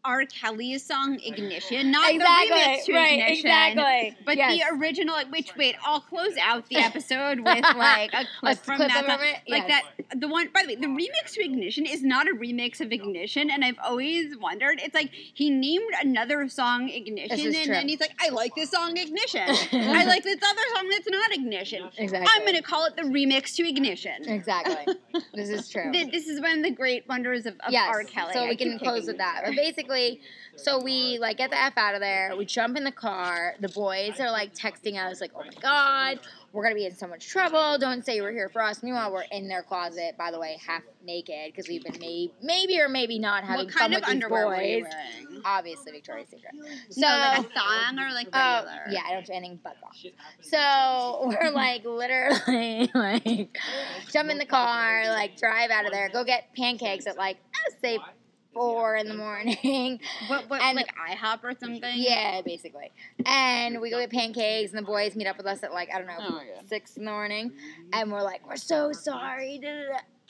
R. 0.04 0.24
Kelly's 0.26 0.84
song 0.84 1.18
Ignition, 1.22 1.90
not 1.90 2.10
exactly. 2.10 2.48
the 2.48 2.54
remix 2.54 2.84
to 2.84 2.92
right. 2.94 3.12
Ignition. 3.20 3.32
Exactly. 3.46 4.16
But 4.24 4.36
Yes. 4.36 4.58
the 4.58 4.76
original, 4.76 5.16
which 5.30 5.56
wait, 5.56 5.76
I'll 5.84 6.00
close 6.00 6.36
out 6.40 6.66
the 6.68 6.76
episode 6.88 7.40
with 7.40 7.62
like 7.76 8.12
a 8.12 8.24
clip 8.40 8.58
from 8.58 8.76
clip 8.76 8.88
that 8.90 9.06
song. 9.06 9.18
it? 9.22 9.38
Like 9.48 9.64
Yes. 9.68 9.82
that, 10.10 10.20
the 10.20 10.28
one. 10.28 10.48
By 10.52 10.62
the 10.62 10.68
way, 10.68 10.74
the 10.76 10.86
remix 10.88 11.32
to 11.34 11.44
Ignition 11.44 11.86
is 11.86 12.02
not 12.02 12.28
a 12.28 12.32
remix 12.32 12.80
of 12.80 12.92
Ignition, 12.92 13.50
and 13.50 13.64
I've 13.64 13.78
always 13.82 14.36
wondered. 14.36 14.80
It's 14.82 14.94
like 14.94 15.10
he 15.12 15.50
named 15.50 15.90
another 16.02 16.48
song 16.48 16.88
Ignition, 16.88 17.36
This 17.36 17.46
and 17.56 17.64
true. 17.64 17.74
then 17.74 17.88
he's 17.88 18.00
like, 18.00 18.12
"I 18.20 18.28
like 18.28 18.54
this 18.54 18.70
song 18.70 18.96
Ignition. 18.96 19.42
I 19.72 20.04
like 20.04 20.22
this 20.24 20.36
other 20.42 20.62
song 20.74 20.88
that's 20.90 21.08
not 21.08 21.32
Ignition. 21.32 21.88
Exactly. 21.96 22.28
I'm 22.34 22.44
gonna 22.44 22.62
call 22.62 22.84
it 22.86 22.96
the 22.96 23.02
remix 23.02 23.54
to 23.56 23.66
Ignition." 23.68 24.28
Exactly. 24.28 24.94
this 25.34 25.48
is 25.48 25.68
true. 25.68 25.90
Th- 25.92 26.10
This 26.10 26.26
is 26.28 26.40
one 26.40 26.58
of 26.58 26.62
the 26.64 26.70
great 26.70 27.08
wonders 27.08 27.46
of, 27.46 27.54
of 27.66 27.72
yes. 27.72 27.88
R. 27.88 28.04
Kelly. 28.04 28.32
So 28.34 28.44
we 28.46 28.56
keep 28.56 28.68
can 28.68 28.78
close 28.78 29.06
with 29.06 29.18
that. 29.18 29.42
this 29.46 29.54
But 29.54 29.64
basically, 29.94 30.20
so 30.56 30.78
we 30.82 31.18
like 31.18 31.38
get 31.38 31.50
the 31.50 31.60
f 31.60 31.72
out 31.76 31.94
of 31.94 32.00
there. 32.00 32.34
We 32.36 32.44
jump 32.44 32.76
in 32.76 32.84
the 32.84 32.92
car. 32.92 33.54
The 33.60 33.68
boys 33.68 34.20
are 34.20 34.30
like 34.30 34.54
texting 34.54 34.96
us, 35.02 35.20
like, 35.20 35.32
"Oh 35.34 35.40
my 35.44 35.50
god, 35.60 36.20
we're 36.52 36.62
gonna 36.62 36.74
be 36.76 36.86
in 36.86 36.94
so 36.94 37.06
much 37.08 37.28
trouble. 37.28 37.76
Don't 37.78 38.04
say 38.04 38.16
you 38.16 38.22
were 38.22 38.30
here 38.30 38.48
for 38.48 38.62
us." 38.62 38.82
Meanwhile, 38.82 39.12
we're 39.12 39.24
in 39.32 39.48
their 39.48 39.62
closet, 39.62 40.16
by 40.16 40.30
the 40.30 40.38
way, 40.38 40.58
half 40.64 40.82
naked 41.04 41.46
because 41.52 41.68
we've 41.68 41.82
been 41.82 41.98
may- 42.00 42.30
maybe 42.42 42.80
or 42.80 42.88
maybe 42.88 43.18
not 43.18 43.42
having 43.44 43.66
What 43.66 43.74
kind 43.74 43.92
fun 43.92 43.94
of 43.94 44.00
with 44.00 44.04
these 44.06 44.10
underwear 44.14 44.46
were 44.46 44.62
you 44.62 44.84
boys. 44.84 44.92
wearing? 45.26 45.42
Obviously, 45.44 45.92
Victoria's 45.92 46.28
Secret. 46.28 46.52
So 46.90 47.00
no, 47.00 47.08
like 47.08 47.38
a 47.40 47.42
thong 47.42 47.98
or 47.98 48.12
like 48.12 48.28
Oh, 48.32 48.64
regular. 48.64 48.82
yeah, 48.90 49.00
I 49.06 49.12
don't 49.14 49.26
do 49.26 49.32
anything 49.32 49.58
but 49.62 49.74
thongs. 49.80 50.06
So 50.40 51.34
we're 51.42 51.50
like 51.50 51.84
literally 51.84 52.90
like 52.94 53.58
jump 54.12 54.30
in 54.30 54.38
the 54.38 54.46
car, 54.46 55.08
like 55.08 55.36
drive 55.36 55.70
out 55.70 55.84
of 55.86 55.90
there, 55.92 56.08
go 56.10 56.22
get 56.24 56.54
pancakes 56.56 57.06
at 57.08 57.16
like 57.16 57.38
let's 57.68 57.80
say 57.82 57.98
four 58.54 58.96
in 58.96 59.08
the 59.08 59.14
morning. 59.14 60.00
What, 60.28 60.48
what 60.48 60.62
And- 60.62 60.76
like 60.76 60.94
IHOP 60.96 61.44
or 61.44 61.52
something? 61.58 61.94
yeah, 61.96 62.40
basically. 62.42 62.90
And 63.26 63.80
we 63.80 63.90
go 63.90 63.98
get 63.98 64.10
pancakes, 64.10 64.70
and 64.72 64.78
the 64.78 64.86
boys 64.86 65.14
meet 65.16 65.26
up 65.26 65.36
with 65.36 65.46
us 65.46 65.62
at 65.62 65.72
like 65.72 65.90
I 65.92 65.98
don't 65.98 66.06
know 66.06 66.16
Oh 66.18 66.40
six 66.68 66.96
in 66.96 67.04
the 67.04 67.10
morning, 67.10 67.50
mm-hmm. 67.50 67.90
and 67.92 68.10
we're 68.12 68.22
like, 68.22 68.46
we're 68.48 68.56
so 68.56 68.92
sorry. 68.92 69.60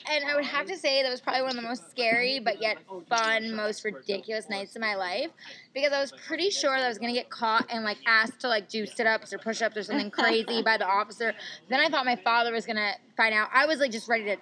And 0.07 0.25
I 0.25 0.35
would 0.35 0.45
have 0.45 0.67
to 0.67 0.77
say 0.77 1.01
that 1.01 1.09
was 1.09 1.21
probably 1.21 1.43
one 1.43 1.51
of 1.51 1.55
the 1.55 1.67
most 1.67 1.89
scary, 1.89 2.39
but 2.39 2.61
yet 2.61 2.77
fun, 3.09 3.55
most 3.55 3.83
ridiculous 3.85 4.49
nights 4.49 4.75
of 4.75 4.81
my 4.81 4.95
life 4.95 5.29
because 5.73 5.93
I 5.93 6.01
was 6.01 6.11
pretty 6.27 6.49
sure 6.49 6.75
that 6.77 6.83
I 6.85 6.89
was 6.89 6.97
gonna 6.97 7.13
get 7.13 7.29
caught 7.29 7.65
and 7.71 7.83
like 7.83 7.97
asked 8.05 8.41
to 8.41 8.49
like 8.49 8.67
do 8.69 8.85
sit 8.85 9.07
ups 9.07 9.33
or 9.33 9.37
push 9.37 9.61
ups 9.61 9.77
or 9.77 9.83
something 9.83 10.11
crazy 10.11 10.61
by 10.61 10.77
the 10.77 10.85
officer. 10.85 11.33
Then 11.69 11.79
I 11.79 11.89
thought 11.89 12.05
my 12.05 12.17
father 12.17 12.51
was 12.51 12.65
gonna 12.65 12.91
find 13.15 13.33
out. 13.33 13.49
I 13.53 13.65
was 13.65 13.79
like 13.79 13.91
just 13.91 14.09
ready 14.09 14.25
to 14.25 14.37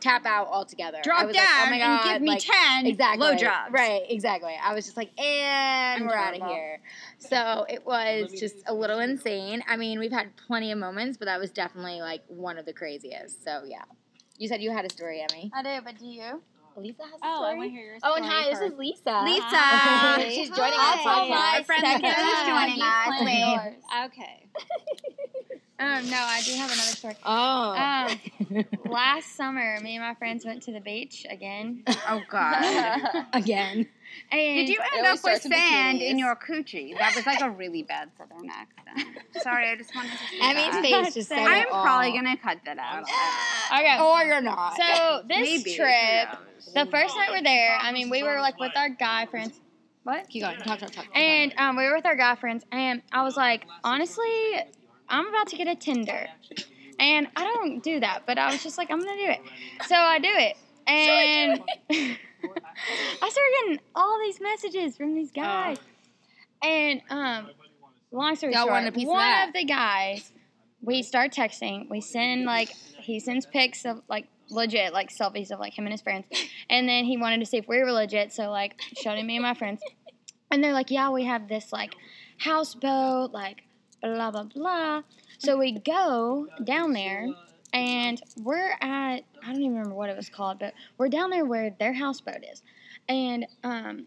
tap 0.00 0.26
out 0.26 0.48
altogether. 0.48 0.98
I 0.98 1.02
Drop 1.02 1.26
was 1.26 1.36
down 1.36 1.70
like, 1.70 1.80
oh 1.82 1.86
my 1.86 1.94
and 1.94 2.12
give 2.12 2.22
me 2.22 2.28
like, 2.30 2.42
ten 2.44 2.86
Exactly. 2.86 3.26
low 3.26 3.34
jobs. 3.34 3.72
Right, 3.72 4.02
exactly. 4.08 4.54
I 4.62 4.74
was 4.74 4.84
just 4.84 4.96
like, 4.96 5.10
and 5.20 6.02
I'm 6.02 6.08
we're 6.08 6.14
out 6.16 6.40
of 6.40 6.46
here. 6.48 6.80
So 7.18 7.66
it 7.68 7.84
was 7.86 8.32
just 8.38 8.56
a 8.66 8.74
little 8.74 9.00
insane. 9.00 9.62
I 9.68 9.76
mean, 9.76 9.98
we've 9.98 10.12
had 10.12 10.36
plenty 10.36 10.72
of 10.72 10.78
moments, 10.78 11.16
but 11.18 11.26
that 11.26 11.38
was 11.40 11.50
definitely 11.50 12.00
like 12.00 12.22
one 12.28 12.58
of 12.58 12.66
the 12.66 12.72
craziest. 12.72 13.44
So 13.44 13.62
yeah. 13.66 13.82
You 14.38 14.46
said 14.48 14.62
you 14.62 14.70
had 14.70 14.84
a 14.84 14.90
story, 14.90 15.24
Emmy. 15.28 15.50
I 15.54 15.62
do, 15.62 15.80
but 15.84 15.98
do 15.98 16.06
you? 16.06 16.42
Lisa 16.76 17.02
has 17.02 17.12
a 17.12 17.16
Oh, 17.24 17.42
I 17.42 17.48
story. 17.48 17.56
want 17.58 17.68
to 17.70 17.70
hear 17.72 17.84
your 17.86 17.98
oh, 18.04 18.14
and 18.14 18.24
hi, 18.24 18.50
this 18.50 18.60
is 18.60 18.78
Lisa. 18.78 19.22
Lisa. 19.24 19.42
Hi. 19.42 20.28
She's 20.30 20.48
joining 20.48 20.74
us. 20.74 21.00
Hi. 21.02 21.28
My 21.28 21.58
the 21.58 21.64
friend 21.64 21.82
Lisa 21.82 22.20
is 22.20 22.46
joining 22.46 22.82
us. 22.82 24.06
Okay. 24.06 24.46
Um, 25.80 26.10
no, 26.10 26.16
I 26.16 26.40
do 26.44 26.52
have 26.54 26.72
another 26.72 26.90
story. 26.96 27.14
Oh. 27.24 27.70
Um, 28.50 28.64
last 28.90 29.36
summer, 29.36 29.78
me 29.80 29.94
and 29.94 30.04
my 30.04 30.14
friends 30.14 30.44
went 30.44 30.62
to 30.64 30.72
the 30.72 30.80
beach 30.80 31.24
again. 31.30 31.84
Oh 32.08 32.20
god. 32.28 33.26
Again. 33.32 33.86
And 34.32 34.66
Did 34.66 34.68
you 34.70 34.80
end 34.96 35.06
up 35.06 35.12
with 35.12 35.20
starts 35.20 35.44
in 35.44 35.52
sand 35.52 36.00
in 36.00 36.18
your 36.18 36.34
coochie? 36.34 36.98
That 36.98 37.14
was 37.14 37.26
like 37.26 37.40
a 37.42 37.50
really 37.50 37.82
bad 37.84 38.10
southern 38.18 38.48
accent. 38.50 39.18
Sorry, 39.40 39.68
I 39.70 39.76
just 39.76 39.94
wanted 39.94 40.10
to 40.12 40.18
say 40.18 40.38
Emmy's 40.40 40.72
that. 40.72 40.82
face 40.82 41.14
just 41.14 41.28
said 41.28 41.38
I'm 41.38 41.62
it 41.62 41.70
all. 41.70 41.82
probably 41.84 42.12
gonna 42.12 42.36
cut 42.36 42.58
that 42.64 42.78
out. 42.78 43.04
Okay. 43.70 44.00
Or 44.00 44.22
you're 44.24 44.40
not. 44.40 44.76
So 44.78 45.22
this 45.28 45.38
Maybe. 45.64 45.74
trip, 45.76 46.28
the 46.74 46.86
first 46.90 47.14
night 47.16 47.28
we're 47.30 47.42
there, 47.42 47.76
I 47.80 47.92
mean, 47.92 48.08
we 48.08 48.22
were 48.22 48.40
like 48.40 48.58
with 48.58 48.72
our 48.76 48.88
guy 48.88 49.26
friends. 49.26 49.60
What? 50.04 50.26
Keep 50.30 50.42
going. 50.42 50.56
Talk, 50.60 50.78
talk, 50.78 50.90
talk. 50.90 51.06
And 51.14 51.52
um, 51.58 51.76
we 51.76 51.84
were 51.84 51.94
with 51.96 52.06
our 52.06 52.16
guy 52.16 52.34
friends, 52.36 52.64
and 52.72 53.02
I 53.12 53.22
was 53.24 53.36
like, 53.36 53.66
honestly, 53.84 54.24
I'm 55.08 55.26
about 55.28 55.48
to 55.48 55.56
get 55.56 55.68
a 55.68 55.74
Tinder, 55.74 56.26
and 56.98 57.28
I 57.36 57.44
don't 57.44 57.82
do 57.82 58.00
that, 58.00 58.24
but 58.26 58.38
I 58.38 58.50
was 58.52 58.62
just 58.62 58.78
like, 58.78 58.90
I'm 58.90 58.98
gonna 58.98 59.12
do 59.16 59.30
it. 59.30 59.40
So 59.86 59.94
I 59.94 60.18
do 60.18 60.30
it, 60.30 60.56
and 60.86 61.60
I 61.90 63.28
started 63.28 63.52
getting 63.60 63.80
all 63.94 64.18
these 64.20 64.40
messages 64.40 64.96
from 64.96 65.14
these 65.14 65.30
guys, 65.30 65.78
and 66.62 67.00
um, 67.10 67.50
long 68.10 68.36
story 68.36 68.52
Y'all 68.52 68.62
short, 68.62 68.72
want 68.72 68.88
a 68.88 68.92
piece 68.92 69.04
of 69.04 69.08
one 69.08 69.18
that? 69.18 69.48
of 69.48 69.54
the 69.54 69.64
guys, 69.64 70.32
we 70.82 71.02
start 71.02 71.32
texting. 71.32 71.88
We 71.88 72.00
send 72.00 72.44
like 72.44 72.68
he 72.68 73.20
sends 73.20 73.46
pics 73.46 73.84
of 73.84 74.02
like 74.08 74.26
legit 74.50 74.92
like 74.92 75.10
selfies 75.10 75.50
of 75.50 75.60
like 75.60 75.76
him 75.76 75.84
and 75.84 75.92
his 75.92 76.02
friends, 76.02 76.26
and 76.70 76.88
then 76.88 77.04
he 77.04 77.16
wanted 77.16 77.40
to 77.40 77.46
see 77.46 77.58
if 77.58 77.68
we 77.68 77.82
were 77.82 77.92
legit. 77.92 78.32
So 78.32 78.50
like 78.50 78.80
showed 79.02 79.18
him 79.18 79.26
me 79.26 79.36
and 79.36 79.42
my 79.42 79.54
friends, 79.54 79.80
and 80.50 80.62
they're 80.62 80.72
like, 80.72 80.90
yeah, 80.90 81.10
we 81.10 81.24
have 81.24 81.48
this 81.48 81.72
like 81.72 81.94
houseboat, 82.38 83.32
like 83.32 83.62
blah 84.02 84.30
blah 84.30 84.44
blah. 84.44 85.02
So 85.38 85.58
we 85.58 85.72
go 85.72 86.46
down 86.64 86.92
there. 86.92 87.28
And 87.70 88.18
we're 88.38 88.72
at 88.80 89.24
I 89.42 89.52
don't 89.52 89.56
even 89.56 89.76
remember 89.76 89.94
what 89.94 90.08
it 90.08 90.16
was 90.16 90.30
called, 90.30 90.58
but 90.58 90.72
we're 90.96 91.10
down 91.10 91.28
there 91.28 91.44
where 91.44 91.76
their 91.78 91.92
houseboat 91.92 92.42
is. 92.50 92.62
And 93.10 93.46
um 93.62 94.06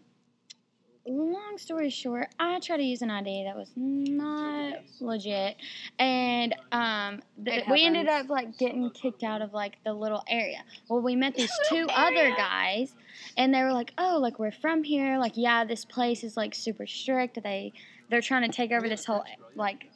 long 1.06 1.58
story 1.58 1.90
short, 1.90 2.28
I 2.38 2.60
tried 2.60 2.78
to 2.78 2.82
use 2.82 3.02
an 3.02 3.10
ID 3.10 3.44
that 3.44 3.56
was 3.56 3.70
not 3.76 4.74
legit, 5.00 5.56
and 5.98 6.54
um, 6.70 7.22
th- 7.44 7.64
we 7.70 7.84
ended 7.84 8.08
up 8.08 8.28
like 8.28 8.56
getting 8.58 8.90
kicked 8.90 9.22
out 9.22 9.42
of 9.42 9.52
like 9.52 9.76
the 9.84 9.92
little 9.92 10.22
area. 10.28 10.62
Well, 10.88 11.00
we 11.00 11.16
met 11.16 11.34
these 11.34 11.52
two 11.68 11.86
other 11.90 12.30
guys, 12.36 12.94
and 13.36 13.52
they 13.52 13.62
were 13.62 13.72
like, 13.72 13.92
"Oh, 13.98 14.18
like 14.20 14.38
we're 14.38 14.52
from 14.52 14.84
here. 14.84 15.18
Like, 15.18 15.32
yeah, 15.34 15.64
this 15.64 15.84
place 15.84 16.22
is 16.24 16.36
like 16.36 16.54
super 16.54 16.86
strict. 16.86 17.42
They 17.42 17.72
they're 18.12 18.20
trying 18.20 18.48
to 18.48 18.54
take 18.54 18.70
over 18.70 18.88
this 18.88 19.04
whole 19.06 19.24
like." 19.56 19.90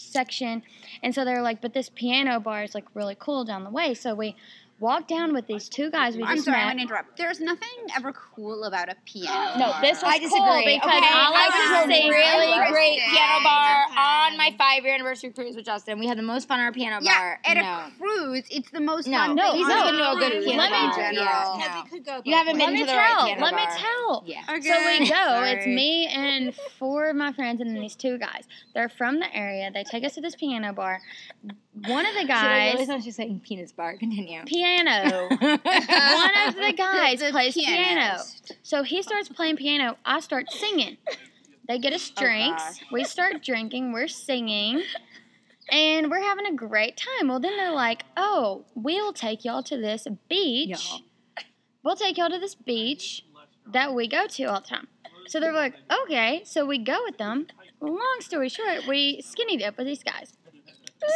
section 0.00 0.62
and 1.02 1.12
so 1.12 1.24
they're 1.24 1.42
like 1.42 1.60
but 1.60 1.74
this 1.74 1.88
piano 1.88 2.38
bar 2.38 2.62
is 2.62 2.72
like 2.72 2.84
really 2.94 3.16
cool 3.18 3.44
down 3.44 3.64
the 3.64 3.70
way 3.70 3.92
so 3.92 4.14
we 4.14 4.36
walked 4.80 5.08
down 5.08 5.32
with 5.34 5.46
these 5.46 5.68
two 5.68 5.90
guys 5.90 6.16
we 6.16 6.22
I'm 6.22 6.36
just 6.36 6.44
sorry, 6.46 6.58
I'm 6.58 6.66
met 6.68 6.72
gonna 6.74 6.82
interrupt. 6.82 7.16
There's 7.16 7.40
nothing 7.40 7.68
ever 7.96 8.12
cool 8.12 8.64
about 8.64 8.88
a 8.88 8.96
piano. 9.04 9.58
no 9.58 9.74
this 9.80 10.02
was 10.02 10.04
I 10.04 10.18
cool 10.18 10.28
disagree. 10.28 10.74
because 10.76 10.88
okay, 10.88 11.08
I 11.10 11.30
like 11.30 11.50
I 11.52 11.84
to 11.84 11.88
went 11.88 12.04
a 12.04 12.10
really 12.10 12.52
I 12.52 12.70
great 12.70 13.00
piano 13.10 13.44
bar 13.44 13.84
Okay. 13.88 13.98
on 14.00 14.36
my 14.38 14.54
five 14.58 14.84
year 14.84 14.94
anniversary 14.94 15.30
cruise 15.30 15.56
with 15.56 15.64
Justin. 15.64 15.98
We 15.98 16.06
had 16.06 16.16
the 16.18 16.22
most 16.22 16.46
fun 16.48 16.60
at 16.60 16.64
our 16.64 16.72
piano 16.72 16.98
Yeah, 17.02 17.18
bar. 17.18 17.40
at 17.44 17.54
no. 17.56 17.62
a 17.62 17.92
cruise, 17.98 18.44
it's 18.50 18.70
the 18.70 18.80
most 18.80 19.08
No, 19.08 19.18
fun. 19.18 19.36
no, 19.36 19.50
thing 19.52 19.58
he's 19.58 19.66
on 19.68 19.96
not 19.96 20.16
a 20.16 20.20
been 20.20 20.30
to 20.30 20.36
a 20.36 20.40
good 20.40 20.44
piano 20.44 20.62
in 20.64 20.70
bar. 20.70 20.94
general. 20.96 21.58
Yeah. 21.58 21.82
Because 21.82 21.84
we 21.92 21.98
could 21.98 22.06
go. 22.06 22.22
You 22.24 22.36
haven't 22.36 22.58
let 22.58 22.66
been 22.66 22.74
me 22.74 22.80
to 22.80 22.86
the 22.86 22.92
tell 22.92 22.98
right 23.00 23.24
piano 23.26 23.40
let 23.42 23.54
bar. 23.54 23.60
me 23.60 23.80
tell 23.80 24.22
Yeah. 24.26 24.46
So 24.46 24.54
we 24.54 25.08
go. 25.08 25.42
It's 25.58 25.66
me 25.66 26.06
and 26.08 26.54
four 26.78 27.08
of 27.10 27.16
my 27.16 27.32
friends, 27.32 27.60
and 27.60 27.70
then 27.70 27.80
these 27.80 27.96
two 27.96 28.18
guys. 28.18 28.44
They're 28.74 28.88
from 28.88 29.18
the 29.18 29.34
area. 29.34 29.70
They 29.72 29.82
take 29.84 30.04
us 30.04 30.14
to 30.14 30.20
this 30.20 30.36
piano 30.36 30.72
bar. 30.72 31.00
One 31.86 32.06
of 32.06 32.14
the 32.14 32.20
Should 32.20 32.30
I 32.30 32.68
guys, 32.68 32.74
really 32.74 32.86
thought 32.86 33.02
she 33.02 33.08
was 33.08 33.16
saying 33.16 33.40
penis 33.44 33.72
bar. 33.72 33.96
Continue. 33.98 34.42
piano. 34.44 35.28
One 35.30 35.40
of 35.40 36.54
the 36.54 36.74
guys 36.76 37.20
The 37.20 37.30
plays 37.30 37.54
piano. 37.54 38.18
So 38.62 38.82
he 38.82 39.02
starts 39.02 39.28
playing 39.28 39.56
piano. 39.56 39.96
I 40.04 40.20
start 40.20 40.50
singing. 40.50 40.96
They 41.68 41.78
get 41.78 41.92
us 41.92 42.10
Oh, 42.16 42.20
drinks. 42.20 42.62
gosh. 42.62 42.84
we 42.90 43.04
start 43.04 43.42
drinking. 43.42 43.92
We're 43.92 44.08
singing. 44.08 44.82
And 45.70 46.10
we're 46.10 46.22
having 46.22 46.46
a 46.46 46.54
great 46.54 46.96
time. 46.96 47.28
Well, 47.28 47.40
then 47.40 47.56
they're 47.58 47.72
like, 47.74 48.04
oh, 48.16 48.64
we'll 48.74 49.12
take 49.12 49.44
y'all 49.44 49.62
to 49.64 49.76
this 49.76 50.06
beach. 50.28 50.88
Y'all. 50.90 51.00
We'll 51.84 51.96
take 51.96 52.16
y'all 52.16 52.30
to 52.30 52.38
this 52.38 52.54
beach 52.54 53.24
that 53.72 53.94
we 53.94 54.08
go 54.08 54.26
to 54.26 54.44
all 54.44 54.60
the 54.62 54.66
time. 54.66 54.88
So 55.26 55.38
they're 55.40 55.52
like, 55.52 55.74
okay. 56.04 56.40
So 56.44 56.64
we 56.64 56.78
go 56.78 56.98
with 57.04 57.18
them. 57.18 57.46
Long 57.82 58.16
story 58.20 58.48
short, 58.48 58.86
we 58.88 59.20
skinny 59.22 59.58
dip 59.58 59.76
with 59.76 59.86
these 59.86 60.02
guys. 60.02 60.32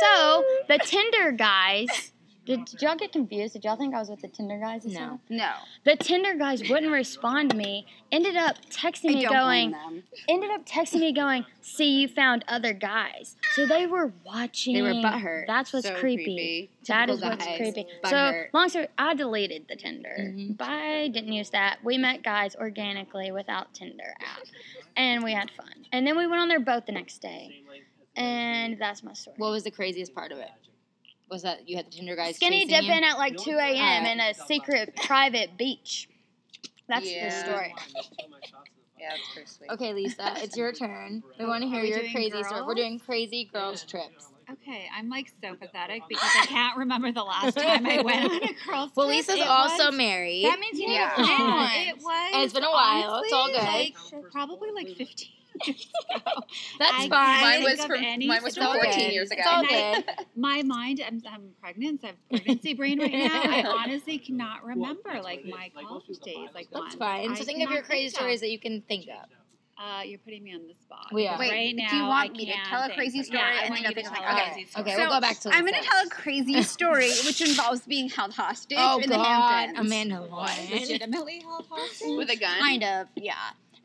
So 0.01 0.45
the 0.68 0.79
Tinder 0.79 1.33
guys, 1.33 2.12
did, 2.45 2.64
did 2.64 2.83
y'all 2.83 2.97
get 2.97 3.12
confused? 3.12 3.53
Did 3.53 3.64
y'all 3.64 3.77
think 3.77 3.95
I 3.95 3.99
was 4.01 4.09
with 4.09 4.21
the 4.21 4.29
Tinder 4.29 4.59
guys? 4.59 4.85
No. 4.85 4.99
time? 4.99 5.21
No, 5.29 5.53
The 5.85 5.95
Tinder 5.97 6.35
guys 6.35 6.68
wouldn't 6.68 6.90
respond 6.92 7.51
to 7.51 7.57
me. 7.57 7.87
Ended 8.11 8.37
up 8.37 8.57
texting 8.68 9.14
me 9.14 9.23
don't 9.23 9.33
going, 9.33 9.71
blame 9.71 9.83
them. 9.95 10.03
ended 10.29 10.51
up 10.51 10.66
texting 10.66 10.99
me 11.01 11.12
going, 11.12 11.47
see 11.61 12.01
you 12.01 12.09
found 12.09 12.45
other 12.49 12.73
guys. 12.73 13.37
So 13.55 13.64
they 13.66 13.87
were 13.87 14.12
watching. 14.25 14.75
They 14.75 14.83
were 14.83 14.88
butthurt. 14.95 15.47
That's 15.47 15.73
what's 15.73 15.87
So 15.87 15.95
creepy. 15.95 16.25
creepy. 16.25 16.71
That 16.88 17.09
is 17.11 17.21
Typical 17.21 17.31
what's 17.31 17.47
guys. 17.47 17.57
creepy. 17.59 17.87
Butthurt. 18.05 18.42
So 18.53 18.59
long 18.59 18.68
story, 18.71 18.88
I 18.99 19.14
deleted 19.14 19.66
the 19.68 19.77
Tinder. 19.77 20.16
Mhm. 20.18 20.57
But 20.57 20.68
I 20.68 21.09
didn't 21.09 21.33
use 21.33 21.51
that. 21.51 21.79
We 21.85 21.97
met 21.97 22.23
guys 22.25 22.57
organically 22.57 23.31
without 23.31 23.73
Tinder 23.73 24.14
app, 24.21 24.42
and 24.97 25.23
we 25.23 25.33
had 25.33 25.51
fun. 25.53 25.87
And 25.92 26.05
then 26.07 26.16
we 26.18 26.27
went 26.27 26.40
on 26.42 26.49
their 26.49 26.61
boat 26.61 26.87
the 26.87 26.92
next 26.92 27.18
day, 27.23 27.62
and 28.16 28.79
that's 28.79 29.03
my 29.03 29.12
story. 29.12 29.37
What 29.38 29.51
was 29.51 29.64
the 29.64 29.70
craziest 29.70 30.14
part 30.14 30.33
of 30.33 30.38
it? 30.38 30.51
Was 31.31 31.42
that 31.42 31.68
you 31.68 31.77
had 31.77 31.87
the 31.87 31.90
Tinder 31.90 32.14
guys 32.16 32.37
Skinny 32.37 32.66
chasing 32.66 32.83
dipping 32.88 33.03
you? 33.03 33.09
at 33.09 33.16
like 33.18 33.37
2 33.38 33.51
a.m. 33.53 34.05
In 34.07 34.20
a 34.20 34.35
secret 34.35 34.94
private 34.96 35.57
beach. 35.57 36.09
That's 36.88 37.11
Yeah. 37.11 37.31
the 37.31 37.46
story. 37.53 37.75
Yeah, 38.98 39.09
that's 39.11 39.33
pretty 39.33 39.48
sweet. 39.48 39.70
Okay, 39.70 39.94
Lisa, 39.94 40.35
it's 40.38 40.57
your 40.57 40.72
turn. 40.72 41.22
We 41.38 41.46
want 41.46 41.62
to 41.62 41.68
hear 41.68 41.83
your 41.83 42.01
doing 42.01 42.12
crazy 42.12 42.42
story. 42.42 42.62
We're 42.62 42.75
doing 42.75 42.98
crazy 42.98 43.48
girls 43.53 43.83
trips. 43.85 44.29
Okay, 44.51 44.87
I'm 44.94 45.09
like 45.09 45.33
so 45.42 45.55
pathetic 45.55 46.03
because 46.09 46.29
I 46.40 46.44
can't 46.46 46.77
remember 46.77 47.11
the 47.11 47.22
last 47.22 47.57
time 47.57 47.87
I 47.87 48.03
went 48.03 48.25
on 48.31 48.37
a 48.37 48.38
girls' 48.40 48.51
trip. 48.64 48.66
Well, 48.68 48.88
trip. 48.88 49.16
Lisa's 49.16 49.37
It 49.37 49.46
also 49.46 49.87
was- 49.87 49.96
married. 49.96 50.44
That 50.44 50.59
means 50.61 50.79
you 50.79 50.88
Yeah. 50.88 51.14
need 51.16 51.25
to 51.27 51.35
plan. 51.37 51.88
It 51.88 51.96
was. 52.03 52.31
And 52.35 52.42
it's 52.42 52.53
been 52.53 52.64
a 52.64 52.70
while. 52.70 53.22
It's 53.25 53.33
all 53.33 53.46
good. 53.48 53.62
Like, 53.62 53.96
probably 54.31 54.70
like 54.72 54.88
15 54.88 55.07
years 55.66 55.87
ago. 56.14 56.42
That's 56.79 56.92
I 56.92 57.09
fine. 57.09 57.40
Mine 57.40 57.62
was 57.64 57.85
from 57.85 58.03
any 58.05 58.27
mine 58.27 58.42
was 58.42 58.57
from 58.57 58.64
story. 58.64 58.81
14 58.85 59.11
years 59.11 59.31
ago. 59.31 59.40
It's 59.44 59.48
all 59.48 59.64
And 59.66 60.05
good. 60.07 60.14
My 60.37 60.62
mind, 60.62 61.03
I'm, 61.07 61.20
I'm 61.31 61.51
pregnant, 61.61 62.01
so 62.03 62.09
I 62.09 62.11
have 62.11 62.16
pregnancy 62.31 62.75
brain 62.75 63.01
right 63.01 63.12
now. 63.12 63.42
I 63.42 63.62
honestly 63.66 64.18
cannot 64.18 64.64
remember 64.64 65.20
like 65.22 65.44
my 65.44 65.70
college 65.81 66.05
days. 66.25 66.48
Like 66.55 66.68
That's 66.72 66.96
one. 66.96 66.98
fine. 66.98 67.37
So 67.37 67.42
I 67.42 67.44
think 67.44 67.62
of 67.64 67.70
your 67.70 67.83
crazy 67.83 68.09
stories 68.11 68.40
that 68.40 68.51
you 68.51 68.59
can 68.59 68.83
think 68.83 69.07
of. 69.09 69.29
Uh, 69.83 70.03
you're 70.03 70.18
putting 70.20 70.44
me 70.44 70.55
on 70.55 70.61
the 70.68 70.75
spot. 70.81 71.07
We 71.12 71.27
are. 71.27 71.33
because 71.37 71.40
Wait, 71.40 71.51
right 71.51 71.75
now, 71.75 71.90
do 71.90 71.96
you 71.96 72.03
want 72.05 72.31
I 72.31 72.33
me 72.35 72.46
to 72.46 72.53
tell 72.68 72.83
a 72.88 72.94
crazy 72.94 73.18
Yeah, 73.18 73.25
story 73.25 73.40
I 73.42 73.62
and 73.64 73.75
then 73.75 73.83
you 73.83 73.88
to 73.94 73.98
I'll 73.98 74.03
tell 74.05 74.12
think 74.12 74.27
a 74.27 74.31
of- 74.31 74.53
crazy 74.53 74.66
story. 74.70 74.83
Okay, 74.85 74.94
So, 74.94 74.98
we'll 75.01 75.11
go 75.11 75.20
back 75.20 75.40
to 75.40 75.48
I'm 75.53 75.61
going 75.66 75.75
to 75.83 75.88
tell 75.88 76.07
a 76.07 76.09
crazy 76.11 76.62
story 76.77 77.09
which 77.27 77.40
involves 77.40 77.81
being 77.81 78.09
held 78.09 78.33
hostage 78.35 78.79
Oh 78.81 79.01
in 79.01 79.09
the 79.11 79.16
God, 79.16 79.25
Hamptons. 79.27 79.87
Amanda 79.87 80.20
Lauren. 80.20 80.70
legitimately 80.70 81.40
held 81.40 81.66
hostage. 81.68 82.16
With 82.16 82.31
a 82.31 82.37
gun. 82.37 82.59
Kind 82.61 82.85
of, 82.85 83.09
yeah. 83.16 83.35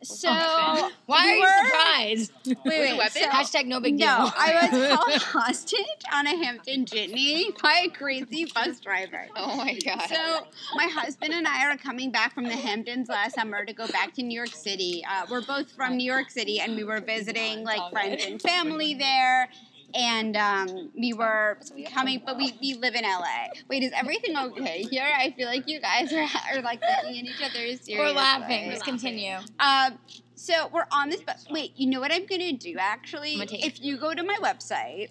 So, 0.08 0.30
Why 1.06 1.17
are 1.28 1.36
you 1.36 1.48
surprised? 1.65 2.32
Wait, 2.46 2.58
wait. 2.65 2.98
weapon? 2.98 3.22
So, 3.24 3.28
Hashtag 3.30 3.65
no 3.65 3.80
big 3.80 3.98
deal. 3.98 4.08
no, 4.08 4.32
I 4.36 4.70
was 4.72 4.72
held 4.89 5.22
hostage 5.22 5.86
on 6.13 6.28
a 6.28 6.36
Hampton 6.36 6.86
jitney 6.86 7.52
by 7.62 7.84
a 7.86 7.89
crazy 7.89 8.46
bus 8.54 8.80
driver. 8.80 9.28
Oh 9.36 9.58
my 9.58 9.78
god. 9.80 10.08
So 10.08 10.48
my 10.76 10.86
husband 10.86 11.34
and 11.34 11.48
I 11.48 11.65
are 11.70 11.78
coming 11.78 12.12
back 12.12 12.34
from 12.34 12.46
the 12.46 12.56
Hamptons 12.56 13.10
last 13.10 13.36
summer 13.36 13.65
to 13.65 13.74
go 13.74 13.88
back 13.88 14.13
to 14.15 14.24
New 14.24 14.36
York 14.36 14.54
City. 14.54 15.04
Uh, 15.10 15.26
we're 15.30 15.46
both 15.46 15.72
from 15.72 15.98
New 15.98 16.10
York 16.10 16.30
City, 16.30 16.60
and 16.60 16.76
we 16.76 16.84
were 16.84 17.02
visiting 17.02 17.63
like 17.63 17.91
friends 17.91 18.26
and 18.26 18.41
family 18.41 18.93
there. 18.93 19.50
And 19.98 20.38
um, 20.38 20.92
we 20.96 21.14
were 21.14 21.58
coming, 21.92 22.22
but 22.24 22.38
we, 22.38 22.56
we 22.62 22.76
live 22.76 22.94
in 22.94 23.04
LA. 23.04 23.48
Wait, 23.68 23.82
is 23.82 23.92
everything 23.96 24.38
okay 24.38 24.84
here? 24.84 25.08
I 25.18 25.32
feel 25.32 25.48
like 25.48 25.68
you 25.68 25.82
guys 25.82 26.14
are, 26.14 26.28
are 26.54 26.62
like 26.62 26.82
looking 26.82 27.18
at 27.20 27.26
each 27.26 27.42
other 27.42 27.54
seriously. 27.54 27.98
We're 27.98 28.12
laughing. 28.12 28.70
Just 28.70 28.86
continue. 28.86 29.38
Um, 29.60 29.98
so 30.36 30.70
we're 30.72 30.86
on 30.92 31.10
this, 31.10 31.22
but 31.26 31.38
wait, 31.50 31.72
you 31.78 31.90
know 31.90 32.00
what 32.00 32.12
I'm 32.14 32.28
gonna 32.28 32.54
do 32.54 32.76
actually? 32.80 33.32
I'm 33.34 33.40
gonna 33.40 33.50
take- 33.50 33.66
If 33.66 33.82
you 33.84 33.98
go 33.98 34.14
to 34.14 34.22
my 34.22 34.36
website, 34.36 35.10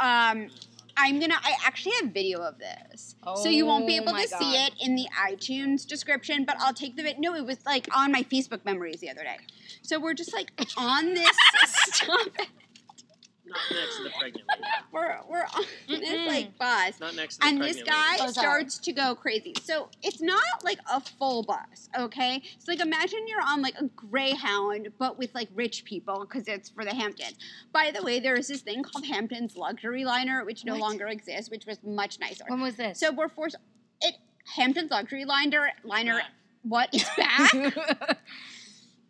um, 0.00 0.48
I'm 0.96 1.20
gonna. 1.20 1.36
I 1.42 1.54
actually 1.64 1.94
have 2.02 2.12
video 2.12 2.40
of 2.40 2.58
this, 2.58 3.14
oh 3.24 3.36
so 3.42 3.48
you 3.48 3.66
won't 3.66 3.86
be 3.86 3.98
Oh 3.98 4.02
able 4.02 4.12
my 4.12 4.22
to 4.22 4.28
see 4.28 4.54
it 4.54 4.74
in 4.80 4.94
the 4.96 5.06
iTunes 5.28 5.86
description. 5.86 6.44
But 6.44 6.56
I'll 6.60 6.74
take 6.74 6.96
the 6.96 7.02
video. 7.02 7.20
No, 7.20 7.34
it 7.36 7.44
was 7.46 7.58
like 7.66 7.88
on 7.96 8.10
my 8.12 8.22
Facebook 8.22 8.64
memories 8.64 9.00
the 9.00 9.10
other 9.10 9.22
day. 9.22 9.38
So 9.82 9.98
we're 10.00 10.14
just 10.14 10.32
like 10.32 10.50
on 10.76 11.14
this. 11.14 11.36
stop 11.66 12.26
it. 12.38 12.48
Not 13.46 13.58
next 13.72 13.96
to 13.98 14.02
the 14.04 14.10
pregnant 14.18 14.44
lady. 14.48 14.62
We're 14.92 15.18
we're 15.28 15.42
on 15.42 15.64
this 15.88 16.26
like 16.28 16.56
bus. 16.56 16.98
Not 17.00 17.14
next 17.16 17.34
to 17.36 17.40
the 17.40 17.46
And 17.46 17.58
pregnant 17.58 17.86
this 17.86 17.94
guy 17.94 18.14
Oh, 18.20 18.30
sorry. 18.30 18.32
starts 18.32 18.78
to 18.78 18.92
go 18.92 19.14
crazy. 19.14 19.54
So 19.62 19.88
it's 20.02 20.22
not 20.22 20.40
like 20.62 20.78
a 20.90 21.00
full 21.00 21.42
bus, 21.42 21.88
okay? 21.98 22.42
So 22.58 22.72
like 22.72 22.80
imagine 22.80 23.20
you're 23.26 23.42
on 23.42 23.60
like 23.60 23.74
a 23.78 23.84
Greyhound, 23.84 24.88
but 24.98 25.18
with 25.18 25.34
like 25.34 25.48
rich 25.54 25.84
people 25.84 26.20
because 26.20 26.48
it's 26.48 26.70
for 26.70 26.84
the 26.84 26.94
Hamptons. 26.94 27.34
By 27.72 27.90
the 27.94 28.02
way, 28.02 28.18
there 28.20 28.36
is 28.36 28.48
this 28.48 28.62
thing 28.62 28.82
called 28.82 29.04
Hamptons 29.04 29.56
Luxury 29.56 30.04
Liner, 30.04 30.44
which 30.44 30.64
no 30.64 30.72
What? 30.74 30.80
longer 30.82 31.06
exists, 31.08 31.50
which 31.50 31.66
was 31.66 31.78
much 31.84 32.18
nicer. 32.20 32.44
When 32.48 32.60
was 32.60 32.76
this? 32.76 32.98
So 33.00 33.12
we're 33.12 33.28
forced. 33.28 33.56
It 34.00 34.14
Hamptons 34.56 34.90
Luxury 34.90 35.24
Liner 35.24 35.70
liner. 35.84 36.22
What 36.62 36.94
is 36.94 37.04
back? 37.16 37.52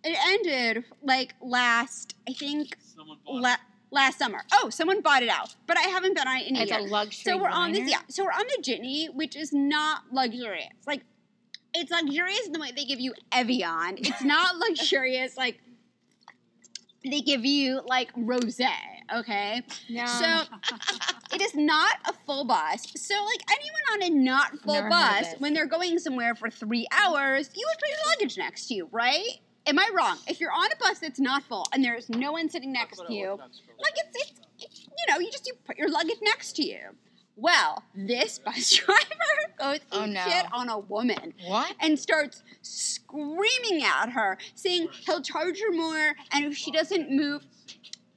it 0.03 0.17
ended 0.27 0.85
like 1.03 1.35
last, 1.41 2.15
I 2.29 2.33
think, 2.33 2.77
Someone 2.81 3.19
bought 3.25 3.41
la- 3.43 3.57
last 3.95 4.19
summer. 4.19 4.41
Oh, 4.53 4.69
someone 4.71 5.01
bought 5.01 5.23
it 5.23 5.29
out, 5.29 5.55
but 5.67 5.79
I 5.79 5.83
haven't 5.83 6.15
been 6.15 6.27
on 6.29 6.37
it 6.39 6.49
in 6.49 6.57
a 6.57 6.61
it's 6.63 6.71
year. 6.71 6.81
a 6.81 6.83
luxury. 6.83 7.33
So 7.33 7.39
we're 7.39 7.49
on 7.49 7.73
this, 7.73 7.91
yeah. 7.91 8.01
So 8.09 8.25
we're 8.25 8.31
on 8.33 8.45
the 8.57 8.63
Jitney, 8.63 9.15
which 9.15 9.37
is 9.37 9.53
not 9.53 10.03
luxurious. 10.13 10.73
Like, 10.87 11.03
it's 11.73 11.91
luxurious 11.91 12.47
in 12.47 12.53
the 12.53 12.61
way 12.61 12.73
they 12.77 12.85
give 12.85 13.01
you 13.01 13.15
Evian. 13.33 13.97
It's 13.99 14.23
not 14.25 14.57
luxurious 14.57 15.37
like 15.37 15.61
they 17.05 17.21
give 17.21 17.45
you 17.45 17.81
like 17.87 18.13
rosé. 18.15 18.69
Okay, 19.15 19.61
No. 19.91 20.07
so 20.07 20.43
it 21.35 21.43
is 21.43 21.55
not 21.55 21.97
a 22.07 22.15
full 22.25 22.47
bus. 22.47 22.87
So 22.97 23.15
like 23.25 23.43
anyone 23.51 23.83
on 23.93 24.03
a 24.03 24.11
not 24.25 24.59
full 24.61 24.73
Never 24.75 24.89
bus, 24.89 25.27
when 25.41 25.53
they're 25.53 25.67
going 25.67 25.99
somewhere 25.99 26.35
for 26.35 26.49
three 26.49 26.87
hours, 26.91 27.51
you 27.55 27.67
would 27.69 27.79
put 27.79 27.89
your 27.91 27.99
luggage 28.13 28.39
next 28.39 28.67
to 28.69 28.75
you, 28.75 28.89
right? 28.91 29.41
Am 29.67 29.79
I 29.79 29.89
wrong? 29.97 30.19
If 30.27 30.41
you're 30.41 30.53
on 30.53 30.71
a 30.73 30.77
bus 30.77 30.99
that's 30.99 31.21
not 31.21 31.43
full 31.45 31.67
and 31.73 31.83
there's 31.83 32.09
no 32.11 32.33
one 32.33 32.49
sitting 32.51 32.73
next 32.73 32.99
to 33.07 33.13
you, 33.13 33.31
like 33.39 33.95
it's, 33.97 34.17
it's, 34.31 34.41
it's 34.61 34.81
you 34.81 35.13
know 35.13 35.19
you 35.19 35.31
just 35.31 35.47
you 35.47 35.55
put 35.67 35.77
your 35.79 35.89
luggage 35.91 36.19
next 36.23 36.53
to 36.57 36.65
you 36.67 36.79
well 37.37 37.83
this 37.97 38.39
bus 38.39 38.71
driver 38.77 39.01
goes 39.59 39.81
Oh, 39.91 40.05
ape 40.05 40.11
no. 40.11 40.21
shit 40.25 40.47
on 40.53 40.69
a 40.69 40.79
woman 40.79 41.35
what? 41.49 41.75
and 41.81 41.99
starts 41.99 42.45
screaming 42.63 43.83
at 43.83 44.11
her 44.11 44.39
saying 44.55 44.87
he'll 45.05 45.21
charge 45.21 45.59
her 45.61 45.73
more 45.73 46.13
and 46.33 46.45
if 46.45 46.57
she 46.57 46.71
doesn't 46.71 47.11
move 47.11 47.45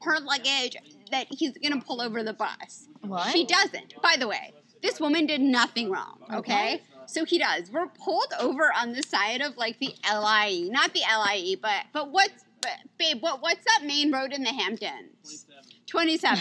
her 0.01 0.19
luggage 0.19 0.77
that 1.09 1.25
he's 1.31 1.57
gonna 1.57 1.81
pull 1.81 1.99
over 2.01 2.21
the 2.23 2.33
bus 2.33 2.89
What? 3.01 3.31
she 3.31 3.43
doesn't 3.45 3.99
by 4.03 4.15
the 4.19 4.27
way 4.27 4.53
this 4.83 4.99
woman 4.99 5.25
did 5.25 5.41
nothing 5.41 5.89
wrong 5.89 6.19
okay 6.31 6.83
so 7.07 7.25
he 7.25 7.37
does 7.37 7.71
we're 7.71 7.87
pulled 7.87 8.33
over 8.39 8.71
on 8.75 8.93
the 8.93 9.03
side 9.03 9.41
of 9.41 9.57
like 9.57 9.79
the 9.79 9.93
lie 10.09 10.67
not 10.69 10.93
the 10.93 11.01
lie 11.01 11.55
but 11.61 11.83
but 11.93 12.11
what's 12.11 12.45
but, 12.61 12.71
babe 12.97 13.17
what 13.21 13.41
what's 13.41 13.63
that 13.65 13.85
main 13.85 14.11
road 14.11 14.33
in 14.33 14.43
the 14.43 14.53
hamptons 14.53 15.45
27. 15.87 16.39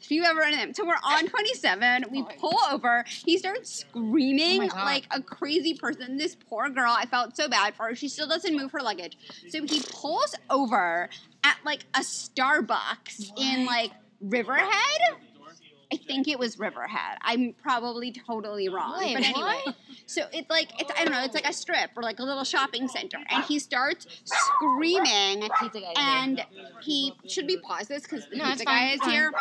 if 0.00 0.10
you 0.10 0.24
ever 0.24 0.40
run 0.40 0.52
into 0.52 0.66
them. 0.66 0.74
So 0.74 0.86
we're 0.86 0.94
on 1.02 1.26
27. 1.26 2.04
We 2.10 2.22
pull 2.38 2.58
over. 2.70 3.04
He 3.08 3.38
starts 3.38 3.80
screaming 3.80 4.70
Oh 4.70 4.76
like 4.76 5.06
a 5.10 5.22
crazy 5.22 5.74
person. 5.74 6.18
This 6.18 6.36
poor 6.48 6.68
girl, 6.68 6.94
I 6.96 7.06
felt 7.06 7.36
so 7.36 7.48
bad 7.48 7.74
for 7.74 7.86
her. 7.86 7.94
She 7.94 8.08
still 8.08 8.28
doesn't 8.28 8.54
move 8.54 8.72
her 8.72 8.80
luggage. 8.80 9.16
So 9.48 9.64
he 9.64 9.82
pulls 9.90 10.34
over 10.50 11.08
at 11.42 11.56
like 11.64 11.86
a 11.94 12.00
Starbucks 12.00 13.32
in 13.38 13.64
like 13.64 13.92
Riverhead. 14.20 15.00
I 15.94 15.96
think 16.06 16.28
it 16.28 16.38
was 16.38 16.58
Riverhead. 16.58 17.18
I'm 17.22 17.54
probably 17.62 18.10
totally 18.12 18.68
wrong. 18.68 18.98
Wait, 18.98 19.14
but 19.14 19.22
anyway, 19.24 19.60
what? 19.64 19.74
so 20.06 20.22
it's 20.32 20.50
like 20.50 20.68
it's 20.80 20.90
I 20.98 21.04
don't 21.04 21.12
know, 21.12 21.22
it's 21.22 21.34
like 21.34 21.48
a 21.48 21.52
strip 21.52 21.90
or 21.96 22.02
like 22.02 22.18
a 22.18 22.24
little 22.24 22.44
shopping 22.44 22.88
center. 22.88 23.18
And 23.30 23.44
he 23.44 23.58
starts 23.58 24.06
screaming 24.24 25.48
Pizza 25.60 25.80
guy 25.80 25.86
here. 25.86 25.92
and 25.96 26.44
he 26.82 27.12
should 27.28 27.46
be 27.46 27.56
pause 27.58 27.86
this 27.88 28.02
because 28.02 28.28
the 28.28 28.36
No, 28.36 28.46
pizza 28.46 28.64
guy 28.64 28.90
is 28.90 29.02
here. 29.04 29.32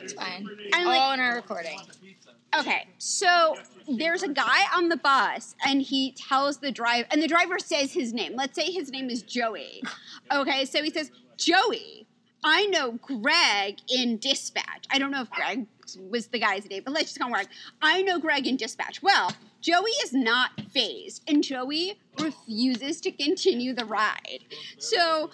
It's 0.00 0.14
fine. 0.14 0.48
And 0.72 0.84
like 0.86 1.00
oh, 1.00 1.12
in 1.12 1.20
our 1.20 1.34
recording. 1.36 1.78
okay, 2.58 2.86
so 2.96 3.54
there's 3.86 4.22
a 4.22 4.28
guy 4.28 4.62
on 4.74 4.88
the 4.88 4.96
bus 4.96 5.54
and 5.66 5.82
he 5.82 6.12
tells 6.12 6.56
the 6.58 6.72
driver 6.72 7.06
and 7.10 7.20
the 7.20 7.28
driver 7.28 7.58
says 7.58 7.92
his 7.92 8.14
name. 8.14 8.32
Let's 8.34 8.54
say 8.54 8.70
his 8.72 8.90
name 8.90 9.10
is 9.10 9.22
Joey. 9.22 9.82
Okay, 10.32 10.64
so 10.64 10.82
he 10.82 10.90
says, 10.90 11.10
Joey, 11.36 12.06
I 12.44 12.66
know 12.66 12.92
Greg 12.92 13.78
in 13.88 14.18
dispatch. 14.18 14.86
I 14.90 14.98
don't 14.98 15.10
know 15.10 15.22
if 15.22 15.30
Greg 15.30 15.66
was 16.10 16.28
the 16.28 16.38
guy's 16.38 16.68
name, 16.68 16.82
but 16.84 16.94
let's 16.94 17.06
just 17.06 17.18
him 17.20 17.32
Greg. 17.32 17.48
I 17.82 18.02
know 18.02 18.18
Greg 18.18 18.46
in 18.46 18.56
dispatch. 18.56 19.02
Well, 19.02 19.32
Joey 19.60 19.90
is 20.04 20.12
not 20.12 20.50
phased, 20.72 21.28
and 21.28 21.42
Joey 21.42 21.98
refuses 22.20 23.00
to 23.00 23.10
continue 23.10 23.74
the 23.74 23.84
ride. 23.84 24.44
So 24.78 25.30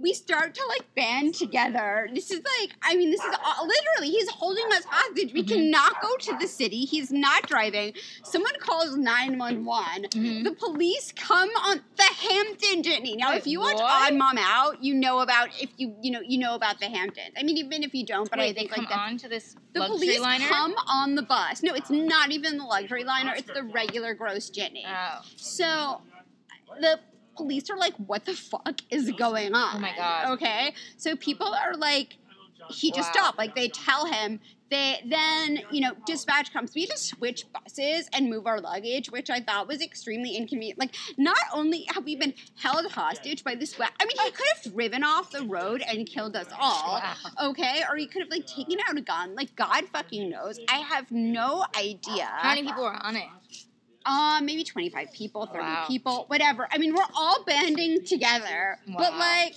we 0.00 0.14
start 0.14 0.54
to 0.54 0.62
like 0.68 0.94
band 0.94 1.34
together. 1.34 2.08
This 2.14 2.30
is 2.30 2.40
like, 2.60 2.70
I 2.82 2.96
mean, 2.96 3.10
this 3.10 3.20
is 3.22 3.34
all, 3.44 3.66
literally, 3.66 4.10
he's 4.10 4.28
holding 4.30 4.64
us 4.72 4.84
hostage. 4.84 5.32
We 5.32 5.42
cannot 5.42 6.00
go 6.00 6.16
to 6.16 6.36
the 6.40 6.46
city. 6.46 6.84
He's 6.84 7.10
not 7.10 7.46
driving. 7.46 7.92
Someone 8.24 8.52
calls 8.60 8.96
911. 8.96 10.04
Mhm. 10.10 10.44
The 10.44 10.52
police 10.52 11.12
come 11.16 11.50
on 11.64 11.82
the 11.96 12.02
Hampton 12.02 12.82
Jitney. 12.82 13.16
Now, 13.16 13.34
if 13.34 13.46
you 13.46 13.60
watch 13.60 13.74
what? 13.74 14.12
Odd 14.12 14.14
Mom 14.14 14.38
Out, 14.38 14.82
you 14.82 14.94
know 14.94 15.20
about 15.20 15.48
if 15.60 15.70
you 15.76 15.94
you 16.02 16.10
know 16.10 16.20
you 16.20 16.38
know 16.38 16.54
about 16.54 16.80
the 16.80 16.86
Hamptons. 16.86 17.34
I 17.38 17.42
mean, 17.42 17.56
even 17.58 17.82
if 17.82 17.94
you 17.94 18.06
don't, 18.06 18.28
but 18.30 18.38
Wait, 18.38 18.50
I 18.50 18.52
think 18.52 18.76
like 18.76 18.88
the, 18.88 18.98
on 18.98 19.18
to 19.18 19.28
this 19.28 19.56
the 19.74 19.86
police 19.86 20.20
liner. 20.20 20.46
come 20.46 20.74
on 20.88 21.14
the 21.14 21.22
bus. 21.22 21.62
No, 21.62 21.74
it's 21.74 21.90
not 21.90 22.30
even 22.30 22.58
the 22.58 22.64
luxury 22.64 23.04
liner. 23.04 23.34
It's 23.36 23.50
the 23.52 23.62
regular 23.64 24.14
gross 24.14 24.50
Jitney. 24.50 24.84
Oh. 24.86 25.20
So 25.36 26.00
the 26.80 27.00
police 27.40 27.70
are 27.70 27.76
like, 27.76 27.94
what 27.96 28.26
the 28.26 28.34
fuck 28.34 28.80
is 28.90 29.08
oh, 29.08 29.16
going 29.16 29.54
on? 29.54 29.76
Oh 29.76 29.78
my 29.78 29.94
God. 29.96 30.32
Okay. 30.32 30.74
So 30.96 31.16
people 31.16 31.48
are 31.48 31.74
like, 31.74 32.16
he 32.68 32.92
just 32.92 33.08
Wow. 33.14 33.22
stopped. 33.22 33.38
Like 33.38 33.54
they 33.54 33.68
tell 33.68 34.06
him. 34.06 34.40
They 34.70 35.02
then, 35.04 35.62
you 35.72 35.80
know, 35.80 35.94
dispatch 36.06 36.52
comes. 36.52 36.72
We 36.76 36.86
just 36.86 37.08
switch 37.08 37.44
buses 37.52 38.08
and 38.12 38.30
move 38.30 38.46
our 38.46 38.60
luggage, 38.60 39.10
which 39.10 39.28
I 39.28 39.40
thought 39.40 39.66
was 39.66 39.82
extremely 39.82 40.36
inconvenient. 40.36 40.78
Like, 40.78 40.94
not 41.18 41.38
only 41.52 41.86
have 41.92 42.04
we 42.04 42.14
been 42.14 42.34
held 42.56 42.86
hostage 42.92 43.42
by 43.42 43.56
this, 43.56 43.74
I 43.80 44.04
mean, 44.04 44.16
he 44.24 44.30
could 44.30 44.46
have 44.54 44.72
driven 44.72 45.02
off 45.02 45.32
the 45.32 45.42
road 45.42 45.82
and 45.88 46.06
killed 46.06 46.36
us 46.36 46.46
all 46.56 47.02
okay? 47.42 47.82
Or 47.90 47.96
he 47.96 48.06
could 48.06 48.22
have 48.22 48.30
like 48.30 48.46
taken 48.46 48.78
out 48.88 48.96
a 48.96 49.00
gun. 49.00 49.34
Like 49.34 49.56
God 49.56 49.86
fucking 49.92 50.30
knows. 50.30 50.60
I 50.68 50.78
have 50.78 51.10
no 51.10 51.64
idea. 51.76 52.28
How 52.30 52.50
many 52.50 52.62
people 52.62 52.84
were 52.84 52.94
on 52.94 53.16
it? 53.16 53.26
Uh, 54.06 54.40
maybe 54.42 54.64
25 54.64 55.12
people, 55.12 55.46
30 55.46 55.58
Wow. 55.58 55.84
people, 55.88 56.24
whatever. 56.28 56.68
I 56.70 56.78
mean, 56.78 56.94
we're 56.94 57.02
all 57.14 57.44
banding 57.44 58.04
together. 58.04 58.78
But 58.86 59.14
like, 59.16 59.56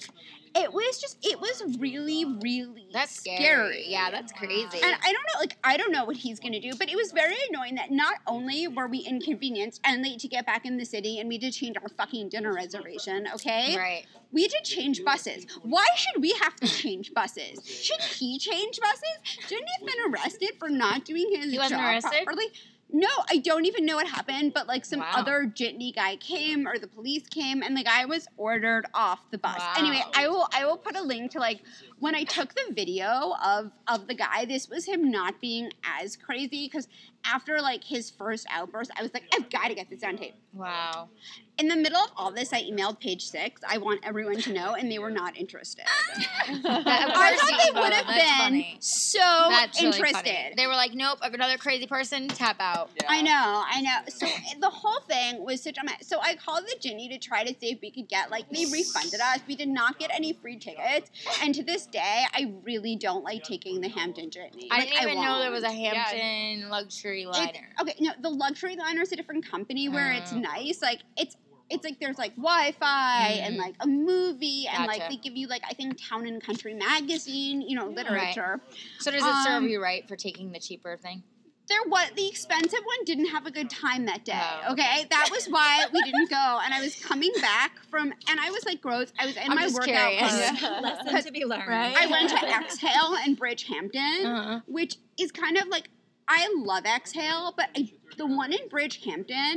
it 0.56 0.72
was 0.72 1.02
just, 1.02 1.18
it 1.24 1.40
was 1.40 1.64
really, 1.80 2.26
really 2.26 2.86
That's 2.94 3.16
scary. 3.16 3.38
scary. 3.38 3.86
Yeah, 3.88 4.12
that's 4.12 4.32
crazy. 4.34 4.80
And 4.84 4.96
I 5.04 5.12
don't 5.14 5.24
know, 5.34 5.40
like, 5.40 5.58
I 5.64 5.78
don't 5.78 5.92
know 5.92 6.06
what 6.06 6.16
he's 6.18 6.40
gonna 6.40 6.60
do, 6.60 6.74
but 6.78 6.90
it 6.92 6.96
was 6.96 7.12
very 7.12 7.36
annoying 7.50 7.74
that 7.76 7.90
not 7.90 8.18
only 8.28 8.68
were 8.68 8.88
we 8.88 9.00
inconvenienced 9.00 9.82
and 9.84 10.04
late 10.04 10.20
to 10.20 10.28
get 10.28 10.46
back 10.46 10.66
in 10.66 10.78
the 10.78 10.86
city 10.86 11.20
and 11.20 11.28
we 11.28 11.36
had 11.36 11.42
to 11.42 11.52
change 11.52 11.76
our 11.82 11.90
fucking 11.98 12.30
dinner 12.30 12.54
reservation, 12.54 13.28
okay? 13.34 13.76
right. 13.78 14.06
We 14.32 14.44
had 14.44 14.52
to 14.52 14.62
change 14.64 15.04
buses. 15.06 15.46
Why 15.64 15.86
should 15.96 16.22
we 16.22 16.34
have 16.42 16.56
to 16.58 16.68
change 16.68 17.14
buses? 17.14 17.68
Should 17.68 18.02
he 18.02 18.38
change 18.40 18.80
buses? 18.80 19.04
Shouldn't 19.48 19.68
he 19.68 19.86
have 19.86 19.88
been 19.88 20.14
arrested 20.14 20.52
for 20.60 20.70
not 20.70 21.06
doing 21.06 21.32
his 21.36 21.52
He 21.52 21.58
wasn't 21.58 21.80
job 21.82 21.90
arrested? 21.92 22.26
properly? 22.26 22.48
No, 22.96 23.08
I 23.28 23.38
don't 23.38 23.66
even 23.66 23.88
know 23.88 23.96
what 23.96 24.08
happened, 24.08 24.54
but 24.54 24.68
like 24.68 24.86
some 24.86 25.00
Wow. 25.00 25.12
other 25.16 25.52
jitney 25.52 25.92
guy 25.94 26.16
came 26.16 26.68
or 26.68 26.78
the 26.78 26.88
police 26.88 27.28
came 27.28 27.64
and 27.64 27.76
the 27.76 27.84
guy 27.84 28.06
was 28.06 28.28
ordered 28.38 28.86
off 28.94 29.20
the 29.32 29.40
bus. 29.40 29.58
Wow. 29.58 29.74
Anyway, 29.78 30.04
I 30.16 30.28
will 30.28 30.48
I 30.54 30.66
will 30.66 30.78
put 30.78 30.96
a 30.96 31.02
link 31.02 31.32
to 31.32 31.40
like 31.40 31.62
when 31.98 32.14
I 32.14 32.24
took 32.24 32.54
the 32.54 32.72
video 32.72 33.34
of 33.44 33.72
of 33.88 34.08
the 34.08 34.14
guy, 34.14 34.46
this 34.46 34.70
was 34.70 34.86
him 34.86 35.10
not 35.10 35.42
being 35.42 35.72
as 36.00 36.16
crazy 36.16 36.68
because 36.72 36.88
after 37.26 37.60
like 37.62 37.84
his 37.84 38.12
first 38.12 38.46
outburst, 38.52 38.92
I 38.98 39.02
was 39.02 39.12
like, 39.14 39.24
I've 39.34 39.50
got 39.50 39.70
to 39.70 39.74
get 39.74 39.90
this 39.90 40.04
on 40.04 40.16
tape. 40.18 40.36
Wow. 40.54 41.10
In 41.60 41.68
the 41.68 41.76
middle 41.76 42.00
of 42.00 42.10
all 42.18 42.32
this, 42.32 42.52
I 42.52 42.64
emailed 42.64 43.00
page 43.00 43.28
six. 43.28 43.62
I 43.68 43.78
want 43.78 44.00
everyone 44.04 44.38
to 44.42 44.52
know, 44.54 44.74
and 44.74 44.92
they 44.92 44.98
were 44.98 45.12
not 45.12 45.38
interested. 45.38 45.86
I 45.88 46.60
thought 46.62 47.64
they 47.64 47.80
would 47.80 47.94
have 47.94 48.08
been 48.08 48.38
funny. 48.40 48.78
so 48.80 49.20
That's 49.20 49.80
really 49.80 49.96
interested. 49.96 50.16
funny. 50.26 50.54
They 50.58 50.66
were 50.66 50.74
like, 50.74 50.94
nope, 50.96 51.20
another 51.22 51.58
crazy 51.60 51.86
person, 51.86 52.28
tap 52.28 52.56
out. 52.60 52.90
I 53.08 53.22
know, 53.22 53.64
I 53.68 53.82
know. 53.82 53.98
So 54.08 54.26
eh, 54.26 54.56
the 54.60 54.70
whole 54.72 55.00
thing 55.08 55.44
was 55.46 55.62
such 55.62 55.78
a 55.78 55.84
mess. 55.86 56.08
So 56.08 56.20
I 56.22 56.36
called 56.36 56.64
the 56.66 56.76
Jitney 56.90 57.08
to 57.12 57.20
try 57.20 57.44
to 57.44 57.54
see 57.60 57.72
if 57.72 57.80
we 57.82 57.92
could 57.92 58.10
get 58.10 58.32
like 58.32 58.50
they 58.50 58.66
refunded 58.66 59.20
us. 59.20 59.40
We 59.48 59.56
did 59.56 59.70
not 59.70 60.00
get 60.00 60.10
any 60.14 60.34
free 60.34 60.58
tickets, 60.58 61.12
and 61.44 61.54
to 61.54 61.64
this 61.64 61.86
day, 61.86 62.24
I 62.34 62.52
really 62.64 62.96
don't 62.96 63.24
like 63.24 63.44
taking 63.44 63.80
the 63.80 63.90
Hampton 63.90 64.32
Jitney. 64.32 64.70
I 64.72 64.80
Like, 64.80 64.90
didn't 64.90 65.04
even 65.04 65.22
know 65.24 65.40
there 65.40 65.52
won't. 65.52 65.64
was 65.64 65.64
a 65.64 65.72
Hampton 65.72 66.70
luxury 66.70 67.26
liner. 67.28 67.52
It's, 67.80 67.82
okay, 67.82 67.96
no, 68.00 68.12
the 68.22 68.30
luxury 68.30 68.76
liner 68.76 69.02
is 69.02 69.12
a 69.12 69.16
different 69.16 69.46
company 69.46 69.88
where 69.88 70.12
it's 70.14 70.34
Oh. 70.34 70.40
nice. 70.40 70.82
Like 70.82 71.02
it's 71.16 71.36
it's 71.74 71.84
like 71.84 72.00
there's 72.00 72.18
like 72.18 72.36
Wi-Fi 72.36 73.28
and 73.44 73.56
Mm. 73.56 73.60
like 73.60 73.76
a 73.82 73.88
movie 73.88 74.66
and 74.72 74.86
like 74.88 75.10
they 75.10 75.18
give 75.18 75.36
you 75.36 75.48
like 75.48 75.64
I 75.70 75.74
think 75.74 75.98
Town 76.10 76.26
and 76.28 76.42
Country 76.42 76.74
magazine, 76.74 77.62
you 77.62 77.76
know, 77.78 77.88
literature. 77.88 78.62
So 79.00 79.12
does 79.12 79.24
it 79.26 79.36
serve 79.44 79.64
Um, 79.64 79.68
you 79.70 79.82
right 79.82 80.08
for 80.08 80.16
taking 80.16 80.52
the 80.52 80.60
cheaper 80.60 80.98
thing? 80.98 81.24
There 81.70 81.80
was 81.88 82.10
the 82.18 82.28
expensive 82.28 82.80
one 82.86 83.06
didn't 83.06 83.28
have 83.28 83.46
a 83.46 83.52
good 83.52 83.70
time 83.70 84.06
that 84.06 84.26
day. 84.26 84.34
Oh, 84.68 84.74
okay, 84.74 85.06
that 85.10 85.30
was 85.32 85.46
why 85.48 85.86
we 85.94 86.02
didn't 86.04 86.30
go. 86.30 86.60
And 86.64 86.74
I 86.74 86.82
was 86.82 86.94
coming 87.02 87.32
back 87.40 87.72
from, 87.90 88.12
and 88.30 88.38
I 88.40 88.52
was 88.52 88.66
like 88.66 88.82
gross. 88.82 89.14
I 89.18 89.26
was 89.26 89.38
in 89.38 89.44
I'm 89.50 89.56
my 89.56 89.62
just 89.64 89.76
workout 89.76 90.12
curious. 90.12 90.60
clothes. 90.60 90.82
Lesson 91.06 91.24
to 91.24 91.32
be 91.32 91.46
learned. 91.46 91.70
Right? 91.70 91.96
I 91.98 92.06
went 92.08 92.30
to 92.32 92.36
Exhale 92.60 93.16
in 93.26 93.36
Bridgehampton, 93.38 94.26
Uh-huh. 94.26 94.60
which 94.68 94.98
is 95.18 95.32
kind 95.32 95.58
of 95.58 95.68
like 95.70 95.88
I 96.28 96.54
love 96.58 96.84
Exhale, 96.86 97.54
but 97.56 97.70
I, 97.78 97.90
the 98.18 98.28
one 98.28 98.52
in 98.52 98.68
Bridgehampton, 98.70 99.56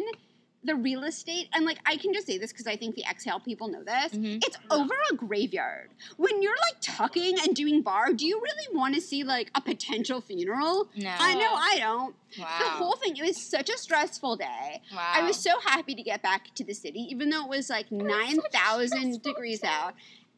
the 0.67 0.75
real 0.75 1.05
estate, 1.05 1.49
and 1.55 1.65
like 1.65 1.79
I 1.87 1.97
can 1.97 2.13
just 2.13 2.27
say 2.27 2.39
this 2.39 2.53
because 2.53 2.67
I 2.67 2.77
think 2.77 2.95
the 2.97 3.05
Exhale 3.09 3.41
people 3.41 3.69
know 3.69 3.83
this. 3.83 4.13
Mhm. 4.13 4.43
It's 4.45 4.57
over 4.71 4.95
a 5.11 5.15
graveyard. 5.15 5.91
When 6.17 6.43
you're 6.43 6.57
like 6.71 6.81
tucking 6.81 7.39
and 7.45 7.55
doing 7.55 7.83
bar, 7.83 8.13
do 8.13 8.27
you 8.27 8.41
really 8.41 8.77
want 8.77 8.95
to 8.95 9.01
see 9.01 9.25
like 9.25 9.51
a 9.55 9.61
potential 9.61 10.21
funeral? 10.21 10.89
No. 10.97 11.15
I 11.19 11.35
know 11.35 11.51
I 11.55 11.77
don't. 11.79 12.15
Wow. 12.39 12.59
The 12.59 12.65
whole 12.71 12.97
thing, 12.97 13.17
it 13.17 13.23
was 13.23 13.37
such 13.41 13.71
a 13.71 13.79
stressful 13.79 14.37
day. 14.37 14.83
wow. 14.93 15.13
I 15.15 15.23
was 15.23 15.37
so 15.37 15.59
happy 15.61 15.95
to 15.95 16.03
get 16.03 16.21
back 16.23 16.53
to 16.57 16.65
the 16.65 16.75
city, 16.75 17.01
even 17.11 17.31
though 17.31 17.45
it 17.45 17.49
was 17.49 17.71
like 17.71 17.91
9,000 17.91 19.23
degrees 19.23 19.63
out. 19.65 19.95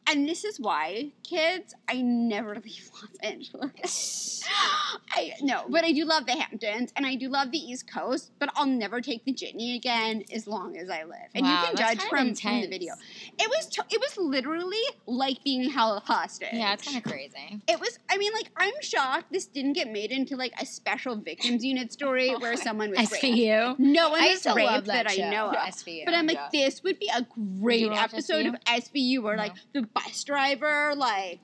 And 0.07 0.27
this 0.27 0.43
is 0.43 0.59
why, 0.59 1.11
kids, 1.23 1.75
I 1.87 2.01
never 2.01 2.55
leave 2.65 2.89
Los 2.93 3.15
Angeles. 3.21 4.43
I 5.11 5.33
no, 5.41 5.65
but 5.69 5.83
I 5.83 5.91
do 5.91 6.05
love 6.05 6.25
the 6.25 6.33
Hamptons 6.33 6.91
and 6.95 7.05
I 7.05 7.15
do 7.15 7.29
love 7.29 7.51
the 7.51 7.57
East 7.57 7.91
Coast, 7.91 8.31
but 8.39 8.49
I'll 8.55 8.65
never 8.65 9.01
take 9.01 9.25
the 9.25 9.33
Jitney 9.33 9.75
again 9.75 10.23
as 10.33 10.47
long 10.47 10.77
as 10.77 10.89
I 10.89 11.03
live. 11.03 11.29
And 11.35 11.45
Wow, 11.45 11.61
you 11.61 11.67
can 11.67 11.75
judge 11.75 12.01
from, 12.09 12.35
from 12.35 12.61
the 12.61 12.67
video. 12.67 12.95
It 13.37 13.49
was 13.49 13.67
t- 13.67 13.81
it 13.89 13.99
was 13.99 14.17
literally 14.17 14.77
like 15.05 15.43
being 15.43 15.69
held 15.69 16.03
hostage. 16.03 16.49
Yeah, 16.53 16.73
it's 16.73 16.85
kind 16.85 16.97
of 16.97 17.03
crazy. 17.03 17.61
It 17.67 17.79
was. 17.79 17.99
I 18.09 18.17
mean, 18.17 18.33
like 18.33 18.51
I'm 18.57 18.73
shocked 18.81 19.31
this 19.31 19.45
didn't 19.45 19.73
get 19.73 19.91
made 19.91 20.11
into 20.11 20.35
like 20.35 20.53
a 20.59 20.65
special 20.65 21.15
victims 21.15 21.63
unit 21.63 21.91
story 21.91 22.35
where 22.39 22.57
someone 22.57 22.91
was 22.91 23.11
raped. 23.11 23.23
SVU. 23.23 23.77
No 23.79 24.09
one 24.09 24.21
I 24.21 24.29
was 24.29 24.45
raped 24.45 24.85
that, 24.85 25.07
that. 25.07 25.11
I 25.11 25.29
know 25.29 25.49
of. 25.49 25.55
SVU. 25.55 26.05
But 26.05 26.13
I'm 26.13 26.27
like, 26.27 26.37
yeah. 26.37 26.65
this 26.67 26.83
would 26.83 26.99
be 26.99 27.11
a 27.15 27.25
great 27.59 27.91
episode 27.91 28.45
SVU? 28.45 28.53
of 28.53 28.83
SVU 28.83 29.23
where 29.23 29.37
like 29.37 29.53
the 29.73 29.83
bus 29.93 30.23
driver 30.23 30.93
like 30.95 31.39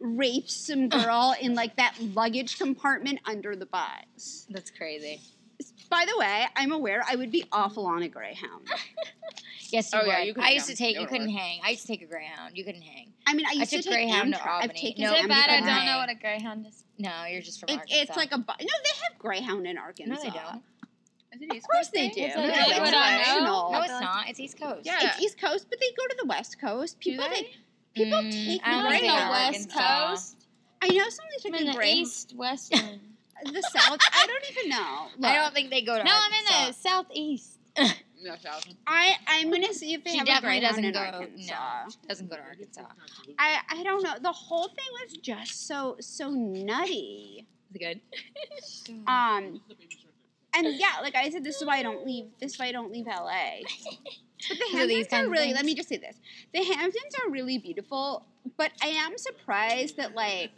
rapes 0.00 0.54
some 0.66 0.88
girl 0.88 1.34
in 1.40 1.54
like 1.54 1.76
that 1.76 1.94
luggage 2.14 2.58
compartment 2.58 3.20
under 3.24 3.56
the 3.56 3.66
bus. 3.66 4.46
That's 4.50 4.70
crazy. 4.70 5.20
By 5.90 6.04
the 6.06 6.16
way, 6.18 6.44
I'm 6.54 6.70
aware 6.72 7.02
I 7.08 7.16
would 7.16 7.32
be 7.32 7.44
awful 7.50 7.86
on 7.86 8.02
a 8.02 8.08
Greyhound. 8.08 8.66
Yes, 9.70 9.92
you 9.92 9.98
Oh, 9.98 10.02
would. 10.06 10.08
yeah, 10.10 10.22
you 10.22 10.34
I 10.38 10.52
used 10.52 10.66
to 10.68 10.74
take. 10.74 10.94
You 10.94 11.02
You 11.02 11.06
couldn't 11.06 11.30
work. 11.30 11.36
hang. 11.42 11.60
I 11.62 11.70
used 11.70 11.82
to 11.82 11.88
take 11.88 12.00
a 12.00 12.06
Greyhound. 12.06 12.56
You 12.56 12.64
couldn't 12.64 12.80
hang. 12.80 13.12
I 13.26 13.34
mean, 13.34 13.44
I 13.44 13.50
I 13.50 13.52
used 13.52 13.70
to 13.70 13.76
took 13.82 13.84
take 13.92 13.92
Greyhound 14.08 14.32
to 14.32 14.40
Amtrak. 14.40 14.62
I've 14.62 14.72
taken 14.72 15.04
No, 15.04 15.12
Is 15.12 15.18
it 15.18 15.22
I'm 15.24 15.28
bad? 15.28 15.50
I 15.50 15.60
don't 15.60 15.84
know 15.84 15.98
what 15.98 16.08
a 16.08 16.14
greyhound 16.14 16.66
is. 16.66 16.84
No, 16.96 17.24
you're 17.26 17.42
just 17.42 17.60
from 17.60 17.68
It, 17.68 17.72
Arkansas. 17.80 18.02
it's 18.02 18.16
like 18.16 18.32
a 18.32 18.38
bu- 18.38 18.52
no. 18.62 18.66
They 18.66 18.98
have 19.10 19.18
Greyhound 19.18 19.66
in 19.66 19.76
Arkansas. 19.76 20.14
No, 20.14 20.22
they 20.22 20.30
don't. 20.30 20.62
Is 21.34 21.42
it 21.42 21.54
East 21.54 21.66
Of 21.66 21.70
course 21.70 21.78
Coast 21.80 21.92
they 21.92 22.08
thing? 22.08 22.14
do. 22.14 22.22
It's 22.22 22.36
No, 22.36 22.44
it's 22.44 22.56
you 22.56 22.80
would 22.82 22.94
I 22.94 23.10
know? 23.10 23.18
national. 23.18 23.72
No, 23.72 23.80
it's 23.82 24.00
not. 24.00 24.28
It's 24.30 24.40
East 24.40 24.58
Coast. 24.58 24.80
Yeah. 24.86 24.98
It's 25.02 25.22
East 25.22 25.38
Coast, 25.38 25.66
but 25.68 25.78
they 25.80 25.86
go 25.98 26.06
to 26.06 26.16
the 26.22 26.26
West 26.28 26.58
Coast. 26.58 26.98
People 27.00 27.28
they? 27.28 27.34
take 27.34 27.56
people 27.98 28.18
Mm, 28.18 28.46
take 28.46 28.60
I 28.64 28.70
don't 28.70 28.82
the 28.84 28.98
think 28.98 29.02
Like 29.12 29.50
they 29.52 29.52
the. 29.52 29.56
West 29.58 29.68
Coast. 29.72 30.36
I 30.80 30.88
know 30.88 31.08
somebody 31.08 31.36
I'm 31.46 31.52
took 31.52 31.60
in 31.60 31.68
a 31.68 31.72
the 31.72 31.86
east 32.00 32.34
western. 32.36 33.00
The 33.44 33.62
South. 33.62 34.00
I 34.12 34.26
don't 34.26 34.44
even 34.50 34.70
know. 34.70 35.06
I 35.28 35.36
don't 35.36 35.54
think 35.54 35.70
they 35.70 35.82
go 35.82 35.94
to 35.94 36.00
Arkansas. 36.00 36.12
no, 36.12 36.20
I'm 36.24 36.32
in 36.32 36.66
the 36.68 36.72
southeast. 36.74 37.58
No, 38.20 38.34
South. 38.42 38.66
I 38.84 39.14
I'm 39.28 39.48
gonna 39.48 39.72
see 39.72 39.94
if 39.94 40.02
they 40.02 40.10
She 40.10 40.18
have 40.18 40.26
a 40.26 40.30
definitely 40.32 40.58
Greyhound 40.58 40.70
doesn't 40.76 40.84
in 40.86 40.92
go. 40.92 40.98
Arkansas. 40.98 41.54
No, 41.84 41.90
she 41.92 42.08
doesn't 42.08 42.28
go 42.28 42.34
to 42.34 42.42
Arkansas. 42.42 42.82
I 43.38 43.58
I 43.70 43.82
don't 43.84 44.02
know. 44.02 44.14
The 44.20 44.32
whole 44.32 44.66
thing 44.66 44.90
was 45.04 45.12
just 45.18 45.68
so 45.68 45.96
so 46.00 46.30
nutty. 46.30 47.46
Is 47.70 47.76
it 47.76 47.78
good? 47.78 48.00
Um, 49.06 49.60
and 50.56 50.66
yeah, 50.74 50.94
like 51.00 51.14
I 51.14 51.30
said, 51.30 51.44
this 51.44 51.60
is 51.60 51.64
why 51.64 51.76
I 51.78 51.84
don't 51.84 52.04
leave. 52.04 52.24
This 52.40 52.54
is 52.54 52.58
why 52.58 52.66
I 52.66 52.72
don't 52.72 52.90
leave 52.90 53.06
LA. 53.06 53.60
But 54.48 54.58
the 54.58 54.64
Hamptons 54.76 55.12
are 55.12 55.28
really. 55.28 55.52
Let 55.54 55.64
me 55.64 55.74
just 55.74 55.88
say 55.88 55.96
this: 55.96 56.16
the 56.52 56.64
Hamptons 56.64 57.14
are 57.24 57.30
really 57.30 57.58
beautiful. 57.58 58.26
But 58.56 58.72
I 58.82 58.88
am 58.88 59.18
surprised 59.18 59.96
that 59.96 60.14
like 60.14 60.50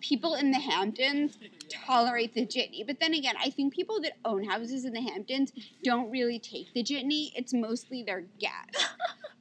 people 0.00 0.34
in 0.34 0.50
the 0.50 0.58
Hamptons 0.58 1.38
tolerate 1.68 2.34
the 2.34 2.46
jitney. 2.46 2.84
But 2.86 3.00
then 3.00 3.14
again, 3.14 3.34
I 3.38 3.50
think 3.50 3.74
people 3.74 4.00
that 4.02 4.12
own 4.24 4.44
houses 4.44 4.84
in 4.84 4.92
the 4.92 5.00
Hamptons 5.00 5.52
don't 5.84 6.10
really 6.10 6.38
take 6.38 6.72
the 6.72 6.82
jitney. 6.82 7.32
It's 7.36 7.52
mostly 7.52 8.02
their 8.02 8.24
guests. 8.38 8.84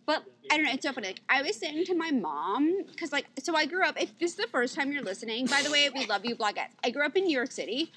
But 0.05 0.23
I 0.49 0.58
don't 0.58 0.65
know. 0.65 0.71
It's 0.71 0.82
so 0.82 0.91
funny. 0.91 1.10
Like 1.10 1.21
I 1.29 1.43
was 1.43 1.55
saying 1.55 1.86
to 1.86 1.93
my 1.93 2.10
mom, 2.10 2.84
because 2.88 3.12
like, 3.12 3.27
so 3.43 3.55
I 3.55 3.67
grew 3.67 3.84
up. 3.84 4.01
If 4.01 4.17
this 4.17 4.32
is 4.32 4.38
the 4.38 4.47
first 4.47 4.73
time 4.73 4.91
you're 4.91 5.03
listening, 5.03 5.45
by 5.45 5.62
the 5.62 5.69
way, 5.69 5.88
we 5.91 6.08
love 6.08 6.25
you, 6.25 6.36
blogettes. 6.36 6.71
I 6.84 6.89
grew 6.89 7.05
up 7.05 7.15
in 7.15 7.25
New 7.25 7.38
York 7.38 7.51
City. 7.51 7.91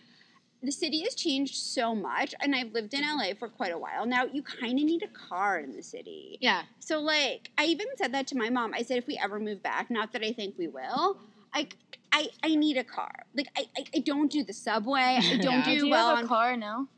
The 0.62 0.70
city 0.72 1.00
has 1.02 1.14
changed 1.14 1.56
so 1.56 1.94
much, 1.94 2.34
and 2.40 2.54
I've 2.54 2.72
lived 2.72 2.94
in 2.94 3.02
LA 3.02 3.34
for 3.38 3.48
quite 3.48 3.72
a 3.72 3.78
while 3.78 4.06
now. 4.06 4.24
You 4.24 4.42
kind 4.42 4.78
of 4.78 4.84
need 4.84 5.02
a 5.02 5.08
car 5.08 5.58
in 5.58 5.72
the 5.72 5.82
city. 5.82 6.38
Yeah. 6.40 6.62
So 6.78 7.00
like 7.00 7.50
I 7.58 7.64
even 7.64 7.86
said 7.96 8.14
that 8.14 8.26
to 8.28 8.36
my 8.36 8.48
mom. 8.48 8.72
I 8.74 8.82
said 8.82 8.98
if 8.98 9.06
we 9.06 9.18
ever 9.22 9.40
move 9.40 9.62
back, 9.62 9.90
not 9.90 10.12
that 10.12 10.22
I 10.22 10.32
think 10.32 10.54
we 10.58 10.68
will, 10.68 11.18
I 11.52 11.66
I, 12.12 12.28
I 12.44 12.54
need 12.54 12.76
a 12.76 12.84
car. 12.84 13.10
Like 13.34 13.48
I, 13.56 13.66
I, 13.76 13.84
I 13.96 13.98
don't 14.00 14.30
do 14.30 14.44
the 14.44 14.52
subway. 14.52 15.18
I 15.20 15.36
don't 15.38 15.42
Yeah. 15.52 15.64
do, 15.64 15.80
Do 15.80 15.86
you 15.86 15.90
well 15.90 16.10
have 16.10 16.18
on 16.18 16.24
a 16.24 16.28
car 16.28 16.56
now? 16.56 16.88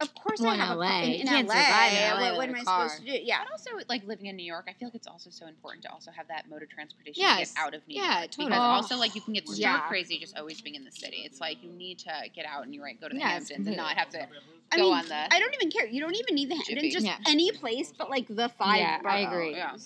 Of 0.00 0.14
course 0.14 0.40
Well, 0.40 0.50
I 0.52 0.56
have 0.56 0.76
a 0.76 0.80
LA. 0.80 0.86
car. 0.88 1.02
In, 1.02 1.10
You 1.10 1.16
in 1.16 1.26
can't 1.26 1.48
LA. 1.48 1.54
survive 1.54 1.92
in 1.92 1.98
LA 1.98 2.20
what, 2.30 2.36
what 2.36 2.48
am 2.50 2.54
I 2.54 2.62
car. 2.62 2.88
supposed 2.88 3.04
to 3.06 3.12
do? 3.12 3.18
Yeah. 3.24 3.38
But 3.42 3.50
also, 3.50 3.70
like 3.88 4.04
living 4.06 4.26
in 4.26 4.36
New 4.36 4.44
York, 4.44 4.66
I 4.68 4.72
feel 4.74 4.86
like 4.88 4.94
it's 4.94 5.08
also 5.08 5.30
so 5.30 5.46
important 5.48 5.82
to 5.86 5.90
also 5.92 6.12
have 6.12 6.28
that 6.28 6.48
mode 6.48 6.62
of 6.62 6.68
transportation 6.68 7.20
Yes. 7.20 7.48
to 7.50 7.54
get 7.56 7.64
out 7.64 7.74
of 7.74 7.80
New 7.88 7.96
York. 7.96 8.06
Yeah, 8.06 8.18
York. 8.20 8.30
totally. 8.30 8.48
Because 8.50 8.60
Oh. 8.60 8.76
also, 8.76 8.96
like, 8.96 9.14
you 9.16 9.20
can 9.20 9.32
get 9.34 9.48
so 9.48 9.54
Yeah. 9.56 9.80
crazy 9.88 10.18
just 10.18 10.36
always 10.38 10.60
being 10.60 10.76
in 10.76 10.84
the 10.84 10.92
city. 10.92 11.22
It's 11.24 11.40
like 11.40 11.62
you 11.64 11.70
need 11.72 11.98
to 12.00 12.12
get 12.32 12.46
out 12.46 12.62
and 12.62 12.72
you're 12.72 12.84
right, 12.84 13.00
go 13.00 13.08
to 13.08 13.14
the 13.14 13.18
Yes, 13.18 13.48
Hamptons 13.48 13.66
and 13.66 13.76
not 13.76 13.96
have 13.98 14.08
to 14.10 14.22
I 14.70 14.76
go 14.76 14.82
mean, 14.84 14.92
on 14.98 15.08
the. 15.08 15.34
I 15.34 15.40
don't 15.40 15.54
even 15.54 15.70
care. 15.70 15.86
You 15.86 16.00
don't 16.00 16.14
even 16.14 16.34
need 16.36 16.50
the 16.50 16.54
Jitney. 16.54 16.68
Hamptons. 16.74 16.92
Just 16.94 17.06
Yeah. 17.06 17.18
any 17.26 17.50
place 17.50 17.92
but 17.96 18.08
like 18.08 18.26
the 18.28 18.48
five. 18.50 18.76
Yeah, 18.78 19.00
I 19.04 19.18
agree. 19.20 19.50
yeah. 19.56 19.76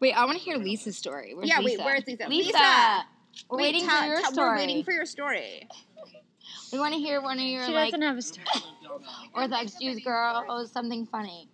Wait, 0.00 0.12
I 0.12 0.24
want 0.26 0.36
to 0.36 0.44
hear 0.44 0.56
Lisa's 0.58 0.98
story. 0.98 1.32
Where's 1.32 1.48
Yeah, 1.48 1.60
Lisa? 1.60 1.78
wait, 1.78 1.84
where's 1.86 2.06
Lisa? 2.06 2.28
Lisa. 2.28 3.06
We're 3.48 3.56
Wait, 3.56 3.62
waiting 3.62 3.86
tell- 3.88 4.00
for 4.02 4.06
your 4.08 4.20
tell- 4.20 4.32
story. 4.32 4.48
We're 4.50 4.56
waiting 4.56 4.84
for 4.84 4.92
your 4.92 5.06
story. 5.06 5.66
We 6.72 6.78
want 6.78 6.94
to 6.94 7.00
hear 7.00 7.20
one 7.20 7.38
of 7.38 7.44
your 7.44 7.66
She 7.66 7.72
like 7.72 7.90
doesn't 7.92 8.02
have 8.02 8.16
a 8.16 8.22
story. 8.22 8.46
Orthodox 9.34 9.74
Jews 9.80 10.00
girl 10.00 10.44
or 10.48 10.66
something 10.66 11.06
funny. 11.06 11.48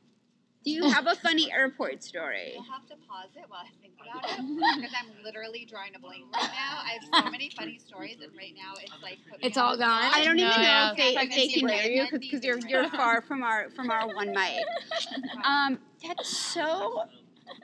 Do 0.65 0.73
you 0.73 0.89
have 0.91 1.07
a 1.07 1.15
funny 1.15 1.51
airport 1.53 2.03
story? 2.03 2.53
We'll 2.55 2.65
have 2.65 2.87
to 2.89 2.97
pause 3.09 3.31
it 3.37 3.45
while 3.49 3.61
I 3.61 3.71
think 3.81 3.95
about 4.03 4.25
it 4.29 4.77
because 4.77 4.95
I'm 5.01 5.25
literally 5.25 5.65
drawing 5.65 5.95
a 5.95 5.99
blank 5.99 6.25
right 6.35 6.43
now. 6.43 6.83
I 6.83 6.99
have 7.01 7.25
so 7.25 7.31
many 7.31 7.51
funny 7.57 7.79
stories, 7.79 8.17
and 8.23 8.33
right 8.37 8.53
now 8.57 8.75
it's 8.81 8.93
like 9.03 9.19
It's 9.41 9.57
all 9.57 9.77
the 9.77 9.85
spot. 9.85 10.13
gone? 10.13 10.21
I 10.21 10.25
don't 10.25 10.39
even 10.39 10.51
know 10.51 10.57
yeah. 10.63 10.91
if 10.91 10.97
they, 10.97 11.17
if 11.17 11.31
they 11.31 11.49
can 11.49 11.69
hear 11.69 11.91
you 11.91 12.07
because 12.11 12.45
you're 12.45 12.59
you're 12.69 12.91
far 12.91 13.23
from 13.23 13.43
our 13.43 13.71
from 13.71 13.91
our 13.91 14.09
one 14.15 14.33
mic. 14.33 14.65
Um, 15.45 15.79
that's 16.07 16.29
so. 16.29 17.05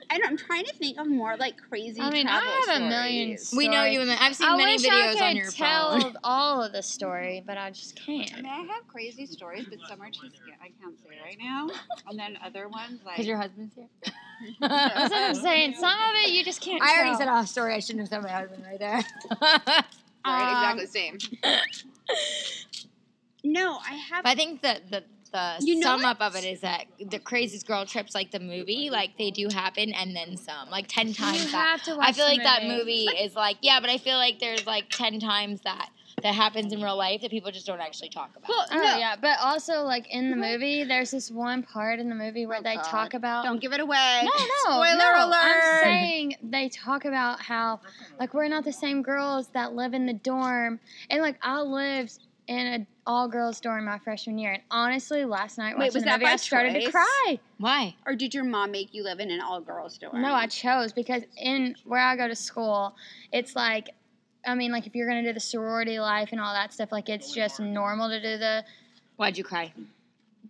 I 0.09 0.17
don't, 0.17 0.27
I'm 0.29 0.37
trying 0.37 0.65
to 0.65 0.73
think 0.75 0.97
of 0.99 1.07
more 1.07 1.35
like 1.37 1.55
crazy. 1.69 1.99
I 2.01 2.09
mean, 2.11 2.25
travel 2.27 2.47
I 2.49 2.65
have 2.73 2.81
a 2.81 2.85
million. 2.87 3.37
stories. 3.37 3.57
we 3.57 3.67
know 3.67 3.83
you. 3.85 4.01
In 4.01 4.07
the, 4.07 4.21
I've 4.21 4.35
seen 4.35 4.47
I 4.47 4.55
many 4.57 4.73
wish 4.73 4.85
videos 4.85 5.09
I 5.09 5.13
could 5.13 5.21
on 5.23 5.35
your 5.35 5.49
tell 5.51 5.99
phone. 6.01 6.17
all 6.23 6.63
of 6.63 6.71
the 6.71 6.81
story, 6.83 7.43
but 7.45 7.57
I 7.57 7.71
just 7.71 7.95
can't. 7.95 8.31
I 8.33 8.35
mean, 8.37 8.45
I 8.45 8.57
have 8.73 8.87
crazy 8.87 9.25
stories, 9.25 9.65
but 9.69 9.79
some 9.87 10.01
are 10.01 10.09
too 10.09 10.29
scary. 10.33 10.57
I 10.61 10.69
can't 10.81 10.97
say 10.99 11.09
right 11.23 11.37
now. 11.39 11.69
And 12.07 12.17
then 12.19 12.37
other 12.43 12.67
ones 12.67 12.99
like 13.05 13.15
Because 13.15 13.27
your 13.27 13.37
husband's 13.37 13.75
here. 13.75 13.87
That's 14.59 15.11
what 15.11 15.21
I'm 15.23 15.35
saying. 15.35 15.75
Some 15.79 15.89
of 15.99 16.15
it 16.23 16.29
you 16.29 16.43
just 16.43 16.61
can't. 16.61 16.81
I 16.83 16.95
already 16.95 17.11
tell. 17.11 17.19
said 17.19 17.27
a 17.43 17.47
story. 17.47 17.73
I 17.73 17.79
shouldn't 17.79 18.01
have 18.01 18.09
said 18.09 18.21
my 18.23 18.29
husband 18.29 18.63
right 18.69 18.79
there. 18.79 19.03
Right, 20.27 20.71
Um, 20.71 20.79
exactly 20.79 20.87
same. 20.87 21.19
No, 23.43 23.77
I 23.77 23.93
have. 24.09 24.23
But 24.23 24.29
I 24.31 24.35
think 24.35 24.61
that 24.63 24.89
the 24.89 25.03
the 25.35 25.65
You 25.65 25.75
know 25.79 25.85
sum 25.87 26.05
up 26.05 26.21
of 26.21 26.35
it 26.35 26.43
is 26.45 26.61
that 26.61 26.85
the 26.99 27.19
craziest 27.19 27.67
girl 27.67 27.85
trips, 27.85 28.15
like 28.15 28.31
the 28.31 28.39
movie, 28.39 28.89
like 28.89 29.17
they 29.17 29.31
do 29.31 29.49
happen 29.49 29.91
and 29.93 30.15
then 30.15 30.37
some, 30.37 30.69
like 30.69 30.87
ten 30.87 31.13
times 31.13 31.45
You 31.45 31.51
that. 31.51 31.67
have 31.79 31.83
to 31.83 31.95
watch 31.97 32.09
I 32.09 32.11
feel 32.13 32.25
the 32.27 32.33
like 32.35 32.43
that 32.43 32.63
movie 32.63 33.05
is 33.07 33.35
like 33.35 33.57
yeah, 33.61 33.79
but 33.81 33.89
I 33.89 33.97
feel 33.97 34.17
like 34.17 34.39
there's 34.39 34.65
like 34.65 34.85
ten 34.89 35.19
times 35.19 35.61
that 35.61 35.89
that 36.23 36.33
happens 36.33 36.71
in 36.71 36.81
real 36.81 36.95
life 36.97 37.21
that 37.21 37.29
people 37.29 37.51
just 37.51 37.65
don't 37.67 37.81
actually 37.81 38.07
talk 38.09 38.31
about. 38.37 38.47
Well, 38.49 38.65
Oh 38.71 38.77
no, 38.77 38.97
yeah, 38.97 39.15
but 39.21 39.37
also 39.41 39.81
like 39.83 40.07
in 40.09 40.31
the 40.31 40.37
movie, 40.37 40.85
there's 40.85 41.11
this 41.11 41.29
one 41.29 41.61
part 41.61 41.99
in 41.99 42.07
the 42.07 42.15
movie 42.15 42.45
oh, 42.45 42.49
where 42.49 42.59
Oh, 42.59 42.63
they 42.63 42.75
God. 42.75 42.85
talk 42.85 43.13
about. 43.13 43.43
don't 43.43 43.59
give 43.59 43.73
it 43.73 43.81
away. 43.81 44.21
no, 44.23 44.31
no, 44.31 44.71
Spoiler 44.71 44.97
no. 44.97 45.25
alert. 45.27 45.33
I'm 45.41 45.83
saying 45.83 46.35
they 46.41 46.69
talk 46.69 47.03
about 47.03 47.41
how 47.41 47.81
like 48.19 48.33
we're 48.33 48.47
not 48.47 48.63
the 48.63 48.71
same 48.73 49.01
girls 49.01 49.49
that 49.49 49.73
live 49.73 49.93
in 49.93 50.05
the 50.05 50.13
dorm, 50.13 50.79
and 51.09 51.21
like 51.21 51.37
I 51.41 51.59
lived 51.61 52.19
in 52.47 52.57
an 52.65 52.87
all 53.07 53.27
girls 53.27 53.59
dorm 53.59 53.85
my 53.85 53.99
freshman 53.99 54.37
year, 54.37 54.53
and 54.53 54.63
honestly, 54.71 55.25
last 55.25 55.57
night 55.57 55.77
Wait, 55.77 55.85
watching 55.85 55.93
was 55.93 56.03
the 56.03 56.09
that 56.09 56.19
movie, 56.19 56.25
by 56.25 56.33
I 56.33 56.35
started 56.37 56.73
choice? 56.73 56.85
to 56.85 56.91
cry. 56.91 57.39
Why? 57.57 57.95
Or 58.05 58.15
did 58.15 58.33
your 58.33 58.43
mom 58.43 58.71
make 58.71 58.93
you 58.93 59.03
live 59.03 59.19
in 59.19 59.31
an 59.31 59.41
all 59.41 59.61
girls 59.61 59.97
dorm? 59.97 60.21
No, 60.21 60.33
I 60.33 60.47
chose 60.47 60.91
because 60.91 61.23
in 61.37 61.75
where 61.85 62.01
I 62.01 62.15
go 62.15 62.27
to 62.27 62.35
school, 62.35 62.95
it's 63.31 63.55
like, 63.55 63.89
I 64.45 64.55
mean, 64.55 64.71
like 64.71 64.87
if 64.87 64.95
you're 64.95 65.07
gonna 65.07 65.23
do 65.23 65.33
the 65.33 65.39
sorority 65.39 65.99
life 65.99 66.29
and 66.31 66.41
all 66.41 66.53
that 66.53 66.73
stuff, 66.73 66.91
like 66.91 67.09
it's 67.09 67.31
just 67.31 67.59
normal 67.59 68.09
to 68.09 68.21
do 68.21 68.37
the 68.37 68.63
Why'd 69.17 69.37
you 69.37 69.43
cry? 69.43 69.71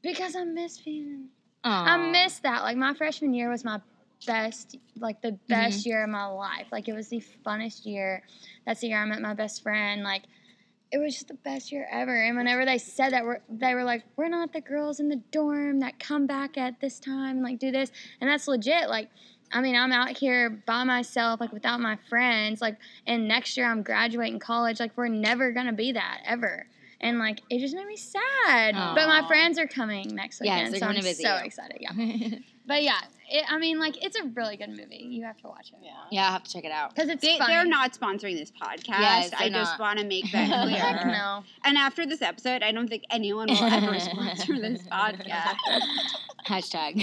because 0.01 0.35
I 0.35 0.43
miss 0.43 0.77
being. 0.79 1.27
Aw. 1.63 1.85
I 1.85 2.11
miss 2.11 2.39
that. 2.39 2.63
Like 2.63 2.77
my 2.77 2.93
freshman 2.93 3.33
year 3.33 3.49
was 3.49 3.65
my 3.65 3.81
best, 4.25 4.77
like 4.99 5.21
the 5.21 5.33
best 5.47 5.79
mm-hmm. 5.79 5.89
year 5.89 6.03
of 6.03 6.09
my 6.09 6.25
life. 6.25 6.67
Like 6.71 6.87
it 6.87 6.93
was 6.93 7.09
the 7.09 7.23
funnest 7.45 7.85
year. 7.85 8.23
That's 8.65 8.81
the 8.81 8.87
year 8.87 8.99
I 8.99 9.05
met 9.05 9.21
my 9.21 9.33
best 9.33 9.63
friend. 9.63 10.03
Like 10.03 10.23
it 10.95 10.99
was 11.03 11.13
just 11.13 11.27
the 11.27 11.33
best 11.33 11.73
year 11.73 11.85
ever. 11.91 12.15
And 12.15 12.37
whenever 12.37 12.63
they 12.63 12.77
said 12.77 13.11
that, 13.11 13.25
we're, 13.25 13.41
they 13.49 13.73
were 13.73 13.83
like, 13.83 14.03
"We're 14.15 14.29
not 14.29 14.53
the 14.53 14.61
girls 14.61 15.01
in 15.01 15.09
the 15.09 15.21
dorm 15.29 15.81
that 15.81 15.99
come 15.99 16.25
back 16.25 16.57
at 16.57 16.79
this 16.79 16.99
time 17.01 17.37
and 17.37 17.43
like 17.43 17.59
do 17.59 17.69
this," 17.69 17.91
and 18.21 18.29
that's 18.29 18.47
legit. 18.47 18.89
Like. 18.89 19.09
I 19.51 19.61
mean, 19.61 19.75
I'm 19.75 19.91
out 19.91 20.17
here 20.17 20.49
by 20.65 20.83
myself, 20.85 21.39
like 21.39 21.53
without 21.53 21.79
my 21.79 21.97
friends, 22.09 22.61
like, 22.61 22.77
and 23.05 23.27
next 23.27 23.55
year 23.55 23.67
I'm 23.67 23.83
graduating 23.83 24.39
college. 24.39 24.79
Like, 24.79 24.97
we're 24.97 25.07
never 25.07 25.51
gonna 25.51 25.71
be 25.71 25.91
that 25.91 26.21
ever, 26.25 26.65
and 26.99 27.19
like, 27.19 27.41
it 27.51 27.59
just 27.59 27.75
made 27.75 27.85
me 27.85 27.95
sad. 27.95 28.73
But 28.73 29.07
my 29.07 29.25
friends 29.27 29.59
are 29.59 29.67
coming 29.67 30.15
next 30.15 30.41
weekend, 30.41 30.73
they're 30.73 30.79
so 30.79 30.87
I'm 30.87 30.95
to 30.95 31.01
visit 31.03 31.21
so 31.21 31.35
excited. 31.35 31.77
Yeah, 31.79 32.39
but 32.67 32.83
yeah, 32.83 32.99
it, 33.29 33.43
I 33.51 33.57
mean, 33.57 33.79
like, 33.79 34.03
it's 34.03 34.15
a 34.17 34.23
really 34.25 34.55
good 34.57 34.69
movie. 34.69 35.07
You 35.09 35.23
have 35.23 35.37
to 35.41 35.47
watch 35.47 35.69
it 35.71 35.79
Yeah. 35.81 35.91
yeah, 36.11 36.25
I'll 36.27 36.31
have 36.33 36.43
to 36.43 36.51
check 36.53 36.63
it 36.63 36.71
out. 36.71 36.93
because 36.95 37.09
it's 37.09 37.21
They, 37.21 37.37
funny. 37.37 37.53
they're 37.53 37.65
not 37.65 37.93
sponsoring 37.93 38.37
this 38.37 38.51
podcast. 38.51 38.99
Yes, 38.99 39.31
I 39.37 39.49
they're 39.49 39.59
just 39.61 39.79
want 39.79 39.99
to 39.99 40.05
make 40.05 40.31
that 40.31 40.63
clear. 40.67 40.77
Heck 40.79 41.05
no. 41.07 41.43
And 41.63 41.77
after 41.77 42.05
this 42.05 42.21
episode, 42.21 42.61
I 42.63 42.71
don't 42.71 42.87
think 42.87 43.03
anyone 43.09 43.47
will 43.47 43.63
ever 43.63 43.99
sponsor 43.99 44.59
this 44.59 44.83
podcast. 44.83 45.55
Hashtag. 46.47 47.01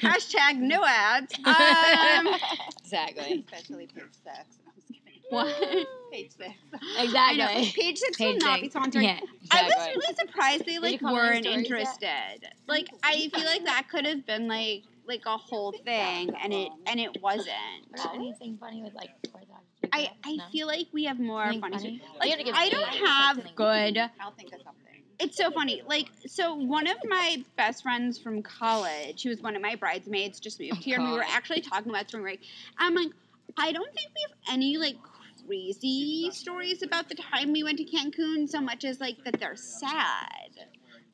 Hashtag 0.00 0.58
no 0.58 0.84
ads. 0.84 1.32
Um, 1.44 2.28
exactly. 2.80 3.44
especially 3.50 3.86
page 3.86 4.04
six. 4.12 4.58
I'm 4.66 4.72
just 4.76 4.88
kidding. 5.04 5.22
what? 5.30 5.86
Page 6.12 6.30
six. 6.36 6.50
I 6.98 7.06
know. 7.36 7.44
Exactly. 7.46 7.82
Page 7.82 7.98
six 7.98 8.18
will 8.18 8.32
Page 8.32 8.42
not 8.42 8.56
be 8.56 8.62
six. 8.66 8.74
sponsored. 8.74 9.02
Yeah, 9.02 9.20
I 9.50 9.62
was 9.62 9.72
exactly. 9.72 9.96
really 9.96 10.14
surprised 10.16 10.64
they 10.66 10.78
like 10.78 11.02
weren't 11.02 11.44
stories 11.44 11.68
yet? 11.68 11.70
interested. 11.70 12.48
Like 12.66 12.88
I 13.02 13.28
feel 13.28 13.44
like 13.44 13.64
that 13.64 13.86
could 13.90 14.06
have 14.06 14.26
been 14.26 14.48
like 14.48 14.84
like 15.06 15.22
a 15.26 15.36
whole 15.36 15.72
thing, 15.84 16.32
and 16.42 16.52
it 16.52 16.72
and 16.86 17.00
it 17.00 17.22
wasn't. 17.22 17.50
Anything 18.14 18.58
funny 18.58 18.82
with 18.82 18.94
like 18.94 19.10
I 19.92 20.10
I 20.24 20.36
No? 20.36 20.44
feel 20.52 20.66
like 20.66 20.88
we 20.92 21.04
have 21.04 21.18
more 21.18 21.46
funny. 21.46 21.60
funny? 21.60 22.02
Like 22.20 22.32
I 22.54 22.68
don't 22.68 23.06
have 23.06 23.54
good. 23.54 23.98
I'll 24.20 24.32
think 24.32 24.52
of 24.52 24.60
something. 24.62 24.82
It's 25.18 25.36
so 25.36 25.50
funny. 25.50 25.82
Like, 25.86 26.08
so 26.26 26.54
one 26.54 26.86
of 26.86 26.96
my 27.08 27.42
best 27.56 27.82
friends 27.82 28.18
from 28.18 28.42
college, 28.42 29.22
who 29.22 29.30
was 29.30 29.40
one 29.40 29.56
of 29.56 29.62
my 29.62 29.74
bridesmaids, 29.74 30.40
just 30.40 30.60
moved 30.60 30.72
Oh, 30.74 30.80
here, 30.80 30.98
and 30.98 31.06
we 31.10 31.12
were 31.16 31.24
actually 31.26 31.62
talking 31.62 31.90
about 31.90 32.08
spring 32.08 32.22
break. 32.22 32.40
I'm 32.78 32.94
like, 32.94 33.08
I 33.56 33.72
don't 33.72 33.86
think 33.94 34.10
we 34.14 34.20
have 34.28 34.54
any 34.54 34.76
like 34.76 34.96
crazy 35.46 36.30
stories 36.32 36.82
about 36.82 37.08
the 37.08 37.14
time 37.14 37.52
we 37.52 37.62
went 37.62 37.78
to 37.78 37.84
Cancun, 37.84 38.48
so 38.48 38.60
much 38.60 38.84
as 38.84 39.00
like 39.00 39.16
that 39.24 39.38
they're 39.38 39.56
sad. 39.56 40.50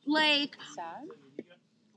Like, 0.05 0.57
Sad. 0.75 1.07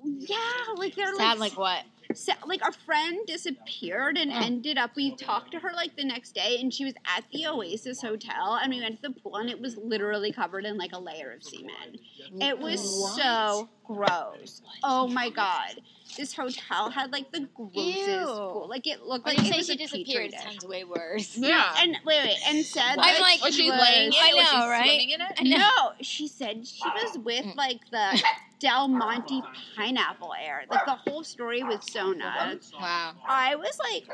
yeah, 0.05 0.39
like 0.77 0.95
they're 0.95 1.15
Sad 1.17 1.39
like 1.39 1.57
like 1.57 1.59
what? 1.59 1.85
sa- 2.15 2.35
like 2.47 2.63
our 2.65 2.73
friend 2.73 3.19
disappeared 3.27 4.17
and 4.17 4.31
Oh. 4.33 4.37
ended 4.41 4.79
up 4.79 4.93
we 4.95 5.17
talked 5.17 5.51
to 5.53 5.59
her 5.59 5.73
like 5.75 5.97
the 5.97 6.05
next 6.05 6.33
day 6.37 6.59
and 6.61 6.73
she 6.73 6.85
was 6.85 6.95
at 7.05 7.25
the 7.33 7.47
oasis 7.49 8.01
hotel 8.01 8.61
and 8.63 8.73
we 8.73 8.81
went 8.81 9.03
to 9.03 9.09
the 9.09 9.21
pool 9.21 9.35
and 9.37 9.51
it 9.51 9.61
was 9.61 9.77
literally 9.77 10.31
covered 10.31 10.65
in 10.65 10.79
like 10.79 10.93
a 10.93 10.99
layer 11.01 11.33
of 11.33 11.43
semen 11.43 11.99
it 12.41 12.57
was 12.61 13.17
so 13.17 13.69
gross 13.85 14.63
oh 14.85 15.09
my 15.09 15.29
god 15.31 15.81
this 16.17 16.35
hotel 16.35 16.91
had 16.91 17.13
like 17.13 17.31
the 17.33 17.49
grossest 17.55 17.77
Ew. 18.09 18.17
pool 18.27 18.67
like 18.69 18.87
it 18.87 19.03
looked 19.03 19.27
When 19.27 19.37
like 19.37 19.47
it 19.47 19.51
say 19.51 19.57
was 19.59 19.67
she 19.67 19.73
a 19.75 19.77
petri 19.77 20.03
disappeared, 20.05 20.25
it 20.27 20.31
dish. 20.33 20.43
sounds 20.43 20.65
way 20.67 20.85
worse. 20.85 21.37
Yeah. 21.37 21.75
and 21.79 21.97
wait 22.05 22.25
wait 22.25 22.37
and 22.49 22.65
said 22.75 22.97
I'm 22.99 23.21
like, 23.21 23.43
Was 23.43 23.55
she 23.55 23.71
was- 23.71 23.81
laying 23.81 24.07
in 24.09 24.13
it? 24.13 24.19
I 24.19 24.35
Was 24.35 24.49
she 24.49 24.57
know, 24.57 24.69
right? 24.69 24.85
swimming 24.89 25.11
in 25.11 25.21
it? 25.21 25.33
I 25.39 25.43
no, 25.45 25.93
she 26.01 26.29
said 26.29 26.67
she 26.67 26.85
was 26.89 27.19
with 27.19 27.45
Mm. 27.45 27.57
like 27.57 27.81
the 27.91 28.23
Del 28.59 28.89
Monte 28.89 29.43
pineapple 29.77 30.33
air. 30.43 30.65
Like 30.71 30.87
the 30.87 30.95
whole 30.95 31.23
story 31.23 31.63
was 31.63 31.81
so 31.93 32.13
nuts. 32.13 32.73
Wow. 32.73 33.13
I 33.29 33.55
was 33.57 33.79
like 33.79 34.09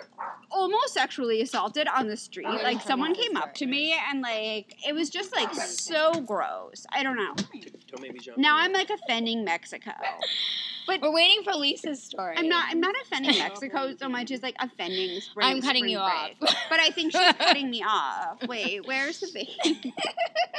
almost 0.51 0.95
sexually 0.95 1.41
assaulted 1.43 1.87
on 1.87 2.09
the 2.09 2.17
street. 2.17 2.47
Like 2.49 2.81
someone 2.83 3.15
came 3.15 3.37
up 3.37 3.55
to 3.55 3.67
me 3.67 3.95
and 4.11 4.21
like 4.21 4.75
it 4.85 4.95
was 4.95 5.11
just 5.11 5.33
like 5.37 5.55
so 5.55 6.21
gross. 6.23 6.85
I 6.91 7.05
don't 7.05 7.17
know. 7.17 7.35
Don't 7.37 8.03
make 8.03 8.15
me 8.15 8.19
jump. 8.19 8.37
Now 8.39 8.57
I'm 8.57 8.73
like 8.73 8.91
offending 8.91 9.45
Mexico. 9.45 9.93
We're 10.89 11.13
waiting 11.13 11.43
for 11.45 11.53
Lisa's 11.55 12.03
story. 12.03 12.35
I'm 12.37 12.49
not 12.49 12.67
I'm 12.71 12.81
not 12.81 12.95
offending 13.03 13.39
Mexico 13.39 13.95
so 13.99 14.09
much 14.09 14.31
as 14.31 14.43
like 14.43 14.57
offending 14.61 15.21
spring. 15.21 15.47
I'm 15.47 15.61
cutting 15.63 15.83
spring 15.85 15.89
you 15.93 15.99
break. 15.99 16.51
off. 16.53 16.57
But 16.71 16.81
I 16.81 16.91
think 16.91 17.13
she's 17.13 17.33
cutting 17.39 17.71
me 17.71 17.83
off. 17.87 18.47
Wait, 18.47 18.87
where's 18.87 19.21
the 19.21 19.29
baby? 19.33 19.95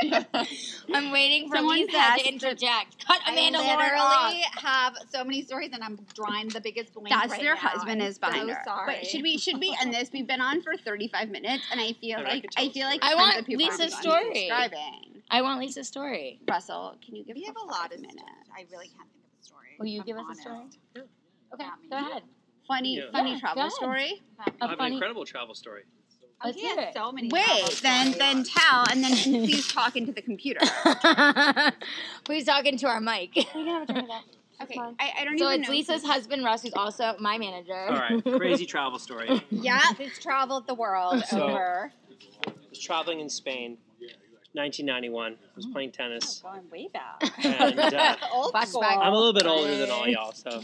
I'm 0.93 1.11
waiting 1.11 1.49
for 1.49 1.57
Someone 1.57 1.75
Lisa 1.79 1.91
passed 1.91 2.19
to 2.19 2.23
the- 2.25 2.33
interject. 2.33 3.05
Cut 3.07 3.19
Amanda 3.27 3.59
I 3.59 3.61
Lord 3.75 3.91
off. 3.97 4.23
literally 4.31 4.43
have 4.61 4.95
so 5.09 5.23
many 5.23 5.41
stories, 5.43 5.69
and 5.73 5.83
I'm 5.83 5.99
drawing 6.15 6.49
the 6.49 6.61
biggest 6.61 6.93
blank 6.93 7.09
That's 7.09 7.31
right 7.31 7.41
their 7.41 7.55
now. 7.55 7.59
husband 7.61 8.01
is 8.01 8.17
behind 8.17 8.49
so 8.49 8.55
her. 8.55 8.61
Sorry. 8.65 8.93
Wait, 8.95 9.05
should 9.07 9.21
we 9.21 9.37
should 9.37 9.59
we 9.59 9.75
end 9.81 9.93
this? 9.93 10.09
We've 10.11 10.27
been 10.27 10.41
on 10.41 10.61
for 10.61 10.75
35 10.77 11.29
minutes 11.29 11.63
and 11.71 11.79
I 11.79 11.93
feel 11.93 12.17
Alright, 12.17 12.27
I 12.31 12.33
like 12.35 12.41
could 12.43 12.51
tell 12.51 12.63
I 12.65 12.67
a 12.67 12.71
feel 12.71 12.87
like. 12.87 13.03
I 13.03 13.15
want 13.15 13.39
of 13.39 13.45
people 13.45 13.65
aren't 13.65 13.79
Lisa's 13.79 13.97
story. 13.99 14.51
I 15.31 15.41
want 15.41 15.59
Lisa's 15.59 15.87
story. 15.87 16.39
Russell, 16.49 16.95
can 17.03 17.15
you 17.15 17.23
give 17.23 17.35
We 17.35 17.43
us 17.43 17.47
have 17.47 17.55
a 17.57 17.65
lot 17.65 17.93
of 17.93 17.99
minutes. 18.01 18.21
I 18.55 18.65
really 18.71 18.87
can't 18.87 19.07
Will 19.79 19.85
you 19.87 20.03
give 20.03 20.17
I'm 20.17 20.29
us 20.29 20.37
a 20.37 20.41
story? 20.41 20.55
honest. 20.57 20.77
Okay, 21.53 21.63
Not 21.65 21.81
me. 21.81 21.89
go 21.89 21.97
ahead. 21.97 22.23
funny 22.67 22.95
Yeah. 22.97 23.03
funny 23.11 23.31
Yeah, 23.33 23.39
travel 23.39 23.69
story? 23.69 24.21
Not 24.37 24.47
me. 24.47 24.53
A 24.61 24.65
I 24.65 24.67
have 24.69 24.77
funny- 24.77 24.87
an 24.87 24.93
incredible 24.93 25.25
travel 25.25 25.53
story. 25.55 25.83
Oh, 26.45 26.47
Let's 26.47 26.59
he 26.59 26.67
has 26.67 26.93
so 26.93 27.11
many. 27.11 27.29
travel 27.29 27.63
Wait, 27.65 27.79
then 27.81 28.11
then 28.17 28.43
tell 28.43 28.85
and 28.91 29.03
then 29.03 29.11
please 29.45 29.67
talk 29.71 29.95
into 29.95 30.11
the 30.11 30.21
computer. 30.21 30.59
Please 32.25 32.45
talk 32.45 32.65
into 32.65 32.87
our 32.87 32.99
mic. 33.01 33.31
We 33.35 33.43
can 33.43 33.67
have 33.67 33.83
a 33.83 33.85
drink 33.85 34.03
of 34.03 34.07
that. 34.09 34.23
Okay, 34.61 34.79
I, 34.79 35.11
I 35.19 35.25
don't 35.25 35.37
So 35.39 35.45
even 35.47 35.61
it's 35.61 35.67
know. 35.69 35.75
Lisa's 35.75 36.03
husband 36.03 36.45
Russ, 36.45 36.61
who's 36.61 36.73
also 36.75 37.15
my 37.19 37.37
manager. 37.37 37.73
All 37.73 37.95
right, 37.95 38.23
crazy 38.37 38.65
travel 38.65 38.97
story. 38.99 39.41
Yeah, 39.49 39.81
who's 39.97 40.17
traveled 40.19 40.67
the 40.67 40.73
world 40.75 41.21
So- 41.27 41.41
over? 41.49 41.91
I 42.47 42.51
was 42.69 42.79
traveling 42.79 43.19
in 43.19 43.29
Spain, 43.29 43.77
1991. 44.53 45.33
I 45.33 45.35
was 45.55 45.65
playing 45.65 45.91
tennis, 45.91 46.41
Oh, 46.45 46.51
going 46.51 46.69
way 46.69 46.87
back. 46.93 47.21
and 47.45 47.79
uh, 47.79 48.15
Old 48.33 48.55
school. 48.67 48.83
I'm 48.83 49.11
a 49.13 49.15
little 49.17 49.33
bit 49.33 49.45
older 49.47 49.75
than 49.75 49.89
all 49.89 50.07
y'all. 50.09 50.31
So, 50.31 50.61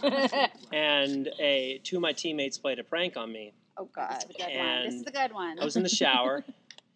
and 0.71 1.29
a 1.39 1.79
two 1.83 1.97
of 1.97 2.01
my 2.01 2.13
teammates 2.13 2.57
played 2.57 2.79
a 2.79 2.83
prank 2.83 3.17
on 3.17 3.31
me. 3.31 3.53
Oh 3.77 3.89
God, 3.95 4.23
this 4.27 4.35
is 4.35 4.35
a 4.35 4.37
good 4.37 4.53
one. 4.57 4.85
This 4.85 4.95
is 4.95 5.01
a 5.07 5.11
good 5.11 5.33
one. 5.33 5.59
I 5.59 5.63
was 5.65 5.75
in 5.75 5.83
the 5.83 5.89
shower, 5.89 6.43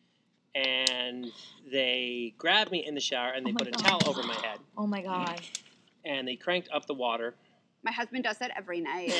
and 0.55 1.31
they 1.71 2.33
grabbed 2.37 2.71
me 2.71 2.85
in 2.85 2.93
the 2.93 3.01
shower 3.01 3.31
and 3.31 3.45
they 3.45 3.51
Oh 3.51 3.53
my 3.53 3.57
put 3.57 3.67
a 3.69 3.71
God. 3.71 3.83
towel 3.85 4.01
over 4.09 4.21
my 4.23 4.35
head, 4.35 4.59
oh 4.77 4.85
my 4.85 5.01
god. 5.01 5.41
and 6.05 6.27
they 6.27 6.35
cranked 6.35 6.69
up 6.73 6.85
the 6.85 6.93
water, 6.93 7.33
My 7.83 7.91
husband 7.91 8.23
does 8.25 8.37
that 8.37 8.51
every 8.55 8.81
night. 8.81 9.11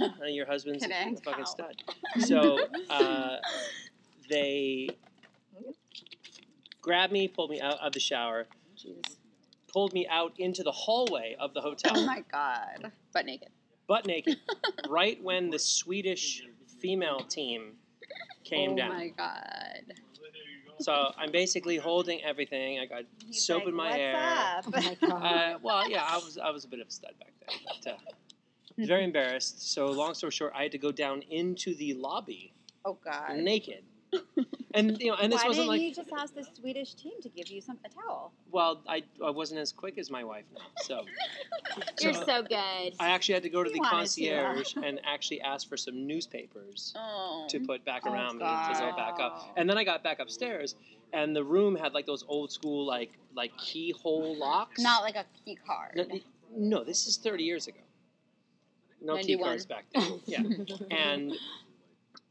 Uh, 0.00 0.24
Your 0.26 0.46
husband's 0.46 0.86
Kidding. 0.86 1.16
a 1.18 1.20
fucking 1.20 1.44
Ow. 1.44 1.44
stud. 1.44 1.82
So 2.20 2.58
uh, 2.88 3.36
they 4.30 4.88
grabbed 6.84 7.12
me, 7.14 7.26
pulled 7.26 7.48
me 7.50 7.60
out 7.62 7.78
of 7.80 7.92
the 7.92 7.98
shower, 8.00 8.46
pulled 9.72 9.92
me 9.94 10.06
out 10.06 10.32
into 10.38 10.62
the 10.62 10.70
hallway 10.70 11.34
of 11.40 11.54
the 11.54 11.60
hotel, 11.62 11.92
oh 11.96 12.04
my 12.06 12.22
god. 12.30 12.92
Butt 13.12 13.24
naked. 13.26 13.48
butt 13.88 14.06
naked, 14.06 14.36
right 14.88 15.20
when 15.22 15.48
the 15.50 15.58
Swedish 15.58 16.42
female 16.80 17.20
team 17.20 17.72
came 18.44 18.72
oh 18.72 18.76
down. 18.76 18.90
Oh 18.90 18.94
my 18.94 19.08
god. 19.08 19.94
So 20.80 21.12
I'm 21.16 21.30
basically 21.32 21.76
holding 21.78 22.22
everything. 22.22 22.80
I 22.80 22.84
got 22.86 23.04
He's 23.24 23.46
soap 23.46 23.60
like, 23.60 23.68
in 23.68 23.74
my 23.74 23.84
"What's 23.86 23.96
hair. 23.96 24.16
up?" 24.16 24.64
Oh 24.66 24.70
my 24.70 24.94
god. 25.08 25.54
Uh, 25.54 25.58
well, 25.62 25.88
yeah, 25.88 26.04
I 26.06 26.16
was 26.16 26.36
I 26.36 26.50
was 26.50 26.64
a 26.64 26.68
bit 26.68 26.80
of 26.80 26.88
a 26.88 26.90
stud 26.90 27.12
back 27.18 27.32
then. 27.40 27.58
But, 27.82 27.92
uh, 27.92 28.84
very 28.86 29.04
embarrassed. 29.10 29.72
So 29.72 29.86
long 29.86 30.12
story 30.14 30.32
short, 30.32 30.52
I 30.54 30.64
had 30.64 30.72
to 30.72 30.78
go 30.78 30.92
down 30.92 31.22
into 31.30 31.74
the 31.76 31.94
lobby 31.94 32.52
Oh 32.84 32.98
god. 33.02 33.36
naked. 33.38 33.84
And 34.74 35.00
you 35.00 35.10
know, 35.12 35.16
and 35.20 35.32
this 35.32 35.40
Why 35.42 35.48
wasn't 35.48 35.66
didn't 35.66 35.68
like 35.68 35.80
you 35.82 35.94
just 35.94 36.10
ask 36.18 36.34
the 36.34 36.44
Swedish 36.58 36.94
team 36.94 37.12
to 37.22 37.28
give 37.28 37.48
you 37.48 37.60
some 37.60 37.78
a 37.84 37.88
towel? 37.88 38.32
well, 38.50 38.82
I 38.88 39.02
I 39.24 39.30
wasn't 39.30 39.60
as 39.60 39.70
quick 39.72 39.98
as 39.98 40.10
my 40.10 40.24
wife 40.24 40.44
now. 40.52 40.64
So 40.82 41.04
You're 42.00 42.12
so 42.12 42.24
so 42.24 42.42
good. 42.42 42.92
I 42.98 43.10
actually 43.10 43.34
had 43.34 43.42
to 43.44 43.50
go 43.50 43.62
to 43.62 43.68
You 43.70 43.74
the 43.74 43.80
wanted 43.80 43.90
to. 43.90 43.96
concierge 43.96 44.74
and 44.82 45.00
actually 45.04 45.40
ask 45.42 45.68
for 45.68 45.76
some 45.76 46.06
newspapers 46.06 46.92
Oh. 46.96 47.46
to 47.50 47.60
put 47.60 47.84
back 47.84 48.02
Oh, 48.04 48.12
around 48.12 48.38
me 48.38 48.44
to 48.44 48.74
go 48.80 48.96
back 48.96 49.20
up. 49.20 49.52
And 49.56 49.70
then 49.70 49.78
I 49.78 49.84
got 49.84 50.02
back 50.02 50.18
upstairs, 50.18 50.74
and 51.12 51.34
the 51.36 51.44
room 51.44 51.76
had 51.76 51.94
like 51.94 52.06
those 52.06 52.24
old 52.26 52.50
school 52.50 52.84
like 52.84 53.12
like 53.34 53.56
keyhole 53.58 54.36
locks. 54.36 54.80
Not 54.80 55.02
like 55.02 55.14
a 55.16 55.24
key 55.44 55.56
card. 55.66 55.94
No, 55.96 56.20
no, 56.56 56.84
this 56.84 57.06
is 57.06 57.16
30 57.16 57.44
years 57.44 57.68
ago. 57.68 57.78
No 59.00 59.14
key 59.18 59.36
91. 59.36 59.48
cards 59.48 59.66
back 59.66 59.84
then. 59.94 60.20
Yeah. 60.26 60.42
and 60.90 61.32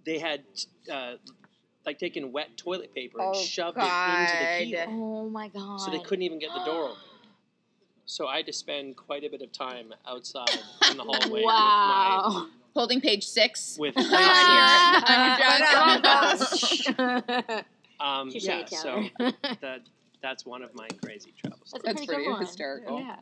they 0.06 0.18
had 0.20 0.44
uh, 0.92 1.14
like 1.86 2.00
taking 2.00 2.32
wet 2.32 2.56
toilet 2.58 2.94
paper 2.96 3.20
and 3.20 3.36
Oh, 3.36 3.42
shoved 3.42 3.78
it 3.78 3.82
into 3.82 4.38
the 4.38 4.46
God. 4.46 4.58
keyhole. 4.88 5.26
oh 5.26 5.30
my 5.30 5.48
god. 5.50 5.78
So 5.80 5.92
they 5.92 6.00
couldn't 6.00 6.24
even 6.24 6.40
get 6.40 6.50
the 6.54 6.64
door 6.66 6.86
open. 6.90 6.98
So 8.06 8.28
I 8.28 8.36
had 8.38 8.46
to 8.48 8.54
spend 8.54 8.98
quite 8.98 9.24
a 9.24 9.30
bit 9.30 9.42
of 9.42 9.54
time 9.54 9.94
outside 10.06 10.50
in 10.92 10.98
the 10.98 11.04
hallway 11.08 11.42
Wow. 11.44 12.48
Holding 12.76 13.00
page 13.00 13.26
six. 13.26 13.78
with 13.80 13.96
my 13.96 14.02
with 14.02 14.10
plates 16.04 16.60
Touche, 16.60 16.90
um, 18.02 18.30
yeah, 18.34 18.66
so 18.66 19.04
that 19.62 19.82
that's 20.22 20.46
one 20.46 20.64
of 20.64 20.76
my 20.76 20.90
crazy 21.02 21.34
travel 21.38 21.60
That's 21.60 21.70
stories. 21.70 21.84
That's 21.86 22.06
pretty, 22.06 22.26
pretty 22.26 22.40
hysterical. 22.46 23.00
Yeah. 23.00 23.16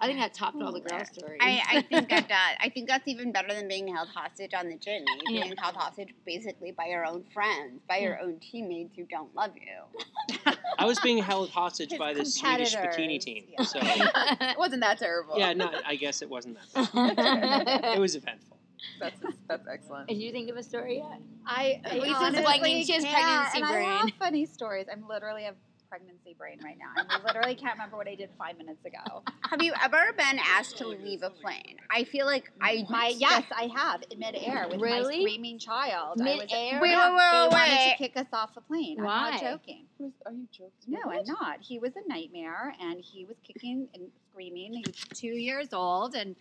I 0.00 0.06
think 0.06 0.20
that 0.20 0.32
topped 0.32 0.62
all 0.62 0.72
the 0.72 0.80
girl 0.80 1.04
stories. 1.04 1.38
I, 1.40 1.60
I 1.68 1.82
think 1.82 2.08
that 2.08 2.28
does. 2.28 2.38
Uh, 2.38 2.54
I 2.60 2.68
think 2.68 2.88
that's 2.88 3.08
even 3.08 3.32
better 3.32 3.52
than 3.52 3.66
being 3.66 3.88
held 3.88 4.08
hostage 4.08 4.54
on 4.54 4.68
the 4.68 4.76
Jitney. 4.76 5.04
Yeah. 5.26 5.42
Being 5.42 5.56
held 5.56 5.74
hostage 5.74 6.14
basically 6.24 6.70
by 6.70 6.86
your 6.86 7.04
own 7.04 7.24
friends, 7.34 7.80
by 7.88 7.98
your 7.98 8.20
own 8.20 8.38
teammates 8.38 8.94
who 8.94 9.04
don't 9.06 9.34
love 9.34 9.50
you. 9.56 10.54
I 10.78 10.84
was 10.84 11.00
being 11.00 11.18
held 11.18 11.50
hostage 11.50 11.90
His 11.90 11.98
by 11.98 12.14
this 12.14 12.34
Swedish 12.36 12.76
bikini 12.76 13.18
team. 13.18 13.44
yeah. 13.48 13.64
So 13.64 13.80
It 13.82 14.58
wasn't 14.58 14.82
that 14.82 14.98
terrible. 14.98 15.36
yeah, 15.36 15.52
no, 15.52 15.72
I 15.84 15.96
guess 15.96 16.22
it 16.22 16.30
wasn't 16.30 16.58
that. 16.74 16.92
Bad. 17.16 17.96
It 17.96 18.00
was 18.00 18.14
eventful. 18.14 18.56
That's, 19.00 19.20
that's 19.48 19.66
excellent. 19.66 20.08
Did 20.08 20.18
you 20.18 20.30
think 20.30 20.48
of 20.50 20.56
a 20.56 20.62
story 20.62 20.98
yet? 20.98 21.20
I, 21.46 21.80
I 21.84 21.98
Lisa's 21.98 22.16
honestly 22.18 22.44
like, 22.44 22.62
she 22.62 22.92
has 22.92 23.04
pregnancy 23.04 23.56
and 23.58 23.64
I 23.64 23.80
have 23.80 24.10
funny 24.18 24.46
stories. 24.46 24.86
I'm 24.90 25.06
literally 25.08 25.46
a 25.46 25.54
pregnancy 25.88 26.34
brain 26.38 26.58
right 26.62 26.76
now. 26.78 27.02
I 27.08 27.22
literally 27.24 27.54
can't 27.54 27.72
remember 27.74 27.96
what 27.96 28.06
I 28.08 28.14
did 28.14 28.30
five 28.38 28.58
minutes 28.58 28.84
ago. 28.84 29.22
Have 29.50 29.62
you 29.62 29.72
ever 29.82 30.12
been 30.16 30.38
asked 30.38 30.76
to 30.78 30.88
leave 30.88 31.22
a 31.22 31.30
plane? 31.30 31.76
I 31.90 32.04
feel 32.04 32.26
like 32.26 32.50
I 32.60 32.84
My 32.88 33.08
yes, 33.16 33.44
I 33.56 33.68
have 33.74 34.02
in 34.10 34.18
midair 34.18 34.66
with 34.70 34.80
Really? 34.80 35.18
my 35.18 35.22
screaming 35.22 35.58
child. 35.58 36.20
I 36.20 36.24
was- 36.24 36.38
Mid-air? 36.40 36.80
Wait, 36.80 36.90
Yeah, 36.90 37.10
wait, 37.10 37.16
wait, 37.16 37.50
they 37.50 37.56
wanted 37.56 37.90
to 37.90 37.96
kick 37.98 38.16
us 38.16 38.26
off 38.32 38.54
the 38.54 38.60
plane. 38.60 38.98
I'm 38.98 39.04
Why? 39.06 39.30
not 39.32 39.40
joking. 39.40 39.84
Are 40.26 40.32
you 40.32 40.46
joking? 40.52 40.70
No, 40.88 41.00
I'm 41.10 41.24
not. 41.24 41.58
He 41.60 41.78
was 41.78 41.92
a 41.96 42.06
nightmare, 42.08 42.74
and 42.80 43.00
he 43.00 43.24
was 43.24 43.36
kicking 43.42 43.88
and 43.94 44.10
screaming. 44.30 44.74
He 44.74 44.84
was 44.86 44.96
two 45.14 45.28
years 45.28 45.72
old, 45.72 46.14
and 46.14 46.36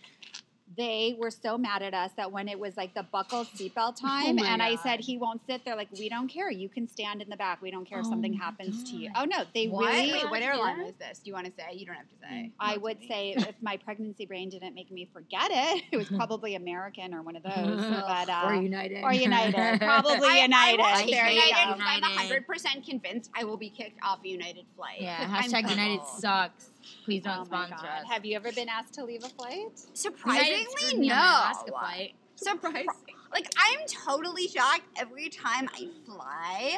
they 0.75 1.15
were 1.17 1.31
so 1.31 1.57
mad 1.57 1.81
at 1.81 1.93
us 1.93 2.11
that 2.17 2.31
when 2.31 2.49
it 2.49 2.59
was 2.59 2.75
like 2.75 2.93
the 2.93 3.03
buckle 3.03 3.45
seatbelt 3.45 3.95
time, 4.01 4.35
my 4.35 4.47
and 4.47 4.61
I 4.61 4.75
said 4.75 4.99
he 4.99 5.17
won't 5.17 5.41
sit 5.45 5.63
there. 5.63 5.75
Like 5.75 5.87
we 5.97 6.09
don't 6.09 6.27
care. 6.27 6.51
You 6.51 6.67
can 6.67 6.87
stand 6.87 7.21
in 7.21 7.29
the 7.29 7.37
back. 7.37 7.61
We 7.61 7.71
don't 7.71 7.85
care 7.87 7.99
if 7.99 8.05
Oh 8.05 8.09
something 8.09 8.33
my 8.37 8.43
happens 8.43 8.83
to 8.91 8.97
you. 8.97 9.09
Oh 9.15 9.23
no, 9.23 9.43
they 9.53 9.67
What? 9.67 9.85
really. 9.93 10.11
Wait, 10.13 10.29
what 10.29 10.41
airline 10.41 10.77
Yeah. 10.79 10.85
was 10.85 10.95
this? 10.99 11.19
Do 11.19 11.29
you 11.29 11.33
want 11.33 11.45
to 11.45 11.53
say? 11.53 11.73
You 11.73 11.85
don't 11.85 11.95
have 11.95 12.09
to 12.09 12.15
say. 12.21 12.51
I 12.59 12.75
would 12.77 12.97
say 13.07 13.33
if 13.37 13.55
my 13.61 13.77
pregnancy 13.77 14.25
brain 14.25 14.49
didn't 14.49 14.75
make 14.75 14.91
me 14.91 15.07
forget 15.13 15.49
it, 15.51 15.83
it 15.91 15.97
was 15.97 16.07
probably 16.09 16.55
American 16.55 17.13
or 17.13 17.21
one 17.21 17.35
of 17.37 17.43
those. 17.43 17.79
But 17.79 18.29
uh, 18.29 18.41
or 18.47 18.55
United. 18.55 19.03
or 19.03 19.13
United, 19.13 19.79
probably 19.79 20.27
I, 20.27 20.41
United. 20.43 20.81
I 20.81 20.89
will 20.91 21.01
take 21.05 21.11
there 21.15 21.27
you 21.29 21.33
United 21.41 21.51
go. 21.53 21.73
'cause 21.73 21.79
I'm 21.81 21.95
United. 22.03 22.17
hundred 22.17 22.47
percent 22.47 22.85
convinced 22.85 23.29
I 23.35 23.43
will 23.45 23.57
be 23.57 23.69
kicked 23.69 23.99
off 24.03 24.19
a 24.23 24.27
United 24.27 24.65
flight. 24.75 24.99
Yeah, 24.99 25.25
'Cause 25.25 25.53
I'm 25.53 25.63
hashtag 25.63 25.69
United 25.69 25.99
cold. 25.99 26.19
sucks. 26.19 26.69
Please 27.05 27.23
Oh 27.25 27.29
don't 27.29 27.51
my 27.51 27.65
sponsor 27.67 27.85
God. 27.85 28.03
us. 28.03 28.11
Have 28.11 28.25
you 28.25 28.35
ever 28.35 28.51
been 28.51 28.69
asked 28.69 28.93
to 28.95 29.03
leave 29.05 29.23
a 29.23 29.29
flight? 29.29 29.79
Surprisingly, 29.93 30.49
United 30.49 30.71
screwed 30.71 30.99
me 30.99 31.11
on 31.11 31.17
my 31.17 31.23
Alaska 31.23 31.71
no. 31.71 31.77
flight. 31.77 32.13
Surprise! 32.35 32.85
Like 33.31 33.49
I'm 33.57 33.79
totally 33.87 34.47
shocked 34.47 34.83
every 34.97 35.29
time 35.29 35.67
I 35.73 35.87
fly. 36.05 36.77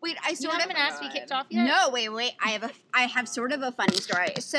Wait, 0.00 0.18
I 0.22 0.30
You 0.30 0.36
sort 0.36 0.54
haven't 0.56 0.72
of 0.76 0.76
asked 0.82 1.00
to 1.02 1.08
be 1.08 1.14
kicked 1.14 1.32
off 1.32 1.46
yet? 1.48 1.64
No, 1.66 1.88
wait, 1.90 2.10
wait. 2.10 2.32
I 2.44 2.50
have 2.50 2.62
a 2.64 2.70
I 2.92 3.02
have 3.04 3.26
sort 3.26 3.52
of 3.52 3.62
a 3.62 3.72
funny 3.72 3.96
story. 3.96 4.34
So 4.38 4.58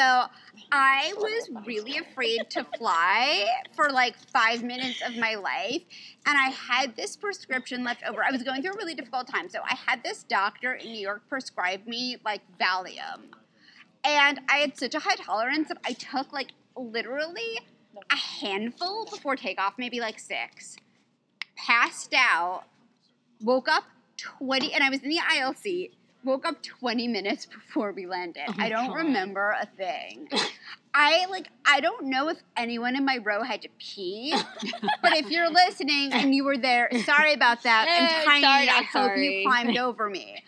I 0.72 1.14
was 1.18 1.50
really 1.68 1.98
afraid 2.00 2.50
to 2.52 2.66
fly 2.80 3.46
for 3.76 3.92
like 3.92 4.16
five 4.34 4.64
minutes 4.64 5.04
of 5.06 5.16
my 5.18 5.36
life, 5.36 5.84
and 6.26 6.36
I 6.38 6.50
had 6.50 6.96
this 6.96 7.16
prescription 7.16 7.84
left 7.84 8.02
over. 8.08 8.24
I 8.24 8.32
was 8.32 8.42
going 8.42 8.64
through 8.64 8.74
a 8.74 8.78
really 8.78 8.96
difficult 8.96 9.28
time, 9.28 9.48
so 9.50 9.60
I 9.64 9.76
had 9.76 10.04
this 10.04 10.24
doctor 10.24 10.74
in 10.74 10.92
New 10.92 11.00
York 11.00 11.22
prescribe 11.30 11.86
me 11.86 12.18
like 12.26 12.42
Valium, 12.60 13.30
and 14.06 14.40
I 14.50 14.58
had 14.58 14.78
such 14.78 14.96
a 14.96 15.00
high 15.00 15.16
tolerance 15.16 15.68
that 15.70 15.78
I 15.86 15.94
took 15.94 16.32
like 16.32 16.52
literally 16.78 17.60
a 18.12 18.16
handful 18.16 19.06
before 19.06 19.36
takeoff, 19.36 19.74
maybe 19.78 20.00
like 20.00 20.20
six. 20.20 20.78
Passed 21.56 22.14
out, 22.14 22.64
woke 23.42 23.68
up 23.70 23.84
20, 24.18 24.74
and 24.74 24.84
I 24.84 24.90
was 24.90 25.02
in 25.02 25.10
the 25.10 25.20
aisle 25.28 25.54
seat. 25.54 25.94
Woke 26.24 26.46
up 26.46 26.64
20 26.64 27.08
minutes 27.08 27.46
before 27.46 27.92
we 27.92 28.08
landed. 28.08 28.44
Oh 28.50 28.54
I 28.58 28.68
don't 28.70 28.88
God. 28.88 28.96
remember 28.96 29.56
a 29.62 29.68
thing. 29.78 30.28
I 30.92 31.28
like 31.30 31.50
I 31.68 31.82
don't 31.82 32.06
know 32.06 32.30
if 32.30 32.42
anyone 32.58 32.96
in 32.96 33.06
my 33.06 33.18
row 33.18 33.44
had 33.44 33.62
to 33.62 33.70
pee, 33.78 34.34
but 35.04 35.14
if 35.18 35.30
you're 35.30 35.50
listening 35.52 36.12
and 36.14 36.34
you 36.34 36.44
were 36.44 36.58
there, 36.58 36.90
sorry 37.06 37.34
about 37.34 37.62
that. 37.64 37.86
I'm 37.88 38.26
tiny. 38.26 38.42
sorry, 38.42 38.70
I 38.70 38.82
hope 38.84 38.92
sorry. 38.92 39.42
you 39.42 39.48
climbed 39.48 39.78
over 39.78 40.10
me. 40.10 40.44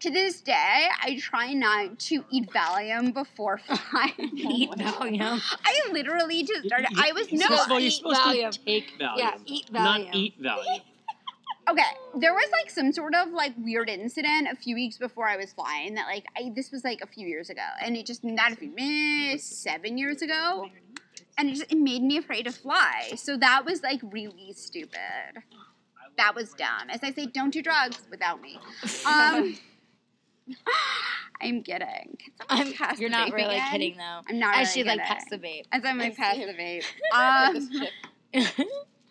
To 0.00 0.10
this 0.10 0.40
day, 0.40 0.88
I 1.02 1.18
try 1.20 1.52
not 1.52 1.98
to 2.00 2.24
eat 2.30 2.48
Valium 2.50 3.12
before 3.12 3.58
flying. 3.66 4.30
Eat 4.34 4.70
Valium. 4.78 5.40
I 5.64 5.80
literally 5.92 6.42
just 6.42 6.66
started. 6.66 6.88
I 6.96 7.12
was 7.12 7.30
no. 7.30 7.46
First 7.46 7.66
of 7.66 7.72
all, 7.72 7.78
you're 7.80 7.88
eat 7.88 7.92
supposed 7.92 8.18
Valium. 8.20 8.50
to 8.50 8.64
take 8.64 8.98
Valium. 8.98 9.18
Yeah, 9.18 9.34
eat 9.44 9.66
Valium. 9.70 9.74
Not 10.06 10.14
eat 10.14 10.42
Valium. 10.42 10.80
Okay, 11.68 11.82
there 12.16 12.32
was 12.32 12.50
like 12.50 12.68
some 12.68 12.90
sort 12.92 13.14
of 13.14 13.28
like 13.32 13.52
weird 13.56 13.88
incident 13.88 14.48
a 14.50 14.56
few 14.56 14.74
weeks 14.74 14.98
before 14.98 15.28
I 15.28 15.36
was 15.36 15.52
flying 15.52 15.94
that 15.94 16.06
like 16.06 16.24
I 16.36 16.50
this 16.56 16.72
was 16.72 16.82
like 16.82 17.00
a 17.00 17.06
few 17.06 17.28
years 17.28 17.48
ago, 17.48 17.60
and 17.80 17.96
it 17.96 18.06
just 18.06 18.24
not 18.24 18.50
a 18.50 18.56
few 18.56 18.72
eh, 18.76 19.36
seven 19.36 19.96
years 19.96 20.20
ago, 20.20 20.68
and 21.38 21.48
it 21.48 21.52
just 21.56 21.70
it 21.70 21.78
made 21.78 22.02
me 22.02 22.16
afraid 22.16 22.46
to 22.46 22.50
fly. 22.50 23.12
So 23.16 23.36
that 23.36 23.64
was 23.64 23.82
like 23.84 24.00
really 24.02 24.52
stupid. 24.54 25.44
That 26.16 26.34
was 26.34 26.54
dumb. 26.54 26.88
As 26.88 27.00
I 27.04 27.12
say, 27.12 27.26
don't 27.26 27.50
do 27.50 27.62
drugs 27.62 27.98
without 28.10 28.40
me. 28.40 28.58
Um, 29.06 29.56
I'm 31.42 31.62
kidding. 31.62 32.18
Can 32.18 32.32
someone 32.48 32.66
I'm, 32.68 32.72
pass 32.74 32.98
you're 33.00 33.08
not 33.10 33.32
really 33.32 33.54
again? 33.54 33.72
kidding 33.72 33.96
though. 33.96 34.20
I'm 34.28 34.38
not. 34.38 34.56
As 34.56 34.68
really 34.76 34.82
she 34.82 34.84
like 34.84 34.98
kidding. 35.00 35.06
pass 35.06 35.24
the 35.30 35.38
vape. 35.38 35.64
As 35.72 35.82
I'm 35.84 35.98
like 35.98 36.08
It's 36.10 36.18
pass 36.18 36.36
the 36.36 36.52
vape. 36.52 36.84
Um, 37.12 37.88
oh 38.34 38.50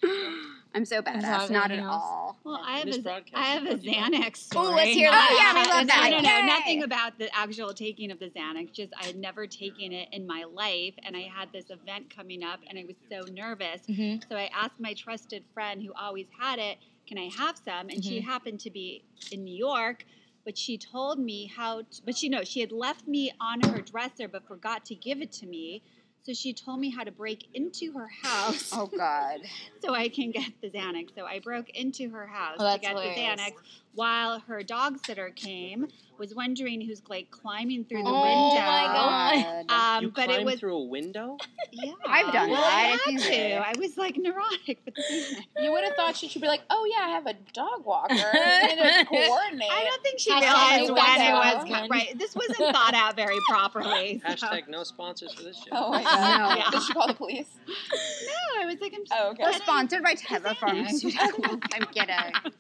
I'm 0.76 0.86
so 0.86 1.02
badass. 1.02 1.22
talking 1.24 1.54
Not 1.54 1.72
at 1.72 1.80
else. 1.80 1.90
all. 2.04 2.38
Well, 2.44 2.62
I 2.64 2.78
have 2.78 2.86
This 2.86 3.04
a, 3.04 3.22
have 3.34 3.66
a 3.66 3.76
Xanax 3.76 4.38
story. 4.38 4.68
Oh, 4.68 4.76
let's 4.76 4.92
hear 4.92 5.10
Oh, 5.10 5.12
that. 5.12 5.54
yeah, 5.56 5.62
we 5.64 5.68
love 5.68 5.88
No, 5.88 5.94
that. 5.96 6.10
no, 6.12 6.20
no, 6.20 6.38
Yay. 6.38 6.46
nothing 6.46 6.84
about 6.84 7.18
the 7.18 7.36
actual 7.36 7.74
taking 7.74 8.12
of 8.12 8.20
the 8.20 8.30
Xanax. 8.30 8.72
Just 8.72 8.94
I 9.02 9.06
had 9.08 9.16
never 9.18 9.48
taken 9.48 9.92
it 9.92 10.10
in 10.12 10.28
my 10.28 10.44
life, 10.44 10.94
and 11.04 11.18
I 11.18 11.22
had 11.22 11.52
this 11.52 11.72
event 11.72 12.16
coming 12.16 12.44
up, 12.44 12.60
and 12.70 12.78
I 12.78 12.86
was 12.86 12.96
so 13.10 13.22
nervous. 13.34 13.82
Mhm. 13.90 14.22
So 14.30 14.36
I 14.38 14.50
asked 14.56 14.80
my 14.80 14.94
trusted 14.94 15.44
friend 15.56 15.82
who 15.82 15.92
always 16.00 16.28
had 16.40 16.60
it, 16.60 16.78
"Can 17.08 17.18
I 17.18 17.30
have 17.36 17.58
some?" 17.58 17.90
And 17.90 18.04
she 18.06 18.22
happened 18.22 18.60
to 18.62 18.70
be 18.70 19.04
in 19.32 19.44
New 19.44 19.56
York, 19.58 20.06
but 20.50 20.58
she 20.58 20.80
told 20.80 21.20
me 21.20 21.46
how. 21.46 21.82
To, 21.82 22.02
but 22.04 22.18
she 22.18 22.28
no, 22.28 22.44
she 22.44 22.60
had 22.60 22.72
left 22.72 23.08
me 23.08 23.32
on 23.40 23.62
her 23.62 23.82
dresser, 23.82 24.28
but 24.28 24.48
forgot 24.48 24.84
to 24.86 24.96
give 24.96 25.22
it 25.22 25.32
to 25.34 25.46
me. 25.46 25.84
So 26.24 26.34
she 26.34 26.54
told 26.54 26.80
me 26.80 26.90
how 26.90 27.04
to 27.04 27.12
break 27.12 27.48
into 27.54 27.94
her 27.94 28.08
house 28.24 28.72
Oh 28.74 28.88
God. 28.88 29.42
so 29.84 29.94
I 29.94 30.10
can 30.10 30.32
get 30.32 30.50
the 30.60 30.72
Xanax. 30.72 31.10
So 31.16 31.26
I 31.26 31.38
broke 31.38 31.70
into 31.70 32.10
her 32.10 32.26
house 32.26 32.58
Oh, 32.58 32.74
to 32.74 32.80
get 32.80 32.98
hilarious. 32.98 33.16
the 33.16 33.22
Xanax 33.22 33.52
while 33.94 34.40
her 34.42 34.62
dog 34.64 35.04
sitter 35.06 35.30
came, 35.32 35.88
was 36.18 36.36
wondering 36.36 36.82
who's 36.82 37.02
like 37.10 37.32
climbing 37.32 37.86
through 37.86 38.04
the 38.04 38.12
window. 38.12 38.20
Oh 38.20 38.50
window. 38.50 38.66
my 38.66 39.64
God. 39.68 39.72
Um, 39.98 40.04
you 40.04 40.10
but 40.12 40.26
climbed 40.26 40.42
it 40.42 40.46
was 40.46 40.60
through 40.60 40.76
a 40.76 40.84
window? 40.86 41.38
yeah. 41.72 41.94
I've 42.06 42.32
done 42.34 42.50
well, 42.50 42.62
that. 42.62 42.74
I 42.74 43.12
had 43.12 43.14
easy. 43.16 43.30
to. 43.30 43.54
I 43.56 43.74
was 43.78 43.98
like 43.98 44.18
neurotic 44.18 44.80
with 44.86 44.96
the 44.96 45.02
Xanax. 45.02 45.44
You 45.64 45.72
would 45.72 45.84
have 45.86 45.96
thought 45.96 46.16
she 46.18 46.28
should 46.28 46.42
be 46.42 46.48
like, 46.50 46.62
oh 46.70 46.86
yeah, 46.94 47.06
I 47.06 47.10
have 47.12 47.26
a 47.28 47.34
dog 47.54 47.86
walker. 47.86 48.14
And 48.34 48.78
just 48.80 49.08
coordinate. 49.08 49.70
I 49.72 49.84
don't 49.86 50.04
think 50.04 50.20
she 50.20 50.32
realized 50.34 50.88
no 50.90 50.94
when 50.94 51.04
it 51.04 51.28
sponsor. 51.28 51.82
was 51.82 51.90
right. 51.90 52.20
This 52.20 52.36
wasn't 52.36 52.58
thought 52.58 52.94
out 52.94 53.16
very 53.16 53.38
properly. 53.50 54.22
so- 54.26 54.34
Hashtag 54.48 54.68
no 54.68 54.84
sponsors 54.84 55.34
for 55.34 55.44
this 55.44 55.58
show. 55.58 55.70
Oh 55.72 55.90
my 55.92 56.04
god. 56.04 56.60
No. 56.60 56.72
Did 56.72 56.84
she 56.84 56.94
call 56.94 57.08
the 57.08 57.14
police? 57.14 57.48
No, 57.68 58.62
I 58.62 58.66
was 58.66 58.80
like, 58.82 58.94
I'm 58.94 59.06
just 59.06 59.14
Oh, 59.18 59.30
okay. 59.32 59.44
We're 59.44 59.54
sponsored 59.54 60.04
by 60.04 60.14
Teva 60.16 60.56
Pharmaceuticals. 60.58 61.62
I'm 61.74 61.86
kidding. 61.88 62.54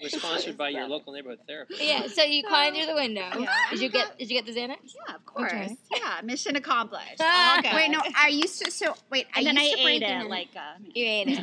We're 0.00 0.08
sponsored 0.08 0.56
by 0.56 0.68
your 0.70 0.86
local 0.86 1.12
neighborhood 1.12 1.40
therapist. 1.46 1.82
Yeah, 1.82 2.06
so 2.06 2.22
you 2.22 2.42
climbed 2.44 2.76
through 2.76 2.86
the 2.86 2.94
window. 2.94 3.28
Yeah. 3.38 3.52
Did 3.70 3.80
you 3.80 3.88
get 3.88 4.18
did 4.18 4.30
you 4.30 4.40
get 4.40 4.46
the 4.46 4.52
Xanax? 4.58 4.94
Yeah, 5.08 5.14
of 5.14 5.24
course. 5.26 5.52
Okay. 5.52 5.76
Yeah, 5.94 6.20
mission 6.22 6.56
accomplished. 6.56 7.16
Ah. 7.20 7.60
All. 7.64 7.74
Wait, 7.74 7.90
no, 7.90 8.00
I 8.16 8.28
used 8.28 8.62
to. 8.64 8.70
So 8.70 8.94
wait, 9.10 9.26
I 9.34 9.38
And 9.40 9.46
then 9.48 9.58
I 9.58 9.62
used 9.62 9.76
to 9.78 9.82
break 9.84 10.02
ate 10.02 10.10
in. 10.10 10.20
it 10.22 10.28
like 10.30 10.48
uh, 10.56 10.78
You 10.94 11.04
ate 11.06 11.28
it. 11.28 11.38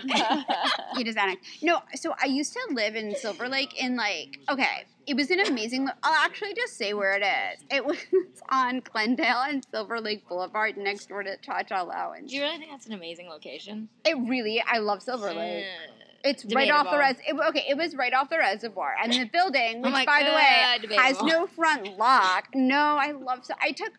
Eat 0.99 1.07
a 1.07 1.13
Xanax. 1.13 1.37
No, 1.61 1.81
so 1.95 2.13
I 2.21 2.25
used 2.27 2.53
to 2.53 2.59
live 2.73 2.95
in 2.95 3.15
Silver 3.15 3.47
Lake 3.49 3.73
in 3.81 3.95
like 3.95 4.39
okay. 4.49 4.85
It 5.07 5.15
was 5.15 5.29
an 5.29 5.39
amazing. 5.41 5.87
I'll 6.01 6.25
actually 6.25 6.55
just 6.55 6.77
say 6.77 6.95
where 6.95 7.15
it 7.15 7.21
is. 7.23 7.63
It 7.69 7.85
was 7.85 7.97
on 8.49 8.79
Glendale 8.79 9.43
and 9.47 9.63
Silver 9.69 10.01
Lake 10.01 10.27
Boulevard, 10.27 10.77
next 10.77 11.09
door 11.09 11.21
to 11.21 11.37
Cha 11.37 11.61
Cha 11.61 11.83
Lounge. 11.83 12.31
Do 12.31 12.35
you 12.37 12.41
really 12.41 12.57
think 12.57 12.71
that's 12.71 12.87
an 12.87 12.93
amazing 12.93 13.27
location? 13.29 13.87
It 14.03 14.17
really, 14.27 14.63
I 14.65 14.79
love 14.79 15.03
Silver 15.03 15.31
Lake. 15.31 15.65
Uh, 15.65 15.91
It's 16.25 16.43
right 16.53 16.71
off 16.71 16.89
the 16.89 16.97
res. 16.97 17.17
It, 17.27 17.35
okay, 17.49 17.65
it 17.69 17.77
was 17.77 17.95
right 17.95 18.13
off 18.13 18.29
the 18.29 18.37
reservoir, 18.37 18.95
and 19.01 19.13
the 19.13 19.25
building, 19.25 19.81
which 19.81 19.91
my 19.91 20.05
by 20.05 20.19
the 20.23 20.31
God, 20.31 20.89
way 20.89 20.95
has 20.97 21.21
no 21.21 21.47
front 21.47 21.97
lock. 21.97 22.49
No, 22.53 22.97
I 22.99 23.11
love. 23.11 23.45
So 23.45 23.53
I 23.61 23.71
took. 23.71 23.93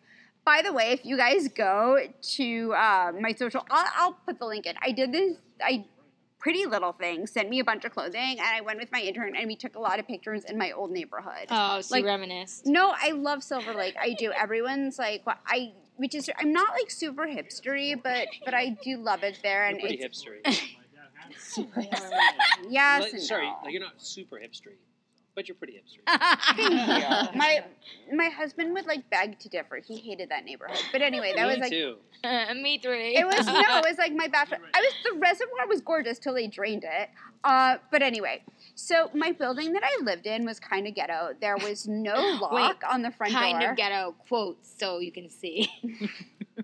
By 0.45 0.61
the 0.61 0.71
way, 0.71 0.91
if 0.91 1.03
you 1.05 1.17
guys 1.17 1.49
go 1.49 1.97
to 2.35 2.73
uh, 2.73 3.11
my 3.19 3.33
social, 3.33 3.65
I'll, 3.69 3.91
I'll 3.97 4.13
put 4.25 4.39
the 4.39 4.45
link 4.45 4.65
in. 4.65 4.75
I 4.81 4.91
did 4.91 5.11
this. 5.11 5.37
I 5.61 5.85
pretty 6.39 6.65
little 6.65 6.93
thing 6.93 7.27
sent 7.27 7.49
me 7.49 7.59
a 7.59 7.63
bunch 7.63 7.83
of 7.83 7.91
clothing, 7.91 8.39
and 8.39 8.41
I 8.41 8.61
went 8.61 8.79
with 8.79 8.91
my 8.91 9.01
intern, 9.01 9.35
and 9.35 9.47
we 9.47 9.55
took 9.55 9.75
a 9.75 9.79
lot 9.79 9.99
of 9.99 10.07
pictures 10.07 10.45
in 10.45 10.57
my 10.57 10.71
old 10.71 10.91
neighborhood. 10.91 11.47
Oh, 11.49 11.81
so 11.81 11.95
Like- 11.95 12.03
you 12.03 12.07
reminisced. 12.07 12.65
No, 12.65 12.93
I 13.01 13.11
love 13.11 13.43
Silver 13.43 13.73
Lake. 13.73 13.95
I 13.99 14.13
do. 14.13 14.31
Everyone's 14.31 14.97
like, 14.99 15.25
what 15.25 15.39
I. 15.47 15.73
Which 15.97 16.13
is, 16.13 16.29
I'm 16.37 16.53
not 16.53 16.73
like 16.73 16.91
super 16.91 17.25
hipstery, 17.25 17.99
but 18.01 18.27
but 18.45 18.53
I 18.53 18.77
do 18.83 18.97
love 18.97 19.23
it 19.23 19.39
there, 19.41 19.61
You're 19.63 19.69
and 19.71 19.79
pretty 19.79 19.95
it's 19.95 20.23
hipstery. 20.23 20.59
Super 21.39 21.81
yes. 22.69 23.01
Like- 23.03 23.13
and 23.13 23.21
sorry, 23.21 23.45
no. 23.47 23.55
like 23.63 23.73
you're 23.73 23.81
not 23.81 24.01
super 24.01 24.37
hipstery, 24.37 24.77
but 25.35 25.47
you're 25.47 25.55
pretty 25.55 25.73
hipstery. 25.73 26.01
Yeah. 26.57 27.27
my 27.35 27.63
my 28.13 28.29
husband 28.29 28.73
would 28.73 28.85
like 28.87 29.09
beg 29.09 29.39
to 29.39 29.49
differ. 29.49 29.77
He 29.85 29.97
hated 29.97 30.29
that 30.29 30.45
neighborhood. 30.45 30.77
But 30.91 31.01
anyway, 31.01 31.33
that 31.35 31.43
Me 31.47 31.49
was 31.49 31.59
like 31.59 31.71
too. 31.71 31.97
Me 32.61 32.79
three. 32.81 33.15
it 33.15 33.25
was 33.25 33.45
no, 33.45 33.53
it 33.59 33.85
was 33.89 33.97
like 33.97 34.13
my 34.13 34.27
bachelor. 34.27 34.59
I 34.73 34.79
was 34.79 34.93
the 35.03 35.19
reservoir 35.19 35.67
was 35.67 35.81
gorgeous 35.81 36.19
till 36.19 36.33
they 36.33 36.47
drained 36.47 36.83
it. 36.83 37.09
Uh, 37.43 37.77
but 37.91 38.01
anyway, 38.01 38.43
so 38.75 39.09
my 39.13 39.31
building 39.31 39.71
that 39.73 39.83
I 39.83 40.03
lived 40.03 40.25
in 40.25 40.43
was 40.45 40.59
kind 40.59 40.87
of 40.87 40.95
ghetto. 40.95 41.33
There 41.39 41.55
was 41.57 41.87
no 41.87 42.15
lock 42.41 42.81
on 42.91 43.03
the 43.03 43.11
front 43.11 43.31
kind 43.33 43.59
door. 43.61 43.71
of 43.71 43.77
ghetto 43.77 44.15
quotes 44.27 44.69
so 44.77 44.97
you 44.99 45.11
can 45.11 45.29
see. 45.29 45.69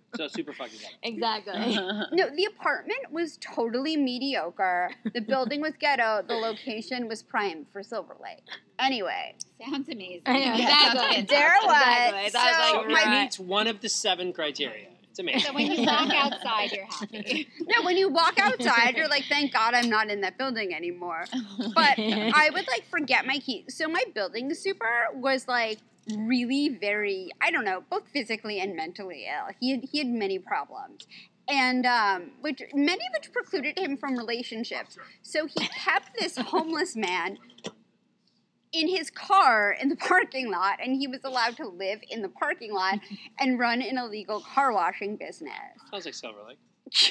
So 0.15 0.27
super 0.27 0.53
fucking 0.53 0.77
ghetto. 0.79 0.95
exactly. 1.03 1.75
no, 2.11 2.29
the 2.35 2.45
apartment 2.45 3.11
was 3.11 3.37
totally 3.37 3.97
mediocre. 3.97 4.91
The 5.13 5.21
building 5.21 5.61
was 5.61 5.73
ghetto. 5.79 6.23
The 6.27 6.35
location 6.35 7.07
was 7.07 7.23
prime 7.23 7.65
for 7.71 7.81
Silver 7.83 8.15
Lake. 8.21 8.43
Anyway, 8.79 9.35
sounds 9.63 9.89
amazing. 9.89 10.21
I 10.25 10.33
know, 10.33 10.39
Yeah, 10.39 10.53
exactly. 10.55 10.99
sounds 10.99 11.15
good. 11.15 11.27
there 11.29 11.55
was. 11.63 12.13
Exactly. 12.25 12.29
So 12.29 12.39
So 12.39 12.77
like, 12.81 12.87
my 12.89 13.03
it 13.17 13.21
meets 13.23 13.39
one 13.39 13.67
of 13.67 13.81
the 13.81 13.89
seven 13.89 14.33
criteria. 14.33 14.89
It's 15.09 15.19
amazing. 15.19 15.41
So 15.41 15.53
when 15.53 15.71
you 15.71 15.83
walk 15.85 16.09
outside, 16.11 16.71
you're 16.71 16.85
happy. 16.85 17.47
No, 17.67 17.83
when 17.83 17.97
you 17.97 18.09
walk 18.09 18.39
outside, 18.39 18.95
you're 18.97 19.07
like, 19.07 19.25
thank 19.29 19.53
God 19.53 19.75
I'm 19.75 19.87
not 19.89 20.09
in 20.09 20.21
that 20.21 20.37
building 20.39 20.73
anymore. 20.73 21.25
But 21.75 21.99
I 21.99 22.49
would 22.51 22.67
like 22.67 22.85
forget 22.89 23.25
my 23.27 23.37
keys. 23.37 23.75
So 23.77 23.87
my 23.87 24.03
building 24.15 24.51
super 24.55 25.07
was 25.13 25.47
like 25.47 25.77
really 26.17 26.69
very, 26.69 27.29
I 27.41 27.51
don't 27.51 27.65
know, 27.65 27.83
both 27.89 28.07
physically 28.09 28.59
and 28.59 28.75
mentally 28.75 29.25
ill. 29.27 29.53
He 29.59 29.71
had, 29.71 29.83
he 29.83 29.97
had 29.99 30.07
many 30.07 30.39
problems. 30.39 31.07
And 31.47 31.85
um, 31.85 32.31
which 32.41 32.61
many 32.73 32.93
of 33.05 33.13
which 33.13 33.31
precluded 33.33 33.77
him 33.77 33.97
from 33.97 34.17
relationships. 34.17 34.97
So 35.21 35.45
he 35.45 35.67
kept 35.67 36.11
this 36.17 36.37
homeless 36.37 36.95
man 36.95 37.37
in 38.71 38.87
his 38.87 39.09
car 39.09 39.75
in 39.79 39.89
the 39.89 39.95
parking 40.07 40.51
lot, 40.51 40.79
and 40.83 40.95
he 40.95 41.07
was 41.07 41.19
allowed 41.23 41.57
to 41.57 41.67
live 41.67 41.99
in 42.09 42.21
the 42.21 42.29
parking 42.29 42.73
lot 42.73 42.99
and 43.39 43.59
run 43.59 43.81
an 43.81 43.97
illegal 43.97 44.41
car 44.41 44.73
washing 44.73 45.15
business. 45.15 45.51
Sounds 45.91 46.05
like 46.05 46.13
Silver 46.13 46.39
Lake. 46.47 46.57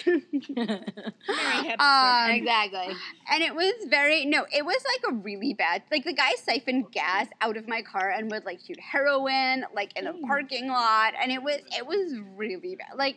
Very 0.04 0.20
hipster. 0.30 1.80
Um, 1.80 2.30
exactly. 2.30 2.94
And 3.30 3.42
it 3.42 3.54
was 3.54 3.72
very 3.88 4.24
no, 4.26 4.46
it 4.52 4.64
was 4.64 4.82
like 4.92 5.12
a 5.12 5.16
really 5.16 5.54
bad. 5.54 5.82
Like 5.90 6.04
the 6.04 6.12
guy 6.12 6.32
siphoned 6.36 6.92
gas 6.92 7.26
out 7.40 7.56
of 7.56 7.66
my 7.66 7.82
car 7.82 8.10
and 8.10 8.30
would 8.30 8.44
like 8.44 8.60
shoot 8.66 8.78
heroin 8.80 9.64
like 9.74 9.96
in 9.96 10.04
the 10.04 10.14
parking 10.26 10.68
lot, 10.68 11.14
and 11.20 11.32
it 11.32 11.42
was 11.42 11.58
it 11.76 11.86
was 11.86 12.14
really 12.36 12.76
bad. 12.76 12.96
Like 12.96 13.16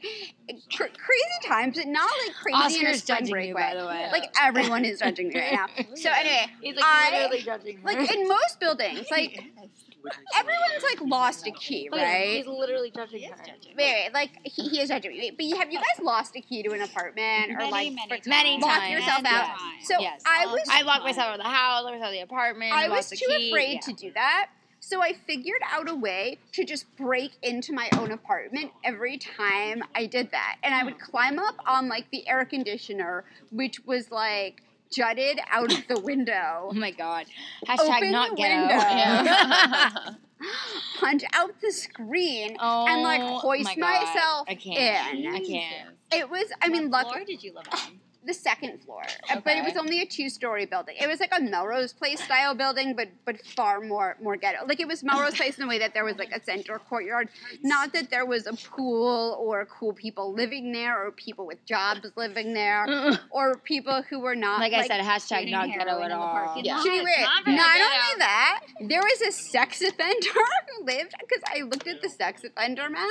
cr- 0.76 0.84
crazy 0.86 1.40
times, 1.48 1.78
but 1.78 1.88
not 1.88 2.10
like 2.26 2.36
crazy 2.36 2.80
in 2.82 2.88
a 2.88 2.94
spring 2.98 3.18
judging 3.20 3.32
break 3.32 3.48
you, 3.50 3.56
way. 3.56 3.62
by 3.62 3.80
the 3.80 3.86
way. 3.88 4.10
Like 4.12 4.34
everyone 4.42 4.86
is 4.86 5.00
judging 5.00 5.30
me 5.30 5.40
right 5.40 5.54
now. 5.54 5.68
So 5.96 6.10
anyway, 6.12 6.48
He's 6.62 6.76
like 6.76 6.84
I- 6.86 7.12
literally 7.22 7.42
judging 7.44 7.78
her. 7.78 7.84
like 7.86 8.12
in 8.14 8.28
most 8.28 8.60
buildings, 8.60 9.06
like 9.12 9.44
Uh, 10.08 10.40
everyone's 10.40 10.84
like 10.84 11.02
lost 11.10 11.48
a 11.48 11.52
key, 11.52 11.90
Look 11.92 12.00
at 12.00 12.04
right? 12.04 12.38
He's 12.38 12.48
literally 12.48 12.92
judging 12.92 13.24
her. 13.24 13.36
Wait, 13.46 13.76
wait, 13.78 14.10
like 14.14 14.32
he, 14.44 14.70
he 14.70 14.82
is 14.82 14.90
judging 14.90 15.12
me. 15.12 15.32
But 15.32 15.58
have 15.58 15.72
you 15.72 15.80
guys 15.80 16.04
lost 16.04 16.36
a 16.36 16.42
key 16.42 16.64
to 16.64 16.72
an 16.72 16.82
apartment 16.82 17.52
or 17.52 17.58
Many, 17.58 17.72
like 17.72 17.94
many 17.94 18.08
fr- 18.08 18.16
times. 18.16 18.28
Many 18.28 18.60
lock 18.60 18.80
times. 18.80 18.92
yourself 18.92 19.24
Many 19.24 19.36
out? 19.36 19.58
times. 19.58 19.88
So 19.88 20.00
Yes. 20.00 20.22
I 20.26 20.46
was 20.48 20.68
I 20.70 20.82
locked 20.84 21.04
myself 21.04 21.28
out 21.28 21.40
of 21.40 21.44
the 21.44 21.50
house, 21.50 21.84
locked 21.84 21.96
myself 21.96 22.08
out 22.08 22.14
of 22.14 22.14
the 22.14 22.24
apartment. 22.24 22.74
I 22.74 22.90
was 22.90 23.10
too 23.10 23.26
key. 23.28 23.50
afraid 23.50 23.74
yeah. 23.76 23.80
to 23.82 23.94
do 23.94 24.12
that. 24.14 24.50
So 24.80 25.02
I 25.02 25.14
figured 25.14 25.62
out 25.72 25.90
a 25.90 25.96
way 25.96 26.38
to 26.52 26.64
just 26.64 26.96
break 26.96 27.32
into 27.42 27.74
my 27.74 27.90
own 27.98 28.12
apartment 28.12 28.72
every 28.84 29.18
time 29.18 29.84
I 29.96 30.06
did 30.06 30.30
that. 30.30 30.58
And 30.62 30.76
I 30.76 30.84
would 30.84 30.94
hmm. 30.94 31.12
climb 31.12 31.40
up 31.40 31.56
on 31.66 31.90
like 31.90 32.12
the 32.12 32.28
air 32.28 32.46
conditioner, 32.46 33.24
which 33.52 33.84
was 33.86 34.12
like 34.12 34.62
jutted 34.92 35.40
out 35.52 35.72
of 35.72 35.88
the 35.88 36.00
window, 36.00 36.70
Oh 36.72 36.74
my 36.74 36.92
god. 36.92 37.26
Hashtag 37.68 37.98
Open 37.98 38.12
not 38.12 38.36
ghetto. 38.36 40.16
Punch 41.00 41.24
out 41.34 41.52
the 41.62 41.72
screen, 41.72 42.58
and 42.60 43.02
like 43.04 43.22
Oh 43.22 43.40
hoist 43.40 43.64
my 43.64 43.76
myself 43.76 44.48
I 44.48 44.56
can't. 44.56 45.20
in. 45.20 45.34
I 45.34 45.40
can't. 45.40 45.90
It 46.12 46.30
was, 46.30 46.46
I 46.62 46.70
mean, 46.70 46.90
what 46.92 47.06
luck 47.06 47.14
floor 47.14 47.26
did 47.26 47.42
you 47.44 47.54
live 47.54 47.66
on? 47.72 48.00
The 48.26 48.34
second 48.34 48.80
floor, 48.82 49.04
Uh, 49.30 49.40
but 49.44 49.56
it 49.58 49.64
was 49.64 49.76
only 49.78 50.02
a 50.02 50.06
two-story 50.06 50.66
building. 50.66 50.96
It 51.00 51.08
was 51.08 51.20
like 51.20 51.32
a 51.38 51.42
Melrose 51.42 51.94
Place 51.94 52.22
style 52.24 52.56
building, 52.56 52.96
but 52.96 53.10
but 53.26 53.40
far 53.46 53.82
more 53.82 54.18
more 54.22 54.36
ghetto. 54.36 54.66
Like 54.66 54.80
it 54.80 54.88
was 54.88 55.04
Melrose 55.04 55.36
Place 55.36 55.58
in 55.58 55.62
the 55.64 55.68
way 55.68 55.80
that 55.80 55.94
there 55.94 56.04
was 56.06 56.18
like 56.18 56.32
a 56.32 56.44
center 56.44 56.80
courtyard, 56.80 57.30
not 57.64 57.94
that 57.94 58.10
there 58.10 58.26
was 58.26 58.48
a 58.48 58.54
pool 58.54 59.38
or 59.40 59.66
cool 59.66 59.94
people 59.94 60.34
living 60.34 60.72
there 60.72 61.02
or 61.02 61.12
people 61.12 61.46
with 61.46 61.64
jobs 61.66 62.12
living 62.16 62.54
there 62.54 62.86
or 63.32 63.58
people 63.58 64.02
who 64.10 64.20
were 64.20 64.36
not 64.36 64.60
Like 64.60 64.74
I 64.74 64.88
said, 64.88 65.02
hashtag 65.02 65.50
not 65.52 65.68
ghetto 65.70 66.02
at 66.02 66.12
all. 66.12 66.62
Yeah. 66.64 66.78
lot. 66.78 66.86
Shitty 66.86 67.04
weird. 67.04 67.22
not 67.22 67.48
Not 67.48 67.76
only 67.82 68.20
that, 68.20 68.62
there 68.82 69.02
was 69.02 69.22
a 69.22 69.32
sex 69.32 69.82
offender 69.82 70.30
who 70.78 70.86
lived 70.86 71.14
because 71.20 71.44
I 71.54 71.62
looked 71.62 71.88
at 71.88 72.02
the 72.02 72.10
sex 72.10 72.44
offender 72.44 72.90
map. 72.90 73.10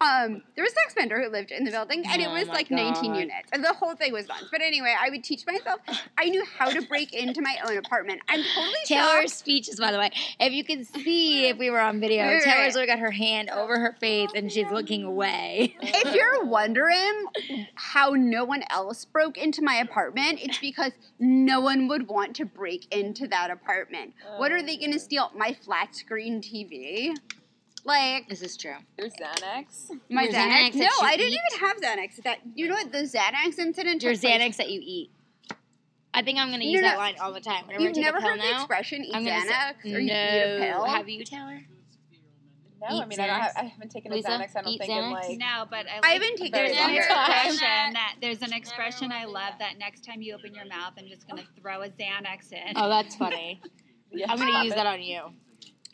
Um, 0.00 0.42
there 0.54 0.64
was 0.64 0.72
a 0.72 0.74
sex 0.74 0.92
offender 0.92 1.22
who 1.22 1.30
lived 1.30 1.50
in 1.50 1.64
the 1.64 1.70
building, 1.70 2.04
and 2.06 2.20
it 2.20 2.28
Oh 2.28 2.32
was 2.34 2.48
my 2.48 2.54
like 2.54 2.70
19 2.70 3.14
units, 3.14 3.48
and 3.52 3.64
the 3.64 3.72
whole 3.72 3.94
thing 3.94 4.12
was 4.12 4.25
But 4.50 4.62
anyway, 4.62 4.94
I 4.98 5.10
would 5.10 5.24
teach 5.24 5.44
myself. 5.46 5.80
I 6.18 6.26
knew 6.26 6.44
how 6.58 6.68
to 6.70 6.82
break 6.82 7.12
into 7.12 7.40
my 7.40 7.56
own 7.68 7.76
apartment. 7.76 8.20
I'm 8.28 8.42
totally 8.54 8.74
Taylor's 8.84 9.30
shocked. 9.30 9.30
speeches, 9.30 9.80
by 9.80 9.92
the 9.92 9.98
way. 9.98 10.10
If 10.40 10.52
you 10.52 10.64
can 10.64 10.84
see, 10.84 11.46
if 11.48 11.58
we 11.58 11.70
were 11.70 11.80
on 11.80 12.00
video, 12.00 12.24
Right, 12.24 12.42
Taylor's 12.42 12.76
right. 12.76 12.86
got 12.86 12.98
her 12.98 13.10
hand 13.10 13.50
over 13.50 13.78
her 13.78 13.96
face 14.00 14.30
and 14.34 14.50
she's 14.50 14.70
looking 14.70 15.04
away. 15.04 15.76
If 15.80 16.14
you're 16.14 16.44
wondering 16.44 17.24
how 17.74 18.10
no 18.10 18.44
one 18.44 18.62
else 18.70 19.04
broke 19.04 19.36
into 19.38 19.62
my 19.62 19.76
apartment, 19.76 20.40
it's 20.42 20.58
because 20.58 20.92
no 21.18 21.60
one 21.60 21.88
would 21.88 22.08
want 22.08 22.36
to 22.36 22.44
break 22.44 22.92
into 22.94 23.26
that 23.28 23.50
apartment. 23.50 24.14
What 24.36 24.52
are 24.52 24.62
they 24.62 24.76
going 24.76 24.92
to 24.92 24.98
oh. 24.98 25.00
steal? 25.00 25.30
My 25.34 25.56
flat 25.64 25.94
screen 25.94 26.40
TV? 26.40 27.14
Like 27.86 28.28
This 28.28 28.42
is 28.42 28.56
true. 28.56 28.74
Your 28.98 29.08
Xanax. 29.08 29.90
my 30.10 30.24
Your 30.24 30.32
Xanax? 30.32 30.72
Xanax 30.72 30.72
that 30.72 30.78
no, 30.78 30.80
you 30.84 30.90
I 31.02 31.16
didn't 31.16 31.32
eat? 31.32 31.40
even 31.54 31.66
have 31.66 31.76
Xanax. 31.78 32.22
That 32.24 32.38
you 32.54 32.68
know 32.68 32.74
what 32.74 32.92
the 32.92 32.98
Xanax 32.98 33.58
incident? 33.58 34.02
Your 34.02 34.12
took 34.12 34.20
place- 34.22 34.34
Xanax 34.40 34.56
that 34.56 34.70
you 34.70 34.80
eat. 34.84 35.10
I 36.12 36.22
think 36.22 36.38
I'm 36.38 36.50
gonna 36.50 36.64
use 36.64 36.80
no. 36.80 36.88
that 36.88 36.98
line 36.98 37.14
all 37.20 37.32
the 37.32 37.40
time. 37.40 37.66
Whenever 37.66 37.84
You've 37.84 37.92
take 37.92 38.04
never 38.04 38.18
a 38.18 38.20
pill 38.20 38.30
heard 38.30 38.40
the 38.40 38.50
expression 38.54 39.04
"eat 39.04 39.14
I'm 39.14 39.24
say- 39.24 39.30
Xanax" 39.30 39.84
or 39.84 39.88
no. 39.88 39.98
"you 39.98 40.04
eat 40.04 40.10
a 40.10 40.58
pill"? 40.72 40.84
Have 40.84 41.08
you, 41.08 41.24
Taylor? 41.24 41.60
No, 42.80 42.88
I 42.88 43.02
Eat 43.02 43.08
mean 43.08 43.20
I, 43.20 43.26
don't 43.26 43.40
have, 43.40 43.52
I 43.56 43.62
haven't 43.64 43.90
taken 43.90 44.12
a 44.12 44.16
Xanax. 44.16 44.50
I 44.56 44.62
don't 44.62 44.68
eat 44.72 44.78
think 44.78 44.90
in 44.92 44.96
Xanax? 45.04 45.12
like. 45.12 45.38
No, 45.38 45.64
but 45.70 45.86
I, 45.88 46.00
I 46.02 46.12
haven't 46.12 46.36
taken 46.36 46.52
Very 46.52 46.68
it 46.70 46.74
there's 46.74 46.86
an 46.86 46.94
expression 46.96 47.58
that 47.94 48.14
there's 48.20 48.42
an 48.42 48.52
expression 48.52 49.12
I 49.12 49.24
love 49.24 49.54
that 49.60 49.78
next 49.78 50.04
time 50.04 50.20
you 50.22 50.34
open 50.34 50.54
your 50.54 50.66
mouth, 50.66 50.92
I'm 50.98 51.06
just 51.08 51.26
gonna 51.28 51.44
throw 51.60 51.82
a 51.82 51.88
Xanax 51.88 52.52
in. 52.52 52.72
Oh, 52.76 52.88
that's 52.88 53.14
funny. 53.16 53.60
Yeah, 54.12 54.26
I'm 54.30 54.38
gonna 54.38 54.62
use 54.64 54.72
it. 54.72 54.76
that 54.76 54.86
on 54.86 55.02
you. 55.02 55.20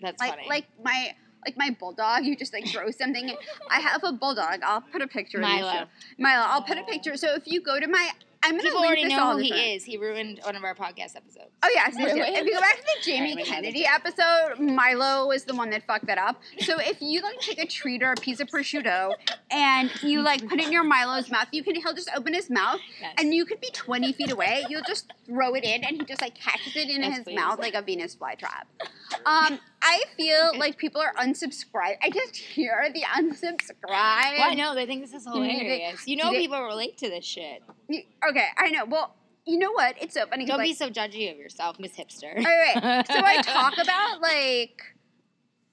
That's 0.01 0.21
like 0.21 0.31
funny. 0.31 0.47
like 0.49 0.67
my 0.83 1.15
like 1.45 1.57
my 1.57 1.71
bulldog. 1.79 2.25
You 2.25 2.37
just 2.37 2.53
like 2.53 2.67
throw 2.69 2.91
something. 3.03 3.35
I 3.71 3.81
have 3.81 4.03
a 4.05 4.13
bulldog. 4.13 4.61
I'll 4.65 4.81
put 4.83 5.03
a 5.03 5.07
picture. 5.09 5.39
Milo. 5.39 5.87
Milo. 6.19 6.45
I'll 6.47 6.63
put 6.63 6.79
a 6.79 6.85
picture. 6.85 7.17
So 7.17 7.35
if 7.35 7.43
you 7.47 7.61
go 7.61 7.79
to 7.81 7.87
my, 7.87 8.11
I'm 8.45 8.53
gonna 8.53 8.63
People 8.65 8.81
already 8.81 9.05
this 9.05 9.13
know 9.13 9.23
all 9.23 9.33
who 9.37 9.43
he 9.43 9.51
time. 9.51 9.59
is. 9.61 9.85
He 9.85 9.97
ruined 9.97 10.41
one 10.43 10.57
of 10.57 10.65
our 10.65 10.75
podcast 10.75 11.15
episodes. 11.15 11.51
Oh 11.63 11.71
yeah, 11.73 11.89
yes. 11.97 12.13
If 12.17 12.45
you 12.47 12.55
go 12.55 12.61
back 12.61 12.77
to 12.77 12.83
the 12.83 13.03
Jamie 13.05 13.41
Kennedy 13.45 13.87
episode, 13.87 14.59
Milo 14.59 15.29
was 15.29 15.45
the 15.45 15.55
one 15.55 15.71
that 15.71 15.87
fucked 15.87 16.07
that 16.07 16.19
up. 16.19 16.41
So 16.59 16.81
if 16.81 17.01
you 17.01 17.23
like 17.23 17.39
take 17.39 17.63
a 17.63 17.67
treat 17.67 18.03
or 18.03 18.11
a 18.11 18.17
piece 18.17 18.41
of 18.41 18.49
prosciutto 18.49 19.15
and 19.53 19.93
you 20.03 20.23
like 20.23 20.41
put 20.49 20.59
it 20.59 20.67
in 20.67 20.73
your 20.73 20.83
Milo's 20.83 21.31
mouth, 21.31 21.47
you 21.53 21.63
can 21.63 21.77
he'll 21.77 21.95
just 21.95 22.11
open 22.17 22.35
his 22.35 22.51
mouth 22.51 22.81
Yes. 23.01 23.15
and 23.19 23.33
you 23.33 23.45
could 23.45 23.61
be 23.61 23.71
twenty 23.73 24.13
feet 24.13 24.33
away. 24.33 24.65
You'll 24.69 24.83
just 24.89 25.13
throw 25.25 25.55
it 25.55 25.63
in 25.63 25.85
and 25.85 25.99
he 25.99 26.05
just 26.05 26.21
like 26.21 26.35
catches 26.35 26.75
it 26.75 26.89
in 26.91 27.03
Yes, 27.03 27.19
his 27.19 27.25
please. 27.25 27.37
mouth 27.37 27.61
like 27.61 27.75
a 27.75 27.83
Venus 27.83 28.17
flytrap. 28.17 28.65
Um, 29.25 29.61
I 29.85 30.03
feel 30.17 30.57
like 30.59 30.79
people 30.79 31.01
are 31.01 31.13
unsubscribed. 31.15 31.97
I 32.03 32.11
just 32.11 32.37
hear 32.37 32.87
the 32.95 33.03
unsubscribe. 33.03 33.89
Well, 33.89 34.51
I 34.51 34.55
know 34.55 34.75
they 34.75 34.87
think 34.87 35.03
this 35.03 35.13
is 35.13 35.25
Do 35.25 35.33
they- 35.41 35.49
hilarious. 35.51 36.07
You 36.07 36.17
know, 36.17 36.31
they- 36.31 36.39
people 36.39 36.63
relate 36.63 36.99
to 36.99 37.09
this 37.11 37.25
shit. 37.25 37.63
You- 37.89 38.05
Okay, 38.31 38.47
I 38.57 38.71
know. 38.71 38.85
Well, 38.85 39.15
you 39.45 39.59
know 39.59 39.73
what? 39.73 39.97
It's 40.01 40.15
so 40.15 40.25
funny. 40.27 40.47
Don't 40.47 40.59
like, 40.59 40.69
be 40.69 40.75
so 40.75 40.89
judgy 40.89 41.31
of 41.33 41.37
yourself, 41.37 41.79
Miss 41.81 41.93
Hipster. 41.97 42.37
All 42.37 42.45
right. 42.45 43.07
So 43.09 43.15
I 43.17 43.43
talk 43.43 43.75
about 43.77 44.21
like 44.21 44.81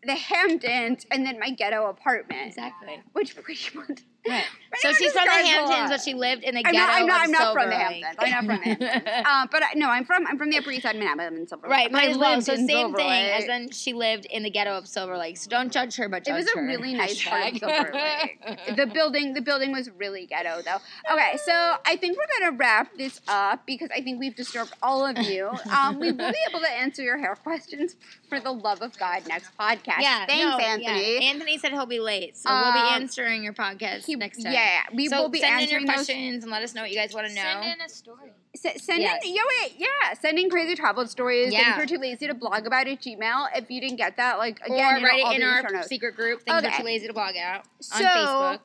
the 0.04 0.16
Hamptons 0.16 1.06
and 1.12 1.26
then 1.26 1.38
my 1.40 1.52
ghetto 1.52 1.88
apartment, 1.88 2.48
exactly. 2.48 3.02
which 3.14 3.36
pretty 3.36 3.78
much. 3.78 4.00
Right. 4.28 4.44
So 4.82 4.94
she's 4.94 5.12
from 5.14 5.26
the 5.26 5.32
a. 5.32 5.46
Hamptons, 5.46 5.90
but 5.90 6.02
she 6.02 6.14
lived 6.14 6.44
in 6.44 6.54
the 6.54 6.62
I'm 6.64 6.72
ghetto 6.74 6.78
not, 6.86 7.02
I'm 7.02 7.08
not, 7.08 7.18
of 7.18 7.24
I'm 7.24 7.32
not 7.32 7.54
from 7.54 7.70
the 7.70 7.76
Hamptons. 7.76 8.16
I'm 8.20 8.30
not 8.30 8.40
from 8.46 8.48
the 8.48 8.86
Hamptons. 8.86 9.26
um, 9.28 9.50
but 9.52 9.64
I, 9.64 9.68
no, 9.76 9.90
I'm 9.90 10.06
from 10.06 10.28
I'm 10.28 10.38
from 10.38 10.50
the 10.52 10.58
Upper 10.58 10.72
East 10.72 10.84
Side, 10.84 10.96
Manhattan, 10.98 11.36
and 11.38 11.50
Silver 11.50 11.68
Lake. 11.68 11.72
Right, 11.72 11.92
might 11.92 12.10
as 12.10 12.18
well. 12.18 12.40
So 12.42 12.56
same 12.56 12.68
Silver 12.68 12.98
thing 12.98 13.08
Lake. 13.08 13.32
as 13.34 13.48
then 13.48 13.72
she 13.72 13.94
lived 13.94 14.26
in 14.26 14.44
the 14.44 14.50
ghetto 14.52 14.78
of 14.78 14.88
Silver 14.88 15.18
Lake. 15.18 15.38
So 15.38 15.50
don't 15.50 15.72
judge 15.72 15.96
her, 15.96 16.08
but 16.10 16.24
judge 16.26 16.42
It 16.44 16.46
judge 16.46 16.46
was 16.46 16.54
a 16.56 16.60
her. 16.60 16.66
really 16.68 16.94
nice 16.94 17.24
part 17.28 17.54
of 17.54 17.58
Silver 17.60 17.92
Lake. 17.94 18.40
The 18.76 18.86
building, 18.86 19.34
the 19.34 19.42
building 19.42 19.72
was 19.72 19.90
really 19.98 20.26
ghetto 20.28 20.62
though. 20.62 20.78
Okay, 21.14 21.38
so 21.44 21.76
I 21.86 21.96
think 21.96 22.18
we're 22.18 22.40
gonna 22.46 22.58
wrap 22.58 22.96
this 22.98 23.22
up 23.28 23.66
because 23.66 23.90
I 23.96 24.02
think 24.02 24.20
we've 24.20 24.36
disturbed 24.36 24.74
all 24.84 25.06
of 25.06 25.18
you. 25.18 25.50
Um, 25.76 26.00
we 26.00 26.12
will 26.12 26.18
be 26.32 26.38
able 26.50 26.60
to 26.60 26.70
answer 26.72 27.02
your 27.02 27.18
hair 27.18 27.36
questions 27.36 27.96
for 28.28 28.40
the 28.40 28.52
love 28.52 28.82
of 28.82 28.98
God 29.00 29.28
next 29.28 29.50
podcast. 29.58 30.02
yeah, 30.02 30.26
thanks, 30.26 30.44
no, 30.44 30.58
Anthony. 30.58 31.16
Yeah. 31.16 31.22
Anthony 31.32 31.58
said 31.58 31.72
he'll 31.72 31.86
be 31.86 32.00
late, 32.00 32.38
so 32.38 32.50
we'll 32.52 32.74
be 32.74 32.80
Um, 32.80 33.02
answering 33.02 33.44
your 33.44 33.54
podcast 33.54 34.09
He- 34.10 34.16
next 34.16 34.44
time. 34.44 34.54
Yeah, 34.54 34.82
we 34.94 35.08
so 35.08 35.22
will 35.22 35.30
be 35.30 35.40
send 35.40 35.54
in 35.56 35.60
answering 35.62 35.82
your 35.86 35.96
those. 35.96 36.06
questions 36.06 36.44
and 36.44 36.52
let 36.52 36.64
us 36.64 36.74
know 36.74 36.82
what 36.82 36.92
you 36.92 36.98
guys 36.98 37.14
want 37.14 37.28
to 37.28 37.34
know. 37.34 37.42
Send 37.42 37.66
in 37.66 37.82
a 37.82 37.90
story. 37.90 38.32
S- 38.56 38.84
send 38.84 39.02
Yes. 39.02 39.24
in, 39.26 39.36
yeah, 39.36 39.42
wait, 39.62 39.74
yeah, 39.78 40.14
send 40.20 40.40
in 40.40 40.50
crazy 40.50 40.76
travel 40.76 41.06
stories. 41.08 41.54
Yeah. 41.54 41.76
Things 41.76 41.78
we're 41.92 41.98
too 41.98 42.02
lazy 42.02 42.28
to 42.28 42.34
blog 42.34 42.66
about 42.66 42.88
at 42.88 43.00
Gmail. 43.02 43.48
If 43.56 43.70
you 43.70 43.80
didn't 43.82 43.98
get 43.98 44.18
that, 44.18 44.38
like 44.40 44.60
again, 44.62 44.72
or 44.96 44.98
you 44.98 45.02
know, 45.02 45.08
write 45.08 45.24
I'll 45.26 45.32
it 45.32 45.36
in 45.38 45.44
our 45.44 45.84
secret 45.84 46.16
group. 46.16 46.42
Things 46.44 46.58
Okay. 46.64 46.68
are 46.74 46.78
too 46.78 46.84
lazy 46.84 47.08
to 47.08 47.14
blog 47.14 47.36
out 47.38 47.60
on 47.62 47.64
So- 47.82 48.04
Facebook. 48.04 48.60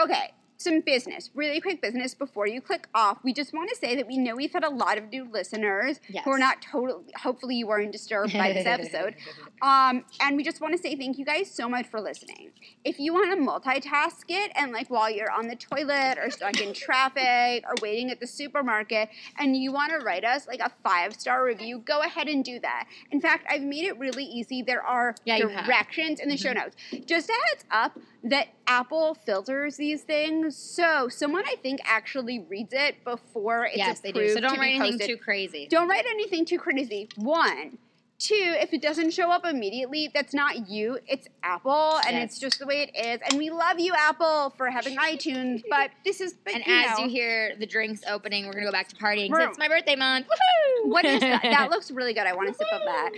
Okay, 0.00 0.30
some 0.60 0.80
business, 0.80 1.30
really 1.36 1.60
quick 1.60 1.80
business 1.80 2.14
before 2.14 2.46
you 2.48 2.60
click 2.60 2.88
off. 2.92 3.18
We 3.22 3.32
just 3.32 3.52
want 3.54 3.70
to 3.70 3.76
say 3.76 3.94
that 3.94 4.08
we 4.08 4.18
know 4.18 4.34
we've 4.34 4.52
had 4.52 4.64
a 4.64 4.68
lot 4.68 4.98
of 4.98 5.08
new 5.08 5.28
listeners 5.30 6.00
Yes. 6.08 6.24
who 6.24 6.32
are 6.32 6.38
not 6.38 6.60
totally. 6.60 7.04
Hopefully, 7.16 7.54
you 7.54 7.66
weren't 7.68 7.92
disturbed 7.92 8.32
by 8.32 8.52
this 8.52 8.66
episode. 8.66 9.14
Um, 9.60 10.04
and 10.20 10.36
we 10.36 10.44
just 10.44 10.60
want 10.60 10.76
to 10.76 10.78
say 10.80 10.94
thank 10.94 11.18
you 11.18 11.24
guys 11.24 11.50
so 11.50 11.68
much 11.68 11.88
for 11.88 12.00
listening. 12.00 12.52
If 12.84 13.00
you 13.00 13.12
want 13.12 13.32
to 13.32 13.36
multitask 13.44 14.22
it 14.28 14.52
and 14.54 14.70
like 14.70 14.88
while 14.88 15.10
you're 15.10 15.32
on 15.32 15.48
the 15.48 15.56
toilet 15.56 16.16
or 16.16 16.30
stuck 16.30 16.60
in 16.60 16.72
traffic 16.72 17.64
or 17.66 17.74
waiting 17.82 18.08
at 18.12 18.20
the 18.20 18.26
supermarket 18.28 19.08
and 19.36 19.56
you 19.56 19.72
want 19.72 19.90
to 19.90 19.98
write 20.06 20.22
us 20.22 20.46
like 20.46 20.60
a 20.60 20.70
five 20.84 21.14
star 21.14 21.44
review, 21.44 21.80
go 21.80 22.02
ahead 22.02 22.28
and 22.28 22.44
do 22.44 22.60
that. 22.60 22.86
In 23.10 23.20
fact, 23.20 23.46
I've 23.50 23.62
made 23.62 23.84
it 23.84 23.98
really 23.98 24.22
easy. 24.24 24.62
There 24.62 24.82
are 24.84 25.16
Yeah, 25.24 25.64
directions 25.64 26.20
in 26.20 26.28
the 26.28 26.36
show 26.36 26.52
notes. 26.52 26.76
Just 27.04 27.28
a 27.28 27.32
heads 27.32 27.64
up 27.72 27.98
that 28.24 28.48
Apple 28.66 29.14
filters 29.14 29.76
these 29.76 30.02
things, 30.02 30.56
so 30.56 31.08
someone 31.08 31.44
I 31.46 31.56
think 31.62 31.80
actually 31.84 32.40
reads 32.40 32.72
it 32.72 33.04
before 33.04 33.66
it's 33.66 33.76
yes, 33.76 34.00
they 34.00 34.12
do. 34.12 34.28
So 34.34 34.40
don't 34.40 34.58
write 34.58 34.74
anything 34.74 34.98
posted. 34.98 35.08
too 35.08 35.16
crazy. 35.16 35.68
Don't 35.70 35.88
write 35.88 36.04
anything 36.06 36.44
too 36.44 36.58
crazy. 36.58 37.08
One. 37.16 37.78
Two, 38.18 38.34
if 38.34 38.74
it 38.74 38.82
doesn't 38.82 39.12
show 39.12 39.30
up 39.30 39.46
immediately, 39.46 40.10
that's 40.12 40.34
not 40.34 40.68
you, 40.68 40.98
it's 41.06 41.28
Apple, 41.44 41.98
and 42.04 42.16
Yes. 42.16 42.30
it's 42.32 42.38
just 42.40 42.58
the 42.58 42.66
way 42.66 42.82
it 42.82 42.96
is. 42.98 43.20
And 43.24 43.38
we 43.38 43.48
love 43.50 43.78
you, 43.78 43.94
Apple, 43.96 44.50
for 44.56 44.68
having 44.70 44.96
iTunes, 44.96 45.62
but 45.70 45.90
this 46.04 46.20
is, 46.20 46.34
but, 46.44 46.54
And 46.54 46.66
you 46.66 46.74
as 46.74 46.98
know, 46.98 47.04
you 47.04 47.10
hear 47.10 47.54
the 47.60 47.66
drinks 47.66 48.00
opening, 48.08 48.46
we're 48.46 48.54
gonna 48.54 48.64
go 48.66 48.72
back 48.72 48.88
to 48.88 48.96
partying. 48.96 49.30
it's 49.48 49.56
my 49.56 49.68
birthday 49.68 49.94
month. 49.94 50.26
Woohoo! 50.26 50.88
what 50.90 51.04
is 51.04 51.20
that? 51.20 51.42
That 51.42 51.70
looks 51.70 51.92
really 51.92 52.12
good. 52.12 52.26
I 52.26 52.34
want 52.34 52.48
a 52.50 52.54
sip 52.54 52.66
of 52.72 52.80
that. 52.84 53.12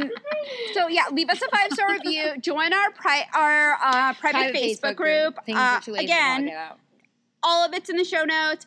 Um, 0.00 0.10
so 0.72 0.88
yeah, 0.88 1.04
leave 1.12 1.28
us 1.28 1.42
a 1.42 1.48
five 1.54 1.70
star 1.72 1.92
review. 1.92 2.34
Join 2.40 2.72
our 2.72 2.90
pri- 2.92 3.26
our 3.34 3.74
uh, 3.82 4.14
private, 4.14 4.54
Facebook, 4.54 4.96
group. 4.96 5.44
Things 5.44 5.58
Uh, 5.58 5.60
are 5.60 5.80
too 5.82 5.92
lazy 5.92 6.04
again, 6.06 6.50
all 7.42 7.62
of 7.64 7.74
it's 7.74 7.90
in 7.90 7.96
the 7.96 8.04
show 8.04 8.24
notes. 8.24 8.66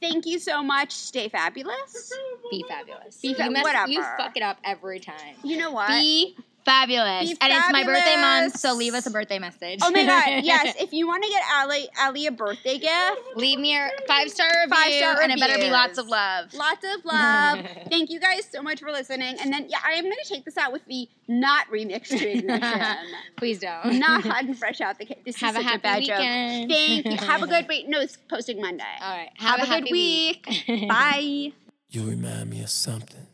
Thank 0.00 0.26
you 0.26 0.38
so 0.38 0.62
much. 0.62 0.92
Stay 0.92 1.28
fabulous. 1.28 2.12
Be 2.50 2.64
fabulous. 2.68 3.20
Be 3.20 3.34
fa- 3.34 3.44
you 3.44 3.50
mess- 3.50 3.62
whatever. 3.64 3.90
You 3.90 4.02
fuck 4.02 4.36
it 4.36 4.42
up 4.42 4.58
every 4.64 4.98
time. 5.00 5.36
You 5.44 5.58
know 5.58 5.70
what? 5.72 5.88
Be 5.88 6.36
fabulous. 6.64 7.30
Be 7.30 7.36
and 7.40 7.52
it's 7.52 7.72
my 7.72 7.84
birthday 7.84 8.16
month, 8.16 8.56
so 8.58 8.74
leave 8.74 8.94
us 8.94 9.06
a 9.06 9.10
birthday 9.10 9.38
message. 9.38 9.80
oh 9.82 9.90
my 9.90 10.04
god, 10.04 10.26
yes. 10.44 10.76
If 10.80 10.92
you 10.92 11.06
want 11.06 11.22
to 11.24 11.28
get 11.30 11.42
Ali, 11.54 11.88
Ali 12.00 12.26
a 12.26 12.30
birthday 12.32 12.78
gift, 12.78 13.20
leave 13.36 13.58
me 13.58 13.76
a 13.76 13.88
five 14.06 14.30
star 14.30 14.46
review, 14.64 14.74
Five-star 14.74 15.20
and 15.22 15.32
it 15.32 15.40
better 15.40 15.58
be 15.58 15.70
lots 15.70 15.98
of 15.98 16.08
love. 16.08 16.52
lots 16.54 16.84
of 16.84 17.04
love. 17.04 17.66
Thank 17.88 18.10
you 18.10 18.20
guys 18.20 18.44
so 18.50 18.62
much 18.62 18.80
for 18.80 18.90
listening. 18.92 19.36
And 19.40 19.52
then, 19.52 19.66
yeah, 19.68 19.78
I 19.84 19.92
am 19.92 20.04
going 20.04 20.16
to 20.22 20.28
take 20.28 20.44
this 20.44 20.56
out 20.56 20.72
with 20.72 20.84
the 20.86 21.08
not 21.28 21.66
remixed 21.68 22.08
to. 22.18 22.96
Please 23.36 23.58
don't. 23.60 23.98
not 23.98 24.22
hot 24.24 24.44
and 24.44 24.56
fresh 24.58 24.80
out 24.80 24.98
the 24.98 25.04
cake. 25.06 25.24
This 25.24 25.40
Have 25.40 25.56
is 25.56 25.60
a 25.64 25.68
such 25.68 25.70
happy 25.72 25.78
a 25.78 25.82
bad 25.82 25.98
weekend. 26.00 26.70
joke. 26.70 26.76
Thank 26.78 27.06
you. 27.20 27.26
Have 27.26 27.42
a 27.42 27.46
good 27.46 27.66
wait. 27.68 27.88
No, 27.88 28.00
it's 28.00 28.16
posting 28.28 28.60
Monday. 28.60 28.84
All 29.00 29.16
right. 29.16 29.30
Have, 29.36 29.58
Have, 29.60 29.68
a, 29.68 29.70
good 29.70 29.74
happy 29.88 29.92
week. 29.92 30.64
week. 30.68 30.88
Bye. 30.88 31.52
You 31.90 32.04
remind 32.08 32.50
me 32.50 32.62
of 32.62 32.70
something. 32.70 33.26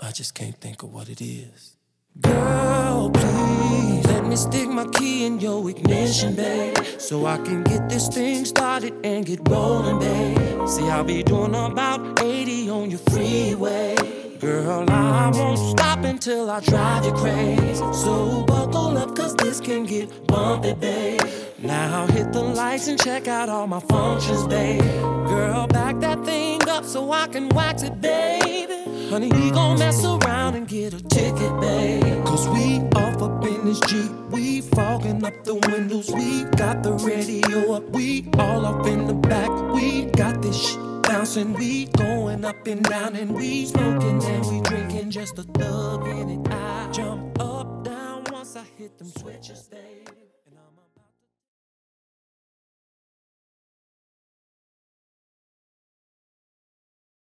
I 0.00 0.10
just 0.10 0.34
can't 0.34 0.56
think 0.60 0.82
of 0.82 0.92
what 0.92 1.08
it 1.08 1.20
is. 1.20 1.76
Girl, 2.20 3.10
please 3.10 4.04
let 4.06 4.26
me 4.26 4.34
stick 4.36 4.68
my 4.68 4.86
key 4.88 5.24
in 5.24 5.38
your 5.38 5.68
ignition, 5.70 6.34
babe. 6.34 6.76
So 6.98 7.26
I 7.26 7.36
can 7.38 7.62
get 7.62 7.88
this 7.88 8.08
thing 8.08 8.44
started 8.44 8.94
and 9.04 9.24
get 9.24 9.40
rolling, 9.48 10.00
babe. 10.00 10.68
See, 10.68 10.88
I'll 10.88 11.04
be 11.04 11.22
doing 11.22 11.54
about 11.54 12.20
80 12.20 12.70
on 12.70 12.90
your 12.90 12.98
freeway. 13.10 13.94
Girl, 14.40 14.84
I 14.90 15.30
won't 15.32 15.58
stop 15.58 16.00
until 16.04 16.50
I 16.50 16.60
drive 16.60 17.04
you 17.04 17.12
crazy. 17.12 17.74
So 17.92 18.44
buckle 18.44 18.98
up, 18.98 19.14
cause 19.16 19.34
this 19.36 19.60
can 19.60 19.86
get 19.86 20.26
bumpy, 20.26 20.74
babe. 20.74 21.20
Now 21.58 22.06
hit 22.08 22.32
the 22.32 22.42
lights 22.42 22.88
and 22.88 23.00
check 23.00 23.28
out 23.28 23.48
all 23.48 23.68
my 23.68 23.80
functions, 23.80 24.46
babe. 24.48 24.82
Girl, 24.82 25.68
back 25.68 26.00
that 26.00 26.24
thing 26.24 26.60
up 26.68 26.84
so 26.84 27.12
I 27.12 27.28
can 27.28 27.48
wax 27.50 27.84
it, 27.84 28.00
baby. 28.00 28.73
Honey, 29.14 29.30
we 29.30 29.52
gon' 29.52 29.78
mess 29.78 30.04
around 30.04 30.56
and 30.56 30.66
get 30.66 30.92
a 30.92 31.00
ticket, 31.00 31.60
babe. 31.60 32.24
Cause 32.24 32.48
we 32.48 32.80
off 32.96 33.22
up 33.22 33.44
in 33.44 33.64
this 33.64 33.78
Jeep. 33.86 34.10
We 34.32 34.60
fogging 34.60 35.24
up 35.24 35.44
the 35.44 35.54
windows. 35.54 36.10
We 36.10 36.42
got 36.56 36.82
the 36.82 36.94
radio 36.94 37.74
up. 37.74 37.88
We 37.90 38.28
all 38.40 38.66
up 38.66 38.84
in 38.88 39.06
the 39.06 39.14
back. 39.14 39.48
We 39.72 40.06
got 40.06 40.42
this 40.42 40.60
shit 40.60 41.02
bouncing. 41.04 41.52
We 41.52 41.84
going 41.84 42.44
up 42.44 42.66
and 42.66 42.82
down 42.82 43.14
and 43.14 43.36
we 43.36 43.66
smoking 43.66 44.20
and 44.24 44.46
we 44.46 44.60
drinking. 44.62 45.12
Just 45.12 45.38
a 45.38 45.44
thug 45.44 46.08
in 46.08 46.30
it. 46.30 46.52
I 46.52 46.90
jump 46.90 47.40
up, 47.40 47.84
down 47.84 48.24
once 48.32 48.56
I 48.56 48.64
hit 48.76 48.98
them 48.98 49.12
switches, 49.16 49.68
baby. 49.70 50.23